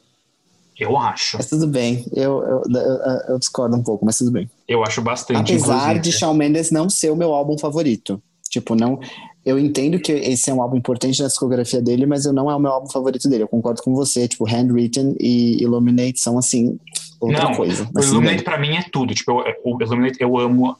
[0.79, 1.37] Eu acho.
[1.37, 2.05] Mas tudo bem.
[2.13, 2.97] Eu, eu, eu,
[3.29, 4.49] eu discordo um pouco, mas tudo bem.
[4.67, 5.53] Eu acho bastante.
[5.53, 5.99] Apesar inclusive.
[5.99, 8.21] de Shawn Mendes não ser o meu álbum favorito.
[8.49, 8.99] Tipo, não.
[9.45, 12.55] Eu entendo que esse é um álbum importante na discografia dele, mas eu não é
[12.55, 13.43] o meu álbum favorito dele.
[13.43, 14.27] Eu concordo com você.
[14.27, 16.79] Tipo, Handwritten e Illuminate são assim,
[17.19, 17.89] outra Não, coisa.
[17.95, 19.13] O Illuminate pra mim é tudo.
[19.13, 20.77] Tipo, eu, o Illuminate eu amo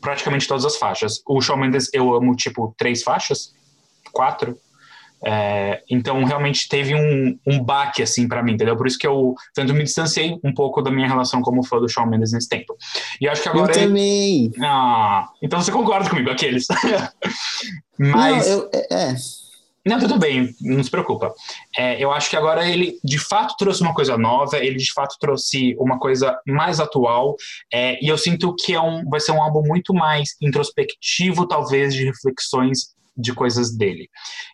[0.00, 1.20] praticamente todas as faixas.
[1.26, 3.52] O Shawn Mendes eu amo, tipo, três faixas.
[4.12, 4.56] quatro.
[5.24, 8.76] É, então, realmente teve um, um baque, assim, para mim, entendeu?
[8.76, 11.88] Por isso que eu tanto me distanciei um pouco da minha relação como fã do
[11.88, 12.76] Shawn Mendes nesse tempo.
[13.20, 13.72] E acho que agora.
[13.72, 14.50] Eu também!
[14.62, 16.66] Ah, então você concorda comigo, aqueles.
[17.98, 18.48] Mas.
[18.48, 19.14] Não, eu, é.
[19.86, 21.32] Não, tudo bem, não se preocupa.
[21.76, 25.16] É, eu acho que agora ele de fato trouxe uma coisa nova, ele de fato
[25.18, 27.34] trouxe uma coisa mais atual,
[27.72, 31.94] é, e eu sinto que é um, vai ser um álbum muito mais introspectivo, talvez,
[31.94, 34.08] de reflexões de coisas dele.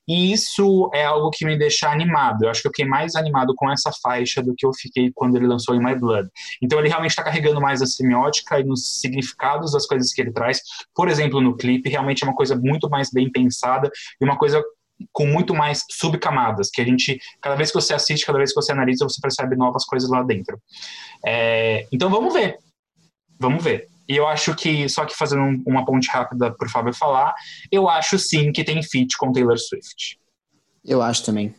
[0.09, 2.45] E isso é algo que me deixa animado.
[2.45, 5.37] Eu acho que eu fiquei mais animado com essa faixa do que eu fiquei quando
[5.37, 6.29] ele lançou In My Blood.
[6.63, 10.33] Então ele realmente está carregando mais a semiótica e nos significados das coisas que ele
[10.33, 10.61] traz.
[10.95, 13.91] Por exemplo, no clipe, realmente é uma coisa muito mais bem pensada
[14.21, 14.63] e uma coisa
[15.13, 18.61] com muito mais subcamadas, que a gente, cada vez que você assiste, cada vez que
[18.61, 20.59] você analisa, você percebe novas coisas lá dentro.
[21.25, 22.57] É, então vamos ver.
[23.39, 23.89] Vamos ver.
[24.09, 27.35] E eu acho que, só que fazendo uma ponte rápida para o Fábio falar,
[27.71, 30.19] eu acho sim que tem feat com Taylor Swift.
[30.85, 31.55] Eu acho também.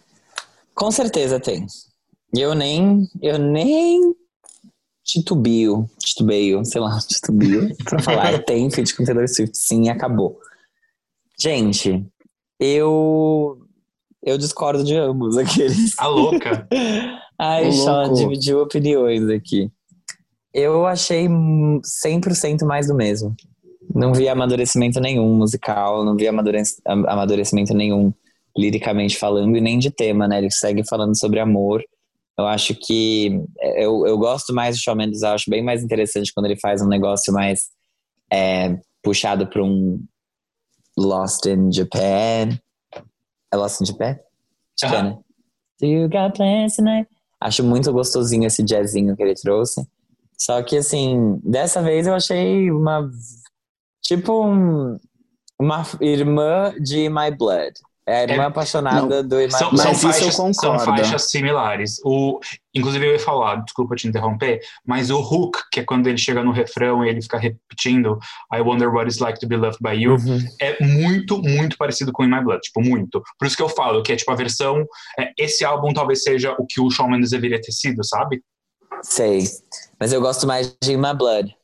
[0.73, 1.65] Com certeza tem.
[2.33, 4.15] Eu nem, eu nem
[5.03, 10.39] titubio, titubeio, sei lá, titubio, para falar, tem feat com Taylor Swift, sim, acabou.
[11.39, 12.05] Gente,
[12.59, 13.67] eu
[14.23, 15.97] eu discordo de ambos aqueles.
[15.97, 16.67] A louca.
[17.39, 19.71] Ai, Sean, dividiu opiniões aqui.
[20.59, 23.35] Eu achei 100% mais do mesmo.
[23.93, 28.11] Não vi amadurecimento nenhum musical, não vi amadurecimento nenhum
[28.57, 30.39] liricamente falando e nem de tema, né?
[30.39, 31.83] Ele segue falando sobre amor.
[32.35, 35.83] Eu acho que é, eu, eu gosto mais do Shawn Mendes, eu acho bem mais
[35.83, 37.69] interessante quando ele faz um negócio mais
[38.33, 40.03] é, puxado para um
[40.97, 42.57] Lost in Japan.
[43.53, 44.17] É Lost in Japan?
[44.81, 45.17] Acho né?
[45.79, 47.07] Do you got plans tonight?
[47.39, 49.87] Acho muito gostosinho esse jazzinho que ele trouxe.
[50.37, 53.09] Só que, assim, dessa vez eu achei uma.
[54.01, 54.97] Tipo um,
[55.59, 57.73] uma irmã de My Blood.
[58.07, 59.81] É a irmã é, apaixonada não, do My são, Blood.
[59.81, 61.99] São faixas, são faixas similares.
[62.05, 62.39] O,
[62.73, 66.41] inclusive, eu ia falar, desculpa te interromper, mas o hook, que é quando ele chega
[66.41, 68.17] no refrão e ele fica repetindo
[68.53, 70.39] I wonder what it's like to be loved by you, uhum.
[70.61, 72.61] é muito, muito parecido com In My Blood.
[72.61, 73.21] Tipo, muito.
[73.37, 74.85] Por isso que eu falo que é tipo a versão.
[75.19, 78.41] É, esse álbum talvez seja o que o Shawn Mendes deveria ter sido, sabe?
[79.01, 79.43] Sei.
[79.99, 81.55] Mas eu gosto mais de In My Blood.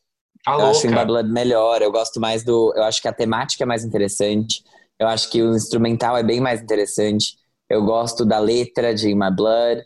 [0.46, 1.82] Ah, eu acho In My Blood melhor.
[1.82, 2.74] Eu gosto mais do.
[2.76, 4.64] Eu acho que a temática é mais interessante.
[5.00, 7.38] Eu acho que o instrumental é bem mais interessante.
[7.70, 9.84] Eu gosto da letra de In My Blood.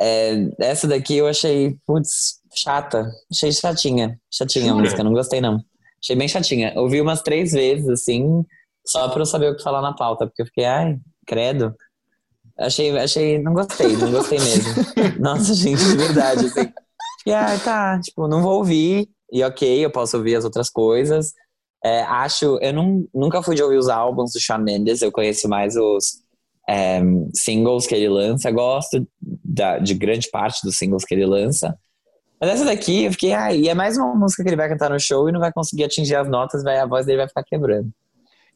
[0.00, 3.10] É, essa daqui eu achei, putz, chata.
[3.30, 4.18] Achei chatinha.
[4.30, 4.78] Chatinha Jura?
[4.78, 5.60] a música, não gostei não.
[6.02, 6.72] Achei bem chatinha.
[6.76, 8.44] Ouvi umas três vezes, assim,
[8.86, 11.74] só pra eu saber o que falar na pauta, porque eu fiquei, ai, credo.
[12.58, 14.74] Achei, achei, não gostei, não gostei mesmo.
[15.20, 16.72] Nossa, gente, de verdade, assim.
[17.26, 21.32] E aí, tá, tipo, não vou ouvir, e ok, eu posso ouvir as outras coisas.
[21.84, 25.48] É, acho, eu não, nunca fui de ouvir os álbuns do Shawn Mendes, eu conheço
[25.48, 26.22] mais os
[26.68, 27.00] é,
[27.34, 31.76] singles que ele lança, gosto da, de grande parte dos singles que ele lança.
[32.40, 34.90] Mas essa daqui, eu fiquei, ah, e é mais uma música que ele vai cantar
[34.90, 37.42] no show e não vai conseguir atingir as notas, vai, a voz dele vai ficar
[37.42, 37.90] quebrando.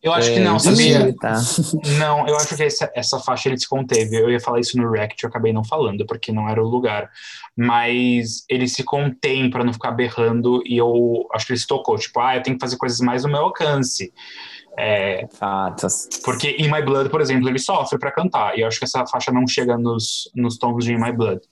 [0.03, 1.15] Eu acho é, que não, sabia?
[1.17, 1.35] Tá.
[1.99, 4.17] Não, eu acho que essa, essa faixa ele se conteve.
[4.17, 7.11] Eu ia falar isso no React, eu acabei não falando, porque não era o lugar.
[7.55, 11.99] Mas ele se contém para não ficar berrando, e eu acho que ele se tocou.
[11.99, 14.11] Tipo, ah, eu tenho que fazer coisas mais no meu alcance.
[14.79, 16.09] É, Fatos.
[16.25, 18.57] Porque In My Blood, por exemplo, ele sofre para cantar.
[18.57, 21.43] E eu acho que essa faixa não chega nos, nos tons de In My Blood.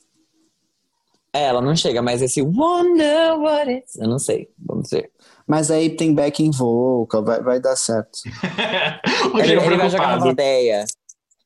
[1.35, 3.97] É, ela não chega, mas esse Wonder What It's.
[3.97, 5.11] Eu não sei, vamos ver.
[5.49, 8.19] Mas aí tem backing vocal, vai, vai dar certo.
[9.43, 10.85] ele, ele vai jogar na plateia.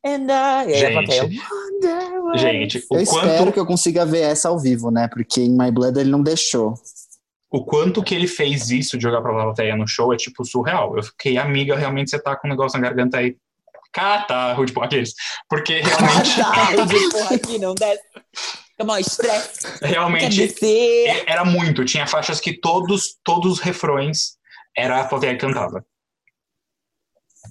[0.04, 1.28] And I, gente, plateia,
[2.34, 3.28] gente o eu quanto...
[3.28, 5.06] espero que eu consiga ver essa ao vivo, né?
[5.06, 6.74] Porque em My Blood ele não deixou.
[7.48, 10.96] O quanto que ele fez isso de jogar pra plateia no show é tipo surreal.
[10.96, 13.36] Eu fiquei, amiga, realmente você tá com um negócio na garganta aí.
[13.92, 15.14] Catarro, tipo, aqueles.
[15.48, 16.34] Porque realmente.
[16.42, 18.02] Catarro de porra aqui, não desce.
[18.82, 19.66] Tomar estresse.
[19.80, 20.54] Realmente
[21.26, 21.84] era muito.
[21.84, 24.36] Tinha faixas que todos, todos os refrões
[24.76, 25.84] era a plateia que cantava.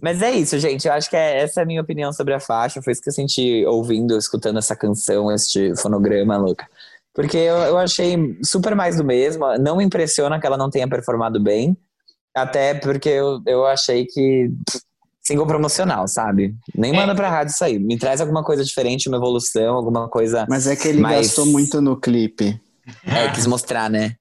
[0.02, 0.88] Mas é isso, gente.
[0.88, 2.82] Eu acho que é, essa é a minha opinião sobre a faixa.
[2.82, 6.68] Foi isso que eu senti ouvindo, escutando essa canção, este fonograma, louca.
[7.14, 9.46] Porque eu, eu achei super mais do mesmo.
[9.58, 11.78] Não me impressiona que ela não tenha performado bem.
[12.36, 14.52] Até porque eu, eu achei que
[15.32, 16.56] single promocional, sabe?
[16.76, 16.96] Nem é.
[16.96, 17.80] manda pra rádio isso aí.
[17.80, 20.46] Me traz alguma coisa diferente, uma evolução, alguma coisa.
[20.50, 21.28] Mas é que ele mais...
[21.28, 22.60] gastou muito no clipe.
[23.06, 24.16] É, quis mostrar, né?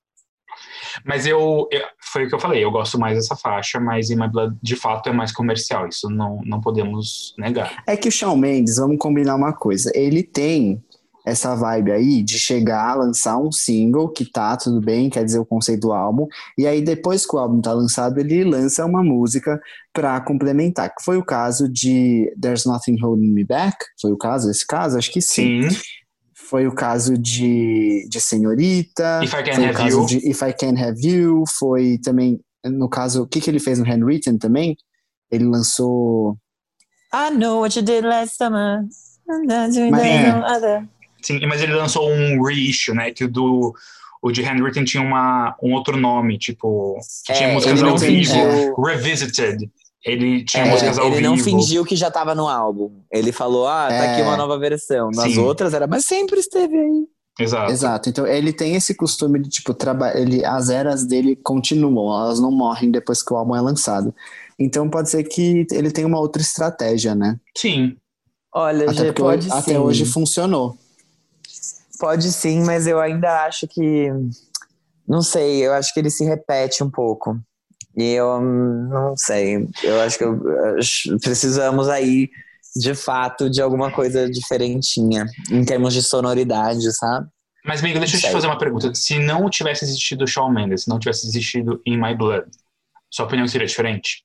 [1.04, 4.16] Mas eu, eu, foi o que eu falei, eu gosto mais dessa faixa, mas In
[4.16, 7.82] My Blood de fato é mais comercial, isso não, não podemos negar.
[7.86, 10.82] É que o Shawn Mendes, vamos combinar uma coisa, ele tem
[11.30, 15.46] essa vibe aí de chegar, lançar um single que tá tudo bem, quer dizer o
[15.46, 16.26] conceito do álbum,
[16.58, 19.60] e aí depois que o álbum tá lançado, ele lança uma música
[19.92, 24.50] para complementar, que foi o caso de There's Nothing Holding Me Back, foi o caso,
[24.50, 24.98] esse caso?
[24.98, 25.68] Acho que sim.
[25.68, 25.80] sim.
[26.34, 30.06] Foi o caso de, de Senhorita, If I Can foi Have o caso You.
[30.06, 33.78] de If I Can Have You, foi também, no caso, o que, que ele fez
[33.78, 34.76] no Handwritten também?
[35.30, 36.36] Ele lançou...
[37.14, 38.84] I know what you did last summer.
[39.46, 40.82] Mas, é.
[41.22, 43.10] Sim, mas ele lançou um reissue, né?
[43.10, 43.74] Que o do
[44.22, 46.94] o de Handwritten tinha uma, um outro nome, tipo,
[47.26, 49.70] que tinha É, músicas ele não ao vivo, fingiu- Revisited.
[50.04, 51.28] Ele tinha É, músicas ao ele vivo.
[51.30, 53.00] não fingiu que já tava no álbum.
[53.10, 54.12] Ele falou, ah, tá É.
[54.12, 55.10] aqui uma nova versão.
[55.14, 55.38] Nas Sim.
[55.40, 57.04] outras era, mas sempre esteve aí.
[57.38, 57.72] Exato.
[57.72, 59.74] Exato, então ele tem esse costume de, tipo,
[60.14, 64.14] ele, as eras dele continuam, elas não morrem depois que o álbum é lançado.
[64.58, 67.38] Então pode ser que ele tenha uma outra estratégia, né?
[67.56, 67.96] Sim.
[68.54, 69.58] Olha, Até Gê, pode hoje- sim.
[69.58, 70.76] até hoje funcionou.
[72.00, 74.08] Pode sim, mas eu ainda acho que.
[75.06, 77.38] Não sei, eu acho que ele se repete um pouco.
[77.96, 79.68] E eu hum, não sei.
[79.82, 80.40] Eu acho que eu-
[81.20, 82.30] precisamos aí,
[82.76, 87.28] de fato, de alguma coisa diferentinha, em termos de sonoridade, sabe?
[87.64, 88.94] Mas, amigo, deixa eu te fazer uma pergunta.
[88.94, 92.46] Se não tivesse existido o Shawn Mendes, se não tivesse existido In My Blood,
[93.10, 94.24] sua opinião seria diferente?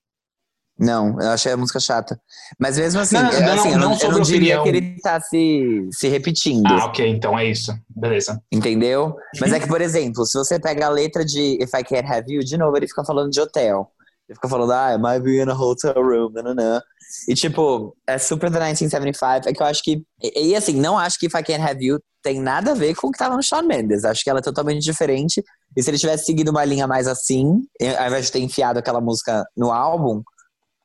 [0.78, 2.20] Não, eu achei a música chata.
[2.60, 4.70] Mas mesmo assim, Não, eu, não, assim, eu não não, eu sobre não diria que
[4.70, 6.68] ele tá se, se repetindo.
[6.68, 7.74] Ah, ok, então é isso.
[7.90, 8.42] Beleza.
[8.52, 9.16] Entendeu?
[9.40, 12.34] Mas é que, por exemplo, se você pega a letra de If I Can't Have
[12.34, 13.90] You, de novo, ele fica falando de hotel.
[14.28, 16.82] Ele fica falando, ah, I might be in a hotel room, nananã.
[17.30, 19.50] E, tipo, é super da 1975.
[19.50, 20.04] É que eu acho que.
[20.22, 22.96] E, e, assim, não acho que If I Can't Have You tem nada a ver
[22.96, 24.04] com o que tava no Shawn Mendes.
[24.04, 25.44] Acho que ela é totalmente diferente.
[25.78, 27.62] E se ele tivesse seguido uma linha mais assim,
[28.00, 30.24] ao invés de ter enfiado aquela música no álbum,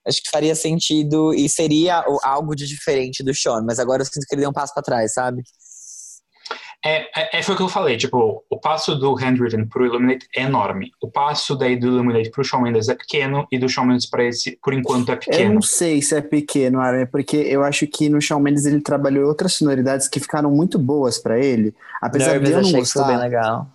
[0.06, 3.64] acho que faria sentido e seria algo de diferente do Shawn.
[3.64, 5.42] Mas agora eu sinto que ele deu um passo pra trás, sabe?
[6.84, 10.26] É, é, é foi o que eu falei, tipo, o passo do Handwritten pro Illuminate
[10.34, 10.90] é enorme.
[11.02, 14.24] O passo daí do Illuminate pro Shawn Mendes é pequeno e do Shawn Mendes pra
[14.24, 15.54] esse, por enquanto, é Eu pequeno.
[15.54, 18.80] não sei se é pequeno, Aaron, é porque eu acho que no Shawn Mendes ele
[18.80, 21.74] trabalhou outras sonoridades que ficaram muito boas pra ele.
[22.00, 23.68] Apesar Nervous de eu não ficou bem gostar, legal.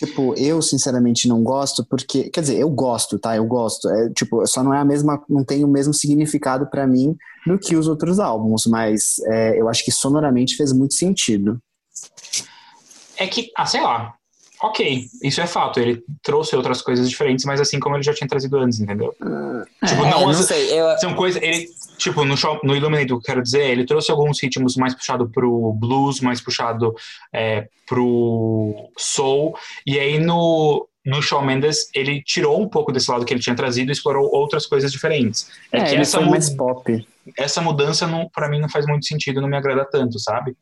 [0.00, 3.36] Tipo, eu sinceramente não gosto porque, quer dizer, eu gosto, tá?
[3.36, 3.88] Eu gosto.
[3.88, 7.14] É, tipo, só não é a mesma, não tem o mesmo significado pra mim
[7.46, 11.60] do que os outros álbuns, mas é, eu acho que sonoramente fez muito sentido.
[13.18, 14.14] É que, ah, sei lá.
[14.62, 15.80] Ok, isso é fato.
[15.80, 19.14] Ele trouxe outras coisas diferentes, mas assim como ele já tinha trazido antes, entendeu?
[19.86, 21.42] tipo, É, não, não sei, eu, são coisas.
[21.42, 25.28] Ele, tipo, no, show, no que eu quero dizer, ele trouxe alguns ritmos mais puxado
[25.30, 26.94] pro blues, mais puxado
[27.32, 29.56] é, pro soul.
[29.86, 33.56] E aí no, no Shawn Mendes, ele tirou um pouco desse lado que ele tinha
[33.56, 35.50] trazido e explorou outras coisas diferentes.
[35.72, 37.06] É, É, que ele essa, mais pop.
[37.38, 40.54] essa mudança, pra mim, não faz muito sentido, não me agrada tanto, sabe?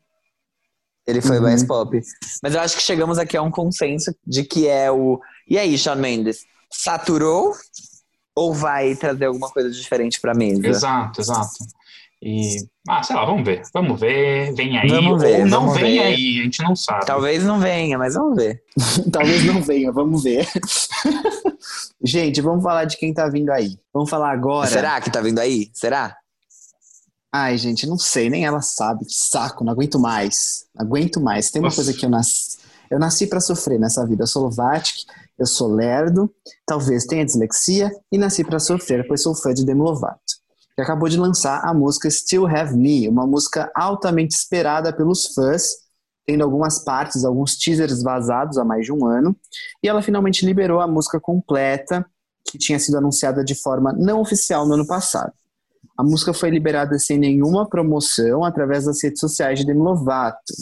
[1.09, 1.43] Ele foi Uhum.
[1.43, 1.99] mais pop.
[2.43, 5.19] Mas eu acho que chegamos aqui a um consenso de que é o.
[5.47, 6.45] E aí, Shawn Mendes?
[6.71, 7.53] Saturou?
[8.35, 10.65] Ou vai trazer alguma coisa diferente pra mesa?
[10.67, 11.49] Exato, exato.
[12.21, 12.57] E,
[12.87, 13.61] ah, sei lá, vamos ver.
[13.73, 14.89] Vamos ver, vem aí.
[14.89, 16.03] Vamos ver, ou não vamos vem ver.
[16.05, 17.05] aí, a gente não sabe.
[17.05, 18.61] Talvez não venha, mas vamos ver.
[19.11, 20.45] Talvez não venha, vamos ver.
[22.03, 23.77] Gente, vamos falar de quem tá vindo aí.
[23.93, 24.67] Vamos falar agora.
[24.69, 25.69] Será que tá vindo aí?
[25.73, 26.15] Será?
[27.31, 29.05] Ai, gente, não sei, nem ela sabe.
[29.05, 30.65] Que saco, não aguento mais.
[30.73, 31.51] Não aguento mais.
[31.51, 31.75] Tem uma Nossa.
[31.75, 32.57] coisa que eu nasci.
[32.89, 34.23] Eu nasci pra sofrer nessa vida.
[34.23, 35.05] Eu sou Lovatic,
[35.37, 36.33] eu sou lerdo,
[36.65, 40.19] talvez tenha dislexia e nasci pra sofrer, pois sou fã de Demi Lovato.
[40.75, 45.77] Que acabou de lançar a música Still Have Me, uma música altamente esperada pelos fãs,
[46.25, 49.35] tendo algumas partes, alguns teasers vazados há mais de um ano.
[49.83, 52.05] E ela finalmente liberou a música completa,
[52.43, 55.33] que tinha sido anunciada de forma não oficial no ano passado.
[55.99, 60.53] A música foi liberada sem nenhuma promoção através das redes sociais de Demi Lovato.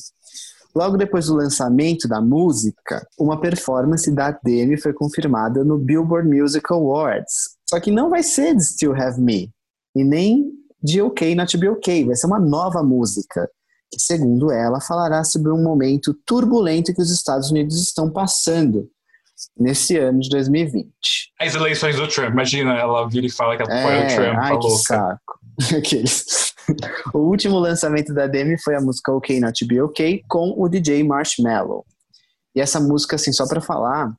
[0.76, 6.66] Logo depois do lançamento da música, uma performance da Demi foi confirmada no Billboard Music
[6.74, 7.56] Awards.
[7.70, 9.52] Só que não vai ser de Still Have Me
[9.96, 13.48] e nem de OK Not Be OK, vai ser uma nova música
[13.92, 18.90] que, segundo ela, falará sobre um momento turbulento que os Estados Unidos estão passando
[19.58, 20.88] nesse ano de 2020.
[21.40, 24.50] As eleições do Trump, imagina, ela vira e fala que apoia o É, Trump, ai,
[24.50, 24.78] tá louca.
[24.78, 25.40] saco.
[25.78, 26.54] Aqueles.
[27.14, 30.68] o último lançamento da Demi foi a música OK Not To Be OK com o
[30.70, 31.86] DJ Marshmello.
[32.56, 34.12] E essa música, assim, só pra falar,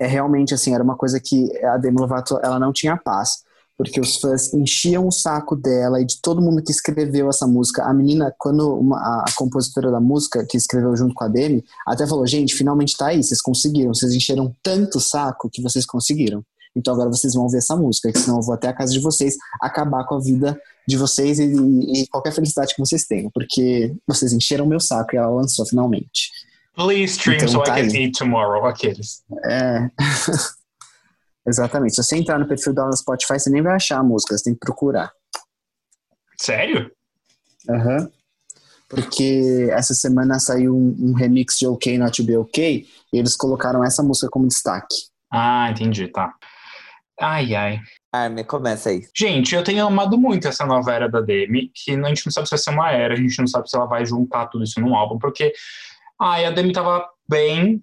[0.00, 3.42] é realmente, assim, era uma coisa que a Demi Lovato, ela não tinha paz.
[3.82, 7.82] Porque os fãs enchiam o saco dela e de todo mundo que escreveu essa música.
[7.84, 11.64] A menina, quando uma- a, a compositora da música, que escreveu junto com a Demi,
[11.86, 13.92] até falou, gente, finalmente tá aí, vocês conseguiram.
[13.92, 16.44] Vocês encheram tanto o saco que vocês conseguiram.
[16.74, 19.00] Então agora vocês vão ouvir essa música, que senão eu vou até a casa de
[19.00, 20.58] vocês acabar com a vida
[20.88, 25.18] de vocês e, e qualquer felicidade que vocês tenham, porque vocês encheram meu saco e
[25.18, 26.30] ela lançou finalmente.
[26.74, 29.22] Please stream então, so tá I can eat tomorrow, aqueles.
[29.44, 29.90] É.
[31.46, 31.94] Exatamente.
[31.94, 34.44] Se você entrar no perfil dela no Spotify, você nem vai achar a música, você
[34.44, 35.12] tem que procurar.
[36.38, 36.90] Sério?
[37.68, 37.98] Aham.
[37.98, 38.10] Uhum.
[38.88, 43.34] Porque essa semana saiu um, um, remix de OK Not To Be OK e eles
[43.34, 45.06] colocaram essa música como destaque.
[45.32, 46.34] Ah, entendi, tá.
[47.18, 47.80] Ai, ai.
[48.12, 49.08] Armin, começa aí.
[49.16, 52.46] Gente, eu tenho amado muito essa nova era da Demi, que a gente não sabe
[52.46, 54.78] se vai ser uma era, a gente não sabe se ela vai juntar tudo isso
[54.78, 55.54] num álbum, porque
[56.20, 57.82] ai, a Demi tava bem,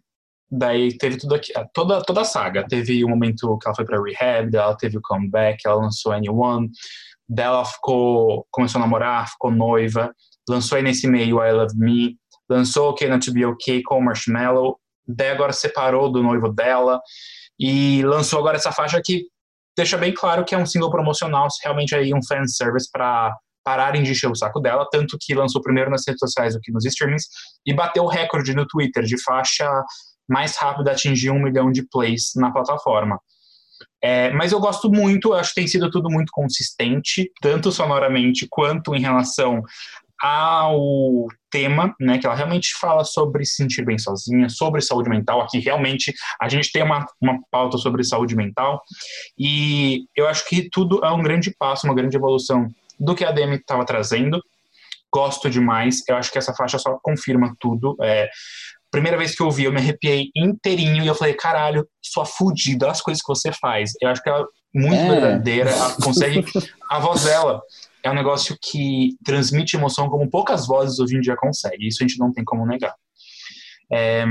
[0.50, 2.66] daí teve tudo aqui, toda, toda a saga.
[2.68, 6.12] Teve o um momento que ela foi pra rehab, ela teve o comeback, ela lançou
[6.12, 6.70] Anyone,
[7.28, 10.14] dela ficou, começou a namorar, ficou noiva,
[10.50, 12.18] lançou aí nesse meio I Love Me,
[12.50, 17.00] lançou Okay Not To Be Okay com Marshmallow, daí agora separou do noivo dela,
[17.60, 19.26] e lançou agora essa faixa que
[19.78, 24.02] deixa bem claro que é um single promocional, realmente aí um fan service para pararem
[24.02, 26.86] de encher o saco dela, tanto que lançou primeiro nas redes sociais do que nos
[26.86, 27.26] streamings
[27.66, 29.70] e bateu o recorde no Twitter de faixa
[30.30, 33.20] mais rápida atingir um milhão de plays na plataforma.
[34.02, 38.96] É, mas eu gosto muito, acho que tem sido tudo muito consistente, tanto sonoramente quanto
[38.96, 39.62] em relação
[40.22, 45.42] ao tema, né, que ela realmente fala sobre se sentir bem sozinha, sobre saúde mental.
[45.42, 48.82] Aqui realmente a gente tem uma, uma pauta sobre saúde mental
[49.38, 52.68] e eu acho que tudo é um grande passo, uma grande evolução
[53.00, 54.42] do que a Demi estava trazendo.
[55.12, 56.04] Gosto demais.
[56.08, 57.96] Eu acho que essa faixa só confirma tudo.
[58.02, 58.30] É,
[58.92, 62.90] primeira vez que eu ouvi, eu me arrepiei inteirinho e eu falei, caralho, sua fudida,
[62.90, 63.92] as coisas que você faz.
[64.02, 65.10] Eu acho que ela é muito é.
[65.10, 66.46] verdadeira, ela consegue.
[66.90, 67.62] a voz dela
[68.04, 71.88] é um negócio que transmite emoção como poucas vozes hoje em dia conseguem.
[71.88, 72.96] Isso a gente não tem como negar.
[73.92, 74.26] É,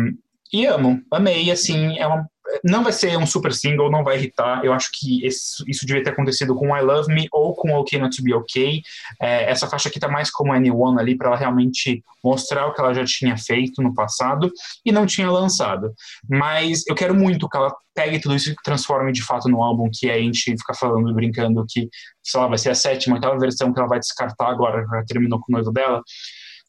[0.52, 2.26] e amo, amei, assim, é uma,
[2.64, 4.64] não vai ser um super single, não vai irritar.
[4.64, 7.98] Eu acho que esse, isso devia ter acontecido com I Love Me ou com OK
[7.98, 8.82] Not To Be OK.
[9.20, 12.80] É, essa faixa aqui tá mais como Anyone ali, para ela realmente mostrar o que
[12.80, 14.50] ela já tinha feito no passado
[14.84, 15.92] e não tinha lançado.
[16.28, 19.90] Mas eu quero muito que ela pegue tudo isso e transforme de fato no álbum,
[19.92, 21.88] que a gente fica falando, brincando que,
[22.22, 25.40] sei lá, vai ser a sétima, aquela versão que ela vai descartar agora, já terminou
[25.40, 26.02] com o noivo dela.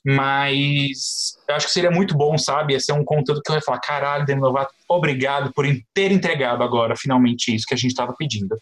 [0.06, 2.74] Mas eu acho que seria muito bom, sabe?
[2.74, 6.64] Ia ser um conteúdo que eu ia falar: caralho, Demi Lovato, obrigado por ter entregado
[6.64, 8.58] agora finalmente isso que a gente estava pedindo.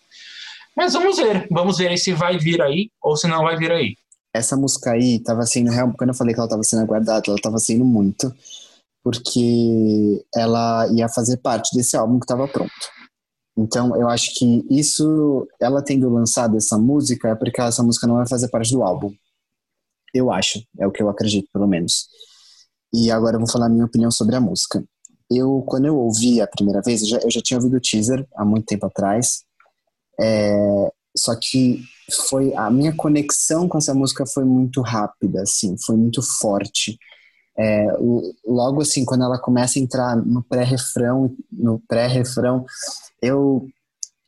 [0.76, 3.96] Mas vamos ver, vamos ver se vai vir aí ou se não vai vir aí.
[4.34, 7.38] Essa música aí tava sendo real, quando eu falei que ela tava sendo aguardada, ela
[7.42, 8.32] tava sendo muito,
[9.04, 12.72] porque ela ia fazer parte desse álbum que tava pronto.
[13.58, 18.18] Então, eu acho que isso, ela tendo lançado essa música, é porque essa música não
[18.18, 19.12] vai fazer parte do álbum.
[20.14, 22.08] Eu acho, é o que eu acredito, pelo menos.
[22.94, 24.84] E agora eu vou falar a minha opinião sobre a música.
[25.30, 28.26] Eu, quando eu ouvi a primeira vez, eu já, eu já tinha ouvido o teaser
[28.36, 29.44] há muito tempo atrás,
[30.20, 31.84] é, só que
[32.28, 36.98] foi a minha conexão com essa música foi muito rápida, assim, foi muito forte.
[37.58, 37.88] É,
[38.46, 42.66] logo assim, quando ela começa a entrar no pré-refrão, no pré-refrão,
[43.22, 43.68] eu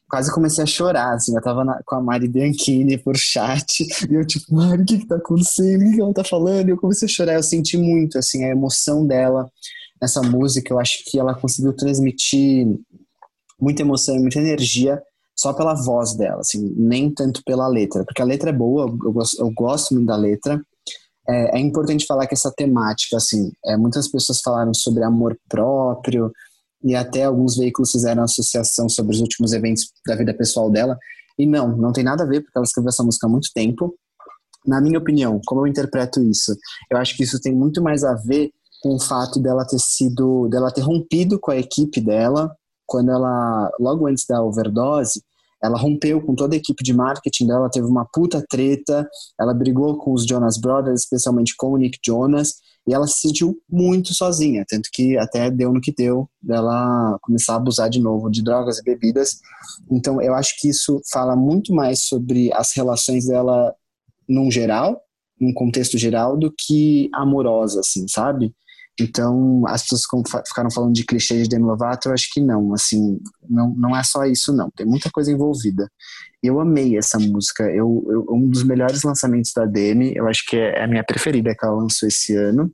[0.10, 4.14] quase comecei a chorar, assim, eu tava na, com a Mari Bianchini por chat, e
[4.14, 5.88] eu tipo, Mari, o que que tá acontecendo?
[5.88, 6.68] O que, ela tá falando?
[6.68, 9.50] E eu comecei a chorar, eu senti muito, assim, a emoção dela
[10.02, 12.68] nessa música, eu acho que ela conseguiu transmitir
[13.60, 15.02] muita emoção e muita energia
[15.38, 19.12] só pela voz dela, assim, nem tanto pela letra, porque a letra é boa, eu
[19.12, 20.62] gosto, eu gosto muito da letra,
[21.28, 26.32] é, é importante falar que essa temática, assim, é, muitas pessoas falaram sobre amor próprio,
[26.84, 30.98] e até alguns veículos fizeram associação sobre os últimos eventos da vida pessoal dela.
[31.38, 33.96] E não, não tem nada a ver, porque ela escreveu essa música há muito tempo.
[34.66, 36.56] Na minha opinião, como eu interpreto isso?
[36.90, 38.52] Eu acho que isso tem muito mais a ver
[38.82, 42.54] com o fato dela ter sido, dela ter rompido com a equipe dela,
[42.86, 45.22] quando ela, logo antes da overdose,
[45.62, 49.08] ela rompeu com toda a equipe de marketing dela, teve uma puta treta,
[49.40, 52.56] ela brigou com os Jonas Brothers, especialmente com o Nick Jonas,
[52.90, 57.54] e ela se sentiu muito sozinha, tanto que até deu no que deu dela começar
[57.54, 59.38] a abusar de novo de drogas e bebidas.
[59.92, 63.76] Então, eu acho que isso fala muito mais sobre as relações dela
[64.28, 65.00] num geral,
[65.40, 68.52] num contexto geral, do que amorosa, assim, sabe?
[69.00, 70.04] Então, as pessoas
[70.48, 73.20] ficaram falando de clichês de Demi Lovato, eu acho que não, assim,
[73.50, 74.70] não, não é só isso, não.
[74.72, 75.90] Tem muita coisa envolvida.
[76.42, 77.64] Eu amei essa música.
[77.64, 81.04] Eu, eu, um dos melhores lançamentos da Demi, eu acho que é, é a minha
[81.04, 82.72] preferida que ela lançou esse ano.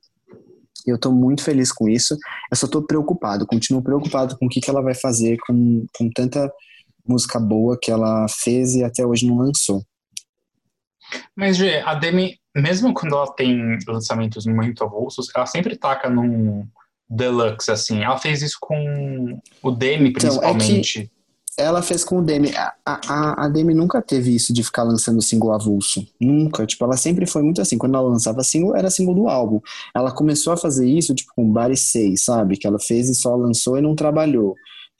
[0.86, 2.16] Eu tô muito feliz com isso.
[2.50, 6.10] Eu só tô preocupado, continuo preocupado com o que, que ela vai fazer com, com
[6.10, 6.50] tanta
[7.06, 9.82] música boa que ela fez e até hoje não lançou.
[11.34, 16.66] Mas, Gê, a Demi, mesmo quando ela tem lançamentos muito avulsos, ela sempre taca num
[17.08, 18.02] deluxe, assim.
[18.02, 20.98] Ela fez isso com o Demi, principalmente.
[20.98, 21.16] Então, é
[21.58, 22.52] ela fez com o Demi.
[22.54, 26.06] A, a, a Demi nunca teve isso de ficar lançando single avulso.
[26.20, 26.66] Nunca.
[26.66, 27.78] Tipo, ela sempre foi muito assim.
[27.78, 29.60] Quando ela lançava single, era single do álbum.
[29.94, 32.58] Ela começou a fazer isso, tipo, com Body 6, sabe?
[32.58, 34.54] Que ela fez e só lançou e não trabalhou.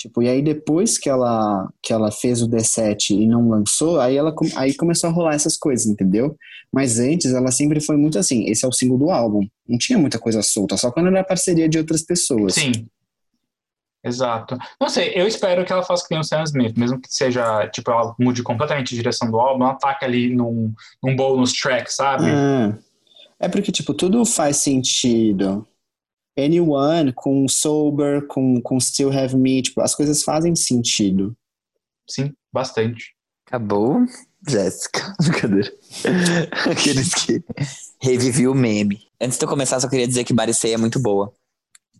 [0.06, 4.16] Tipo, e aí depois que ela, que ela fez o D7 e não lançou, aí
[4.16, 6.36] ela aí começou a rolar essas coisas, entendeu?
[6.72, 9.44] Mas antes ela sempre foi muito assim, esse é o single do álbum.
[9.68, 12.54] Não tinha muita coisa solta, só quando era parceria de outras pessoas.
[12.54, 12.86] Sim.
[14.04, 14.56] Exato.
[14.80, 17.66] Não sei, eu espero que ela faça que nem o Sam Smith, mesmo que seja,
[17.66, 20.72] tipo, ela mude completamente a direção do álbum, ela ataca ali num,
[21.02, 22.26] num bonus track, sabe?
[22.26, 23.46] É.
[23.46, 25.66] é porque, tipo, tudo faz sentido.
[26.38, 31.36] Anyone com Sober, com, com Still Have Me, tipo, as coisas fazem sentido.
[32.08, 33.14] Sim, bastante.
[33.46, 34.04] Acabou,
[34.46, 35.14] Jéssica.
[35.22, 35.72] Brincadeira.
[36.70, 37.42] Aqueles que
[38.00, 39.00] reviviu o meme.
[39.20, 41.32] Antes de eu começar, só queria dizer que Baricei é muito boa.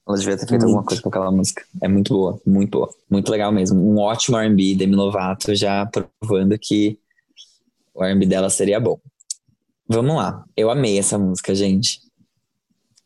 [0.07, 0.65] Ela devia ter feito muito.
[0.65, 1.65] alguma coisa com aquela música.
[1.83, 2.95] É muito boa, muito boa.
[3.11, 3.81] Muito legal mesmo.
[3.81, 6.99] Um ótimo R&B, Demi Lovato já provando que
[7.93, 9.01] o R&B dela seria bom.
[9.89, 10.45] Vamos lá.
[10.57, 12.01] Eu amei essa música, gente.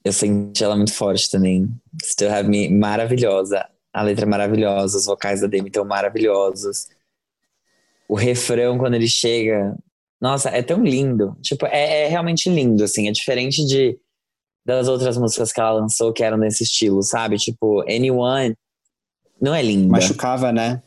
[0.04, 1.68] Eu senti ela muito forte também.
[2.04, 3.66] Still Have Me, maravilhosa.
[3.92, 6.88] A letra é maravilhosa, os vocais da Demi estão maravilhosos.
[8.08, 9.76] O refrão, quando ele chega...
[10.20, 11.36] Nossa, é tão lindo.
[11.42, 13.08] Tipo, é, é realmente lindo, assim.
[13.08, 13.98] É diferente de
[14.64, 17.36] das outras músicas que ela lançou que eram nesse estilo, sabe?
[17.36, 18.54] Tipo, Anyone
[19.40, 19.88] não é linda.
[19.88, 20.82] Machucava, né?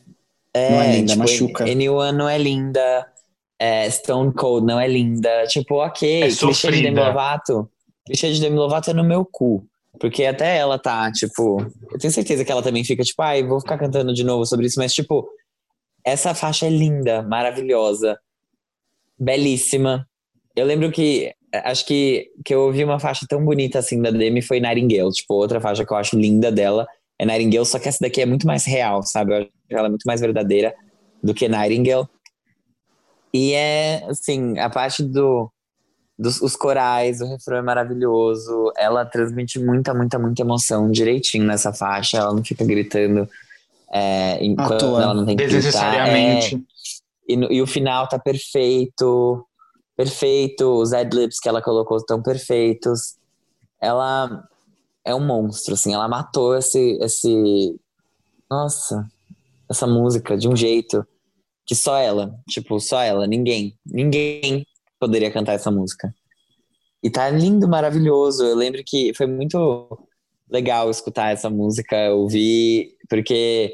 [0.52, 1.64] É, não é linda, tipo, machuca.
[1.64, 3.12] Anyone não é linda.
[3.58, 5.46] É, Stone Cold não é linda.
[5.48, 7.68] Tipo, ok, é clichê de Demi Lovato.
[8.08, 9.66] De Demi Lovato é no meu cu.
[9.98, 11.60] Porque até ela tá, tipo.
[11.90, 14.66] Eu tenho certeza que ela também fica, tipo, ai, vou ficar cantando de novo sobre
[14.66, 15.28] isso, mas, tipo,
[16.04, 18.18] essa faixa é linda, maravilhosa,
[19.18, 20.06] belíssima.
[20.56, 21.32] Eu lembro que
[21.64, 25.10] acho que, que eu ouvi uma faixa tão bonita assim da Demi foi Nightingale.
[25.12, 26.86] Tipo, outra faixa que eu acho linda dela
[27.18, 29.32] é Nightingale, só que essa daqui é muito mais real, sabe?
[29.32, 30.74] Eu acho que ela é muito mais verdadeira
[31.22, 32.08] do que Nightingale.
[33.32, 35.50] E é, assim, a parte do,
[36.18, 38.72] dos os corais, o refrão é maravilhoso.
[38.76, 42.18] Ela transmite muita, muita, muita emoção direitinho nessa faixa.
[42.18, 43.28] Ela não fica gritando
[43.92, 45.56] é, enquanto ela não tem que gritar.
[45.56, 46.56] Desnecessariamente.
[47.28, 49.46] É, e, e o final tá perfeito
[49.96, 53.16] perfeito, os adlibs que ela colocou estão perfeitos.
[53.80, 54.46] Ela
[55.04, 57.78] é um monstro, assim, ela matou esse, esse,
[58.50, 59.06] nossa,
[59.68, 61.06] essa música de um jeito
[61.66, 64.66] que só ela, tipo, só ela, ninguém, ninguém
[65.06, 66.12] poderia cantar essa música.
[67.02, 68.44] E tá lindo, maravilhoso.
[68.44, 69.98] Eu lembro que foi muito
[70.50, 73.72] legal escutar essa música, ouvir, porque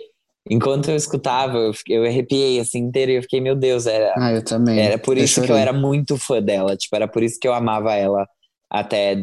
[0.48, 4.14] Enquanto eu escutava, eu, arrepiei assim inteiro e eu fiquei, meu Deus, era.
[4.16, 4.80] Ah, eu também.
[4.80, 5.46] Era por eu isso chorei.
[5.46, 6.76] que eu era muito fã dela.
[6.76, 8.26] Tipo, era por isso que eu amava ela
[8.68, 9.16] até,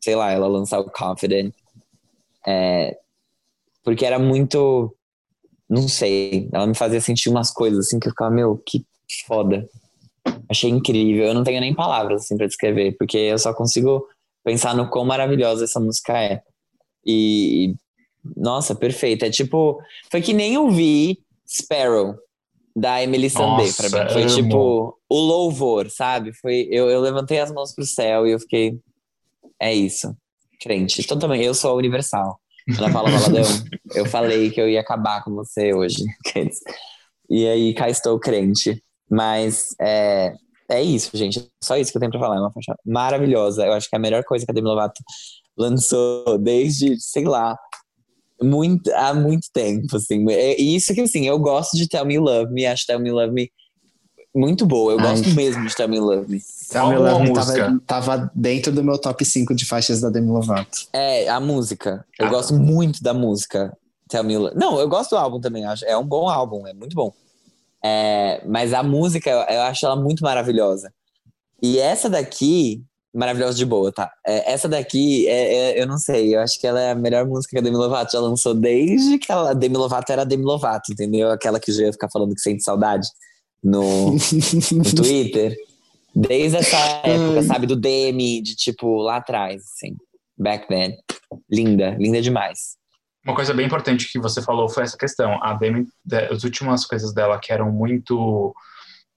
[0.00, 1.52] sei lá, ela lançar o Confident.
[2.46, 2.96] É,
[3.82, 4.94] porque era muito.
[5.68, 6.48] Não sei.
[6.52, 8.84] Ela me fazia sentir umas coisas assim que eu ficava, meu, que
[9.26, 9.68] foda.
[10.50, 11.26] Achei incrível.
[11.26, 14.04] Eu não tenho nem palavras assim pra descrever, porque eu só consigo
[14.44, 16.42] pensar no quão maravilhosa essa música é.
[17.06, 17.74] E,
[18.36, 19.24] nossa, perfeito.
[19.24, 19.80] É tipo.
[20.10, 21.18] Foi que nem eu vi
[21.48, 22.16] Sparrow,
[22.74, 24.12] da Emily Sandé pra mim.
[24.12, 24.34] Foi amo.
[24.34, 26.32] tipo o louvor, sabe?
[26.34, 28.78] Foi, eu, eu levantei as mãos pro céu e eu fiquei.
[29.60, 30.14] É isso.
[30.60, 31.00] Crente.
[31.00, 32.40] Então também, eu sou universal.
[32.78, 33.42] Ana Paula Valadão,
[33.94, 36.04] eu falei que eu ia acabar com você hoje.
[37.32, 38.82] E aí cá estou crente.
[39.10, 40.32] Mas é,
[40.70, 41.50] é isso, gente.
[41.62, 42.36] Só isso que eu tenho pra falar.
[42.36, 43.66] É uma faixa maravilhosa.
[43.66, 45.02] Eu acho que é a melhor coisa que a Demi Lovato
[45.58, 47.56] lançou desde, sei lá,
[48.42, 50.24] muito, há muito tempo, assim.
[50.30, 53.32] É isso que, assim, eu gosto de Tell Me Love Me, acho Tell Me Love
[53.32, 53.50] Me
[54.34, 54.92] muito boa.
[54.92, 55.08] Eu Ai.
[55.08, 56.40] gosto mesmo de Tell Me Love Me.
[56.70, 60.30] Tell Me Love Me tava, tava, dentro do meu top 5 de faixas da Demi
[60.30, 60.86] Lovato.
[60.92, 62.04] É, a música.
[62.18, 62.30] Eu ah.
[62.30, 63.76] gosto muito da música.
[64.08, 65.64] Tell Me Love Não, eu gosto do álbum também.
[65.64, 67.12] Acho, é um bom álbum, é muito bom.
[67.84, 70.92] É, mas a música, eu acho ela muito maravilhosa.
[71.62, 74.12] E essa daqui, Maravilhosa de boa, tá?
[74.24, 77.26] É, essa daqui, é, é, eu não sei, eu acho que ela é a melhor
[77.26, 80.44] música que a Demi Lovato já lançou desde que a Demi Lovato era a Demi
[80.44, 81.28] Lovato, entendeu?
[81.28, 83.08] Aquela que já ia ficar falando que sente saudade
[83.62, 85.56] no, no Twitter.
[86.14, 87.66] Desde essa época, sabe?
[87.66, 89.96] Do Demi, de tipo, lá atrás, assim.
[90.38, 90.96] Back then.
[91.50, 92.76] Linda, linda demais.
[93.24, 95.42] Uma coisa bem importante que você falou foi essa questão.
[95.42, 95.86] A Demi,
[96.30, 98.54] as últimas coisas dela que eram muito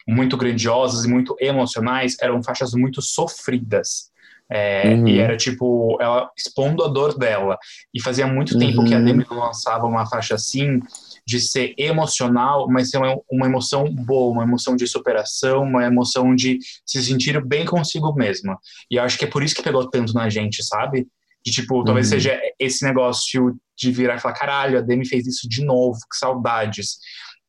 [0.06, 4.12] muito grandiosas e muito emocionais eram faixas muito sofridas.
[4.52, 5.08] É, uhum.
[5.08, 7.58] E era tipo, ela expondo a dor dela.
[7.94, 8.86] E fazia muito tempo uhum.
[8.86, 9.06] que a uhum.
[9.06, 10.80] Demi não lançava uma faixa assim,
[11.26, 16.36] de ser emocional, mas ser uma, uma, emoção boa, uma emoção de superação, uma emoção
[16.36, 18.60] de se sentir bem consigo mesma.
[18.92, 21.08] E eu acho que é por isso que pegou tanto na gente, sabe?
[21.46, 22.12] De tipo, talvez uhum.
[22.12, 26.18] seja esse negócio de virar e falar: caralho, a Demi fez isso de novo, que
[26.18, 26.98] saudades.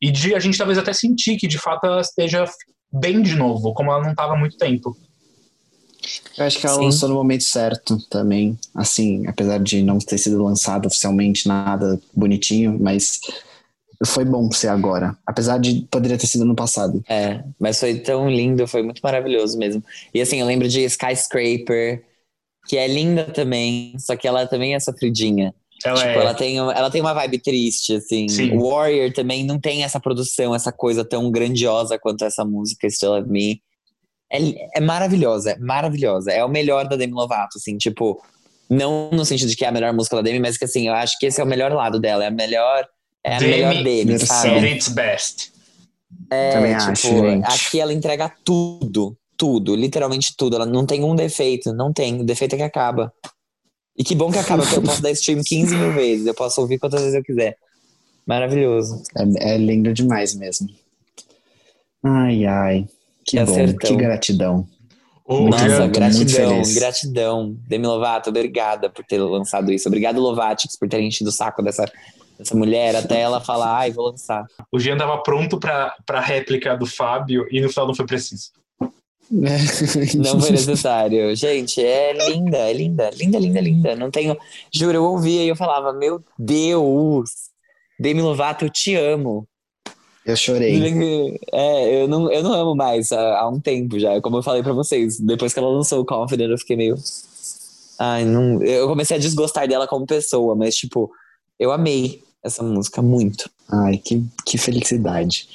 [0.01, 2.45] e de a gente talvez até sentir que de fato ela esteja
[2.91, 4.95] bem de novo, como ela não estava há muito tempo.
[6.37, 6.85] Eu acho que ela Sim.
[6.85, 12.77] lançou no momento certo também, assim, apesar de não ter sido lançado oficialmente nada bonitinho,
[12.79, 13.19] mas
[14.05, 17.03] foi bom ser agora, apesar de poderia ter sido no passado.
[17.07, 19.83] É, mas foi tão lindo, foi muito maravilhoso mesmo.
[20.13, 22.03] E assim, eu lembro de Skyscraper,
[22.67, 25.53] que é linda também, só que ela também é sofridinha.
[25.83, 26.15] Ela, tipo, é...
[26.15, 28.27] ela, tem, ela tem uma vibe triste, assim.
[28.27, 28.57] Sim.
[28.57, 33.29] Warrior também não tem essa produção, essa coisa tão grandiosa quanto essa música Still Love
[33.29, 33.61] Me.
[34.31, 34.39] É,
[34.77, 36.31] é maravilhosa, é maravilhosa.
[36.31, 38.21] É o melhor da Demi Lovato, assim, tipo...
[38.67, 40.93] Não no sentido de que é a melhor música da Demi, mas que assim, eu
[40.95, 42.23] acho que esse é o melhor lado dela.
[42.23, 42.87] É a melhor...
[43.23, 44.67] É a Demi melhor dele, sabe?
[44.71, 45.51] its best.
[46.31, 47.45] É, Também tipo, acho, gente.
[47.45, 49.15] aqui ela entrega tudo.
[49.37, 50.55] Tudo, literalmente tudo.
[50.55, 52.21] Ela não tem um defeito, não tem.
[52.21, 53.13] O defeito é que acaba.
[53.97, 56.59] E que bom que acaba, porque eu posso dar stream 15 mil vezes, eu posso
[56.59, 57.57] ouvir quantas vezes eu quiser.
[58.25, 59.03] Maravilhoso.
[59.15, 60.67] É, é lindo demais mesmo.
[62.03, 62.87] Ai, ai.
[63.25, 64.67] Que é bom, que gratidão.
[65.27, 67.57] Oh, Nossa, gratidão, gratidão.
[67.67, 69.87] Demi Lovato, obrigada por ter lançado isso.
[69.87, 71.91] Obrigado, Lovatix, por ter enchido o saco dessa,
[72.37, 74.45] dessa mulher até ela falar, ai, vou lançar.
[74.71, 78.51] O Jean tava pronto pra, pra réplica do Fábio e no final não foi preciso.
[79.31, 81.35] Não foi necessário.
[81.35, 83.95] Gente, é linda, é linda, linda, linda, linda.
[83.95, 84.37] Não tenho.
[84.73, 87.31] Juro, eu ouvia e eu falava, meu Deus,
[87.99, 89.47] Demi Lovato, eu te amo.
[90.25, 90.75] Eu chorei.
[91.53, 94.19] É, eu não, eu não amo mais há, há um tempo já.
[94.21, 96.95] Como eu falei pra vocês, depois que ela lançou o Confident, eu fiquei meio.
[97.99, 98.61] Ai, não.
[98.61, 101.11] Eu comecei a desgostar dela como pessoa, mas, tipo,
[101.59, 103.49] eu amei essa música muito.
[103.69, 105.47] Ai, que, que felicidade.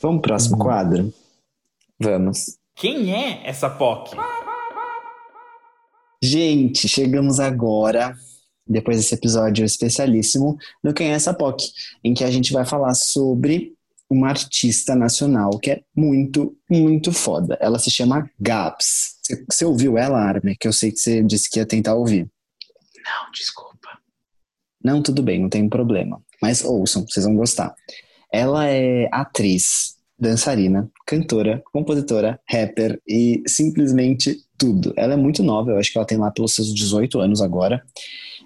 [0.00, 0.62] Vamos pro próximo uhum.
[0.62, 1.14] quadro?
[1.98, 2.56] Vamos.
[2.76, 4.14] Quem é essa POC?
[6.22, 8.14] Gente, chegamos agora,
[8.66, 11.70] depois desse episódio especialíssimo, no Quem é essa POC,
[12.04, 13.72] em que a gente vai falar sobre
[14.10, 17.56] uma artista nacional que é muito, muito foda.
[17.62, 19.20] Ela se chama Gaps.
[19.50, 20.54] Você ouviu ela, Armin?
[20.60, 22.30] Que eu sei que você disse que ia tentar ouvir.
[23.02, 23.88] Não, desculpa.
[24.84, 26.22] Não, tudo bem, não tem problema.
[26.42, 27.74] Mas ouçam, vocês vão gostar.
[28.30, 34.92] Ela é atriz, dançarina, cantora, compositora, rapper e simplesmente tudo.
[34.96, 37.82] Ela é muito nova, eu acho que ela tem lá pelos seus 18 anos agora.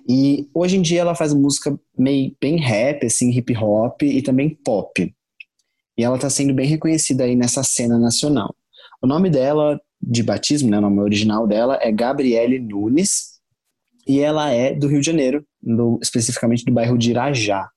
[0.09, 4.51] E hoje em dia ela faz música meio bem rap, assim, hip hop e também
[4.51, 5.15] pop.
[5.97, 8.55] E ela está sendo bem reconhecida aí nessa cena nacional.
[9.03, 13.39] O nome dela, de batismo, né, o nome original dela é Gabriele Nunes.
[14.07, 17.69] E ela é do Rio de Janeiro, do, especificamente do bairro de Irajá.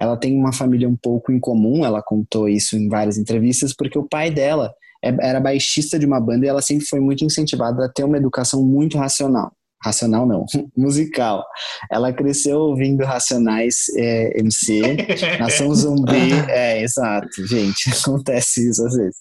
[0.00, 4.08] Ela tem uma família um pouco incomum, ela contou isso em várias entrevistas, porque o
[4.08, 4.72] pai dela
[5.04, 8.16] é, era baixista de uma banda e ela sempre foi muito incentivada a ter uma
[8.16, 9.52] educação muito racional.
[9.84, 11.44] Racional não, musical.
[11.90, 14.80] Ela cresceu ouvindo Racionais é, MC,
[15.38, 19.18] Nação Zumbi, é, exato, gente, acontece isso às vezes.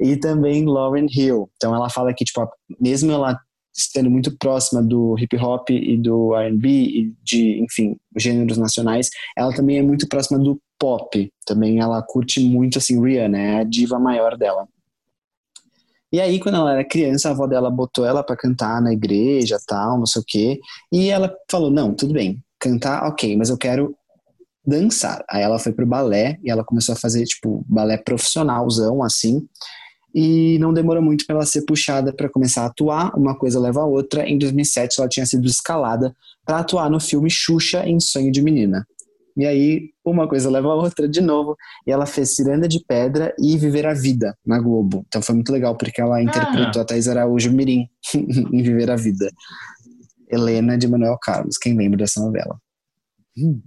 [0.00, 1.48] E também Lauren Hill.
[1.56, 2.44] Então ela fala que, tipo,
[2.80, 3.38] mesmo ela
[3.80, 9.52] estando muito próxima do hip hop e do R&B e de, enfim, gêneros nacionais, ela
[9.54, 11.32] também é muito próxima do pop.
[11.46, 14.66] Também ela curte muito assim Rihanna, é a diva maior dela.
[16.12, 19.58] E aí, quando ela era criança, a avó dela botou ela para cantar na igreja,
[19.64, 20.60] tal, não sei o quê.
[20.90, 22.42] E ela falou: "Não, tudo bem.
[22.58, 23.94] Cantar, OK, mas eu quero
[24.66, 25.24] dançar".
[25.30, 29.46] Aí ela foi pro balé e ela começou a fazer tipo balé profissionalzão assim
[30.14, 33.80] e não demorou muito para ela ser puxada para começar a atuar, uma coisa leva
[33.80, 34.28] a outra.
[34.28, 36.14] Em 2007, ela tinha sido escalada
[36.44, 38.86] para atuar no filme Xuxa em Sonho de Menina.
[39.36, 41.56] E aí, uma coisa leva a outra de novo,
[41.86, 45.04] e ela fez Ciranda de Pedra e Viver a Vida na Globo.
[45.06, 46.82] Então foi muito legal, porque ela interpretou ah.
[46.82, 49.30] a Thais Araújo Mirim em Viver a Vida.
[50.28, 52.58] Helena de Manuel Carlos, quem lembra dessa novela?
[53.36, 53.60] Hum.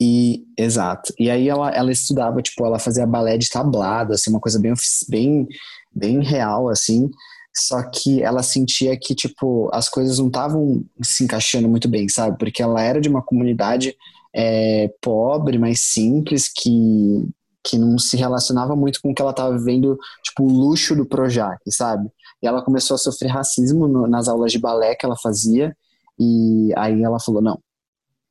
[0.00, 1.14] E, exato.
[1.18, 4.74] E aí ela, ela estudava, tipo, ela fazia balé de tablado, assim, uma coisa bem,
[5.08, 5.46] bem
[5.94, 7.10] bem real, assim.
[7.54, 12.38] Só que ela sentia que, tipo, as coisas não estavam se encaixando muito bem, sabe?
[12.38, 13.94] Porque ela era de uma comunidade
[14.34, 17.28] é, pobre, mais simples, que,
[17.62, 21.04] que não se relacionava muito com o que ela estava vivendo, tipo, o luxo do
[21.04, 22.08] Projac, sabe?
[22.42, 25.76] E ela começou a sofrer racismo no, nas aulas de balé que ela fazia,
[26.18, 27.58] e aí ela falou: não,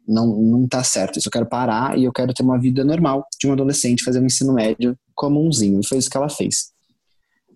[0.08, 3.26] não, não tá certo, isso eu quero parar e eu quero ter uma vida normal
[3.40, 5.80] de um adolescente, fazer um ensino médio comumzinho.
[5.80, 6.72] E foi isso que ela fez.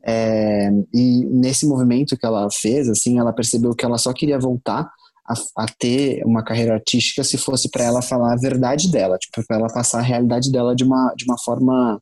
[0.08, 4.88] É, e nesse movimento que ela fez, assim, ela percebeu que ela só queria voltar
[5.28, 9.44] a, a ter uma carreira artística se fosse para ela falar a verdade dela, tipo,
[9.48, 12.00] para ela passar a realidade dela de uma, de uma forma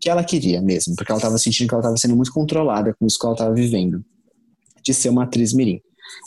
[0.00, 3.06] que ela queria mesmo, porque ela estava sentindo que ela estava sendo muito controlada com
[3.06, 4.02] isso que ela estava vivendo,
[4.82, 5.80] de ser uma atriz mirim.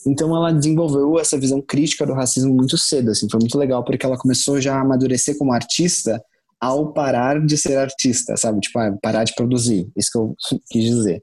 [0.06, 4.06] Então ela desenvolveu essa visão crítica do racismo muito cedo, assim, foi muito legal porque
[4.06, 6.22] ela começou já a amadurecer como artista
[6.60, 8.60] ao parar de ser artista, sabe?
[8.60, 9.90] Tipo, ah, parar de produzir.
[9.96, 10.36] Isso que eu
[10.70, 11.22] quis dizer.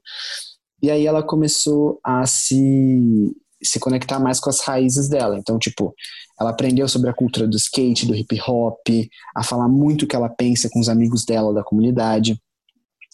[0.81, 5.37] E aí ela começou a se se conectar mais com as raízes dela.
[5.37, 5.93] Então, tipo,
[6.39, 8.87] ela aprendeu sobre a cultura do skate, do hip hop,
[9.35, 12.39] a falar muito o que ela pensa com os amigos dela da comunidade.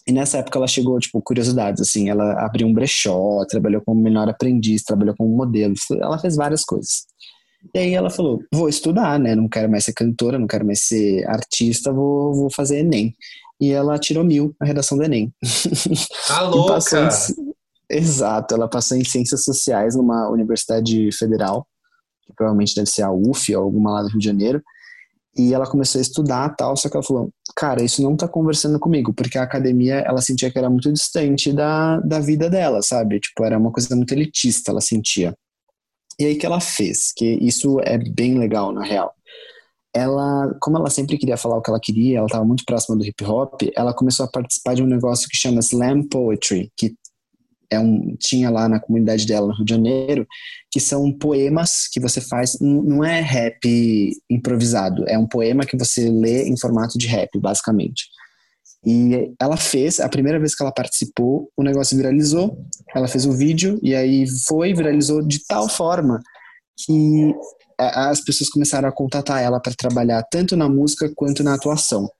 [0.06, 4.28] E nessa época ela chegou, tipo, curiosidades, assim, ela abriu um brechó, trabalhou como menor
[4.28, 7.06] aprendiz, trabalhou como modelo, ela fez várias coisas.
[7.72, 10.82] E aí ela falou, vou estudar, né, não quero mais ser cantora, não quero mais
[10.82, 13.14] ser artista, vou, vou fazer Enem.
[13.60, 15.32] E ela tirou mil na redação do Enem.
[16.26, 17.08] Tá louca!
[17.90, 21.66] Exato, ela passou em Ciências Sociais numa universidade federal,
[22.26, 24.62] que provavelmente deve ser a UF ou alguma lá do Rio de Janeiro,
[25.36, 28.78] e ela começou a estudar tal, só que ela falou, cara, isso não tá conversando
[28.78, 33.20] comigo, porque a academia, ela sentia que era muito distante da, da vida dela, sabe?
[33.20, 35.34] Tipo, era uma coisa muito elitista, ela sentia.
[36.18, 39.12] E aí que ela fez, que isso é bem legal, na real.
[39.94, 43.04] Ela, como ela sempre queria falar o que ela queria, ela estava muito próxima do
[43.04, 46.94] hip hop, ela começou a participar de um negócio que chama Slam Poetry, que
[47.70, 50.26] é um, tinha lá na comunidade dela no Rio de Janeiro,
[50.70, 56.08] que são poemas que você faz, não é rap improvisado, é um poema que você
[56.08, 58.04] lê em formato de rap, basicamente.
[58.86, 62.58] E ela fez, a primeira vez que ela participou, o negócio viralizou,
[62.94, 66.20] ela fez o vídeo e aí foi, viralizou de tal forma
[66.76, 67.34] que
[67.78, 72.10] as pessoas começaram a contatar ela para trabalhar tanto na música quanto na atuação.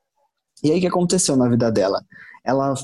[0.63, 2.03] E aí o que aconteceu na vida dela?
[2.45, 2.75] Ela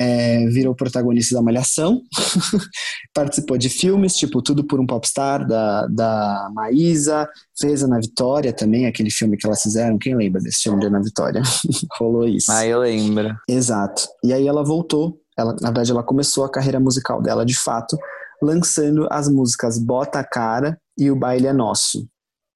[0.00, 2.00] é, virou protagonista da Malhação,
[3.12, 7.28] participou de filmes, tipo Tudo por um Popstar, da, da Maísa,
[7.60, 11.02] fez Ana Vitória também, aquele filme que elas fizeram, quem lembra desse filme de Ana
[11.02, 11.42] Vitória?
[12.00, 12.50] Rolou isso.
[12.50, 13.36] Ah, eu lembro.
[13.46, 14.08] Exato.
[14.24, 17.98] E aí ela voltou, ela, na verdade ela começou a carreira musical dela de fato,
[18.42, 22.08] lançando as músicas Bota a Cara e O Baile é Nosso.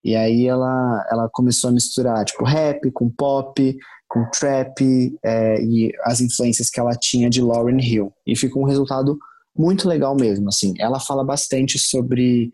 [0.03, 3.77] E aí ela, ela começou a misturar, tipo, rap com pop,
[4.15, 4.81] com trap
[5.25, 8.13] é, e as influências que ela tinha de Lauryn Hill.
[8.25, 9.19] E ficou um resultado
[9.59, 10.73] muito legal mesmo, assim.
[10.79, 12.53] Ela fala bastante sobre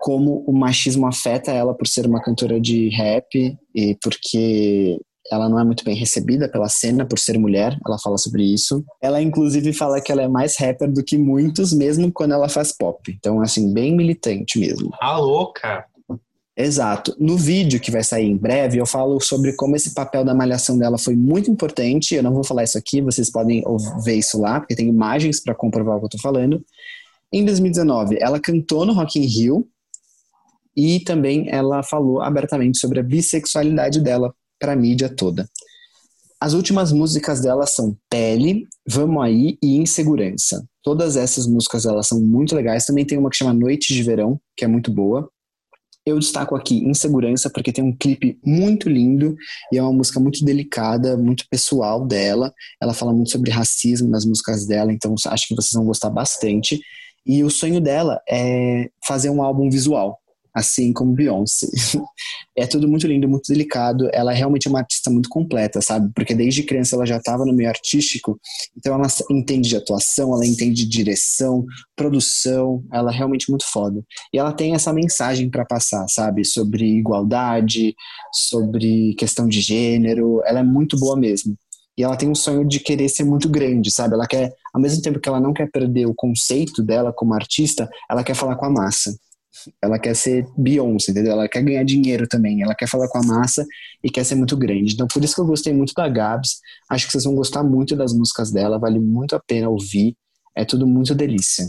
[0.00, 4.98] como o machismo afeta ela por ser uma cantora de rap e porque
[5.30, 8.84] ela não é muito bem recebida pela cena por ser mulher, ela fala sobre isso.
[9.02, 12.76] Ela inclusive fala que ela é mais rapper do que muitos, mesmo quando ela faz
[12.76, 13.00] pop.
[13.10, 14.90] Então, assim, bem militante mesmo.
[15.00, 15.86] A louca!
[16.56, 17.16] Exato.
[17.18, 20.78] No vídeo que vai sair em breve, eu falo sobre como esse papel da malhação
[20.78, 22.14] dela foi muito importante.
[22.14, 23.62] Eu não vou falar isso aqui, vocês podem
[24.04, 26.64] ver isso lá, porque tem imagens para comprovar o que eu tô falando.
[27.32, 29.68] Em 2019, ela cantou no Rock in Rio
[30.76, 35.48] e também ela falou abertamente sobre a bissexualidade dela para a mídia toda.
[36.40, 40.64] As últimas músicas dela são Pele, Vamos Aí e Insegurança.
[40.82, 42.84] Todas essas músicas elas são muito legais.
[42.84, 45.28] Também tem uma que chama Noite de Verão, que é muito boa.
[46.06, 49.34] Eu destaco aqui Insegurança porque tem um clipe muito lindo
[49.72, 52.52] e é uma música muito delicada, muito pessoal dela.
[52.80, 56.78] Ela fala muito sobre racismo nas músicas dela, então acho que vocês vão gostar bastante.
[57.26, 60.20] E o sonho dela é fazer um álbum visual
[60.54, 61.66] assim como Beyoncé.
[62.56, 64.08] é tudo muito lindo, muito delicado.
[64.12, 66.10] Ela é realmente uma artista muito completa, sabe?
[66.14, 68.38] Porque desde criança ela já estava no meio artístico,
[68.76, 71.64] então ela entende de atuação, ela entende de direção,
[71.96, 74.02] produção, ela é realmente muito foda.
[74.32, 76.44] E ela tem essa mensagem para passar, sabe?
[76.44, 77.94] Sobre igualdade,
[78.32, 80.40] sobre questão de gênero.
[80.46, 81.56] Ela é muito boa mesmo.
[81.96, 84.14] E ela tem um sonho de querer ser muito grande, sabe?
[84.14, 87.88] Ela quer, ao mesmo tempo que ela não quer perder o conceito dela como artista,
[88.10, 89.16] ela quer falar com a massa.
[89.80, 91.32] Ela quer ser Beyoncé, entendeu?
[91.32, 92.62] Ela quer ganhar dinheiro também.
[92.62, 93.64] Ela quer falar com a massa
[94.02, 94.94] e quer ser muito grande.
[94.94, 96.60] Então, por isso que eu gostei muito da Gabs.
[96.90, 98.78] Acho que vocês vão gostar muito das músicas dela.
[98.78, 100.16] Vale muito a pena ouvir.
[100.54, 101.66] É tudo muito delícia.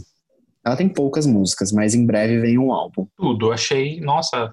[0.65, 3.07] Ela tem poucas músicas, mas em breve vem um álbum.
[3.15, 3.51] Tudo.
[3.51, 4.51] Achei, nossa,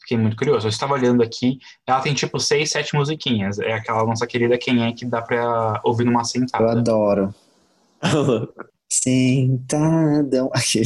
[0.00, 0.66] fiquei muito curioso.
[0.66, 3.58] Eu estava olhando aqui, ela tem tipo seis, sete musiquinhas.
[3.60, 6.64] É aquela nossa querida Quem é que dá pra ouvir numa sentada.
[6.64, 7.34] Eu adoro.
[8.90, 10.50] Sentadão.
[10.52, 10.82] Aqui.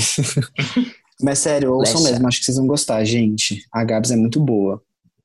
[1.21, 2.13] Mas sério, ouçam Lecha.
[2.13, 3.65] mesmo, acho que vocês vão gostar, gente.
[3.73, 4.83] A Gabs é muito boa.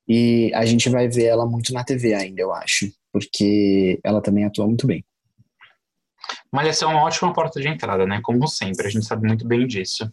[0.08, 2.90] E a gente vai ver ela muito na TV ainda, eu acho.
[3.12, 5.04] Porque ela também atua muito bem.
[6.50, 8.20] Malhação é uma ótima porta de entrada, né?
[8.22, 10.10] Como sempre, a gente sabe muito bem disso.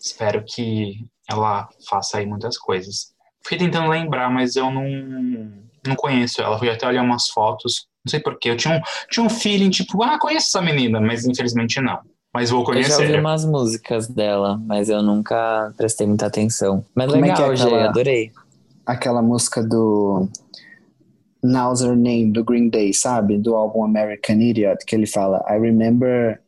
[0.00, 3.12] Espero que ela faça aí muitas coisas.
[3.44, 4.84] Fui tentando lembrar, mas eu não,
[5.86, 6.58] não conheço ela.
[6.58, 7.88] Fui até olhar umas fotos.
[8.04, 8.50] Não sei porquê.
[8.50, 8.80] Eu tinha um,
[9.10, 12.00] tinha um feeling, tipo, ah, conheço essa menina, mas infelizmente não
[12.36, 12.92] mas vou conhecer.
[12.92, 16.84] Eu já ouvi umas músicas dela, mas eu nunca prestei muita atenção.
[16.94, 18.32] Mas Como legal, é é aquela, adorei.
[18.84, 20.28] Aquela música do
[21.42, 23.38] Now's Her Name, do Green Day, sabe?
[23.38, 26.38] Do álbum American Idiot, que ele fala I remember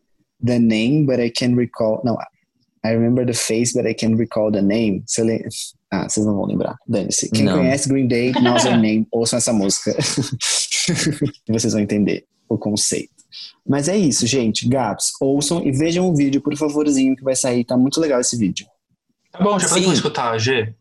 [0.45, 2.03] the name, but I can't recall...
[2.05, 2.19] Não,
[2.85, 5.05] I remember the face, but I can't recall the name.
[5.91, 6.77] Ah, vocês não vão lembrar.
[6.87, 7.31] Dane-se.
[7.31, 7.57] Quem não.
[7.57, 9.97] conhece Green Day, Now's Your Name, ouçam essa música.
[11.49, 13.18] vocês vão entender o conceito.
[13.67, 14.69] Mas é isso, gente.
[14.69, 17.65] Gaps, ouçam e vejam o vídeo, por favorzinho, que vai sair.
[17.65, 18.67] Tá muito legal esse vídeo.
[19.31, 20.75] Tá bom, já podemos escutar, G.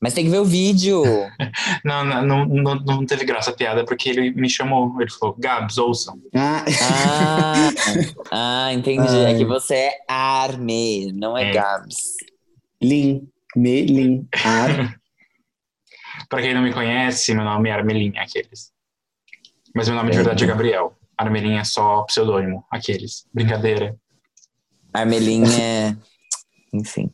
[0.00, 1.02] Mas tem que ver o vídeo.
[1.82, 5.00] não, não, não, não, teve graça a piada, porque ele me chamou.
[5.00, 6.20] Ele falou, Gabs, ouçam.
[6.34, 7.70] Ah, ah,
[8.30, 9.08] ah entendi.
[9.08, 9.32] Ai.
[9.32, 11.52] É que você é Arme, não é, é.
[11.52, 11.96] Gabs.
[12.82, 13.26] Lin.
[13.56, 14.28] Melin.
[14.44, 15.00] Ar.
[16.28, 18.70] pra quem não me conhece, meu nome é Armelin, aqueles.
[19.74, 20.96] Mas meu nome de verdade é Gabriel.
[21.16, 23.26] Armelin é só pseudônimo, aqueles.
[23.32, 23.96] Brincadeira.
[24.92, 25.96] Armelin é.
[26.72, 27.10] Enfim.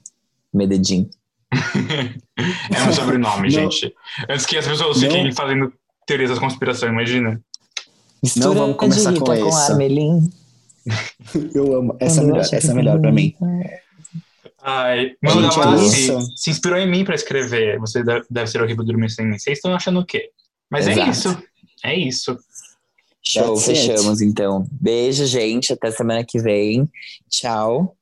[0.53, 1.09] Medellín.
[1.53, 3.93] é um sobrenome, gente.
[4.29, 5.33] Antes que as pessoas fiquem não.
[5.33, 5.73] fazendo
[6.07, 7.41] teorias da conspiração, imagina.
[8.23, 9.73] Mistura não vamos começar com, com essa.
[9.73, 10.31] Armelin.
[11.55, 11.97] Eu amo.
[12.01, 13.35] Essa é melhor, essa é melhor pra mim.
[14.65, 17.79] Ai, Mano Damassi se inspirou em mim pra escrever.
[17.81, 19.39] Você deve ser horrível dormir sem mim.
[19.39, 20.31] Vocês estão achando o quê?
[20.71, 21.09] Mas é Exato.
[21.09, 21.43] é isso.
[21.85, 22.39] É isso.
[23.25, 24.29] Show, That's fechamos it.
[24.29, 24.67] então.
[24.71, 25.73] Beijo, gente.
[25.73, 26.91] Até semana que vem.
[27.31, 27.97] Tchau.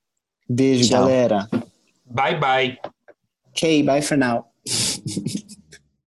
[0.48, 1.00] Beijo, Tchau.
[1.00, 1.48] galera.
[2.06, 2.78] Bye, bye.
[3.50, 4.46] Okay, bye for now.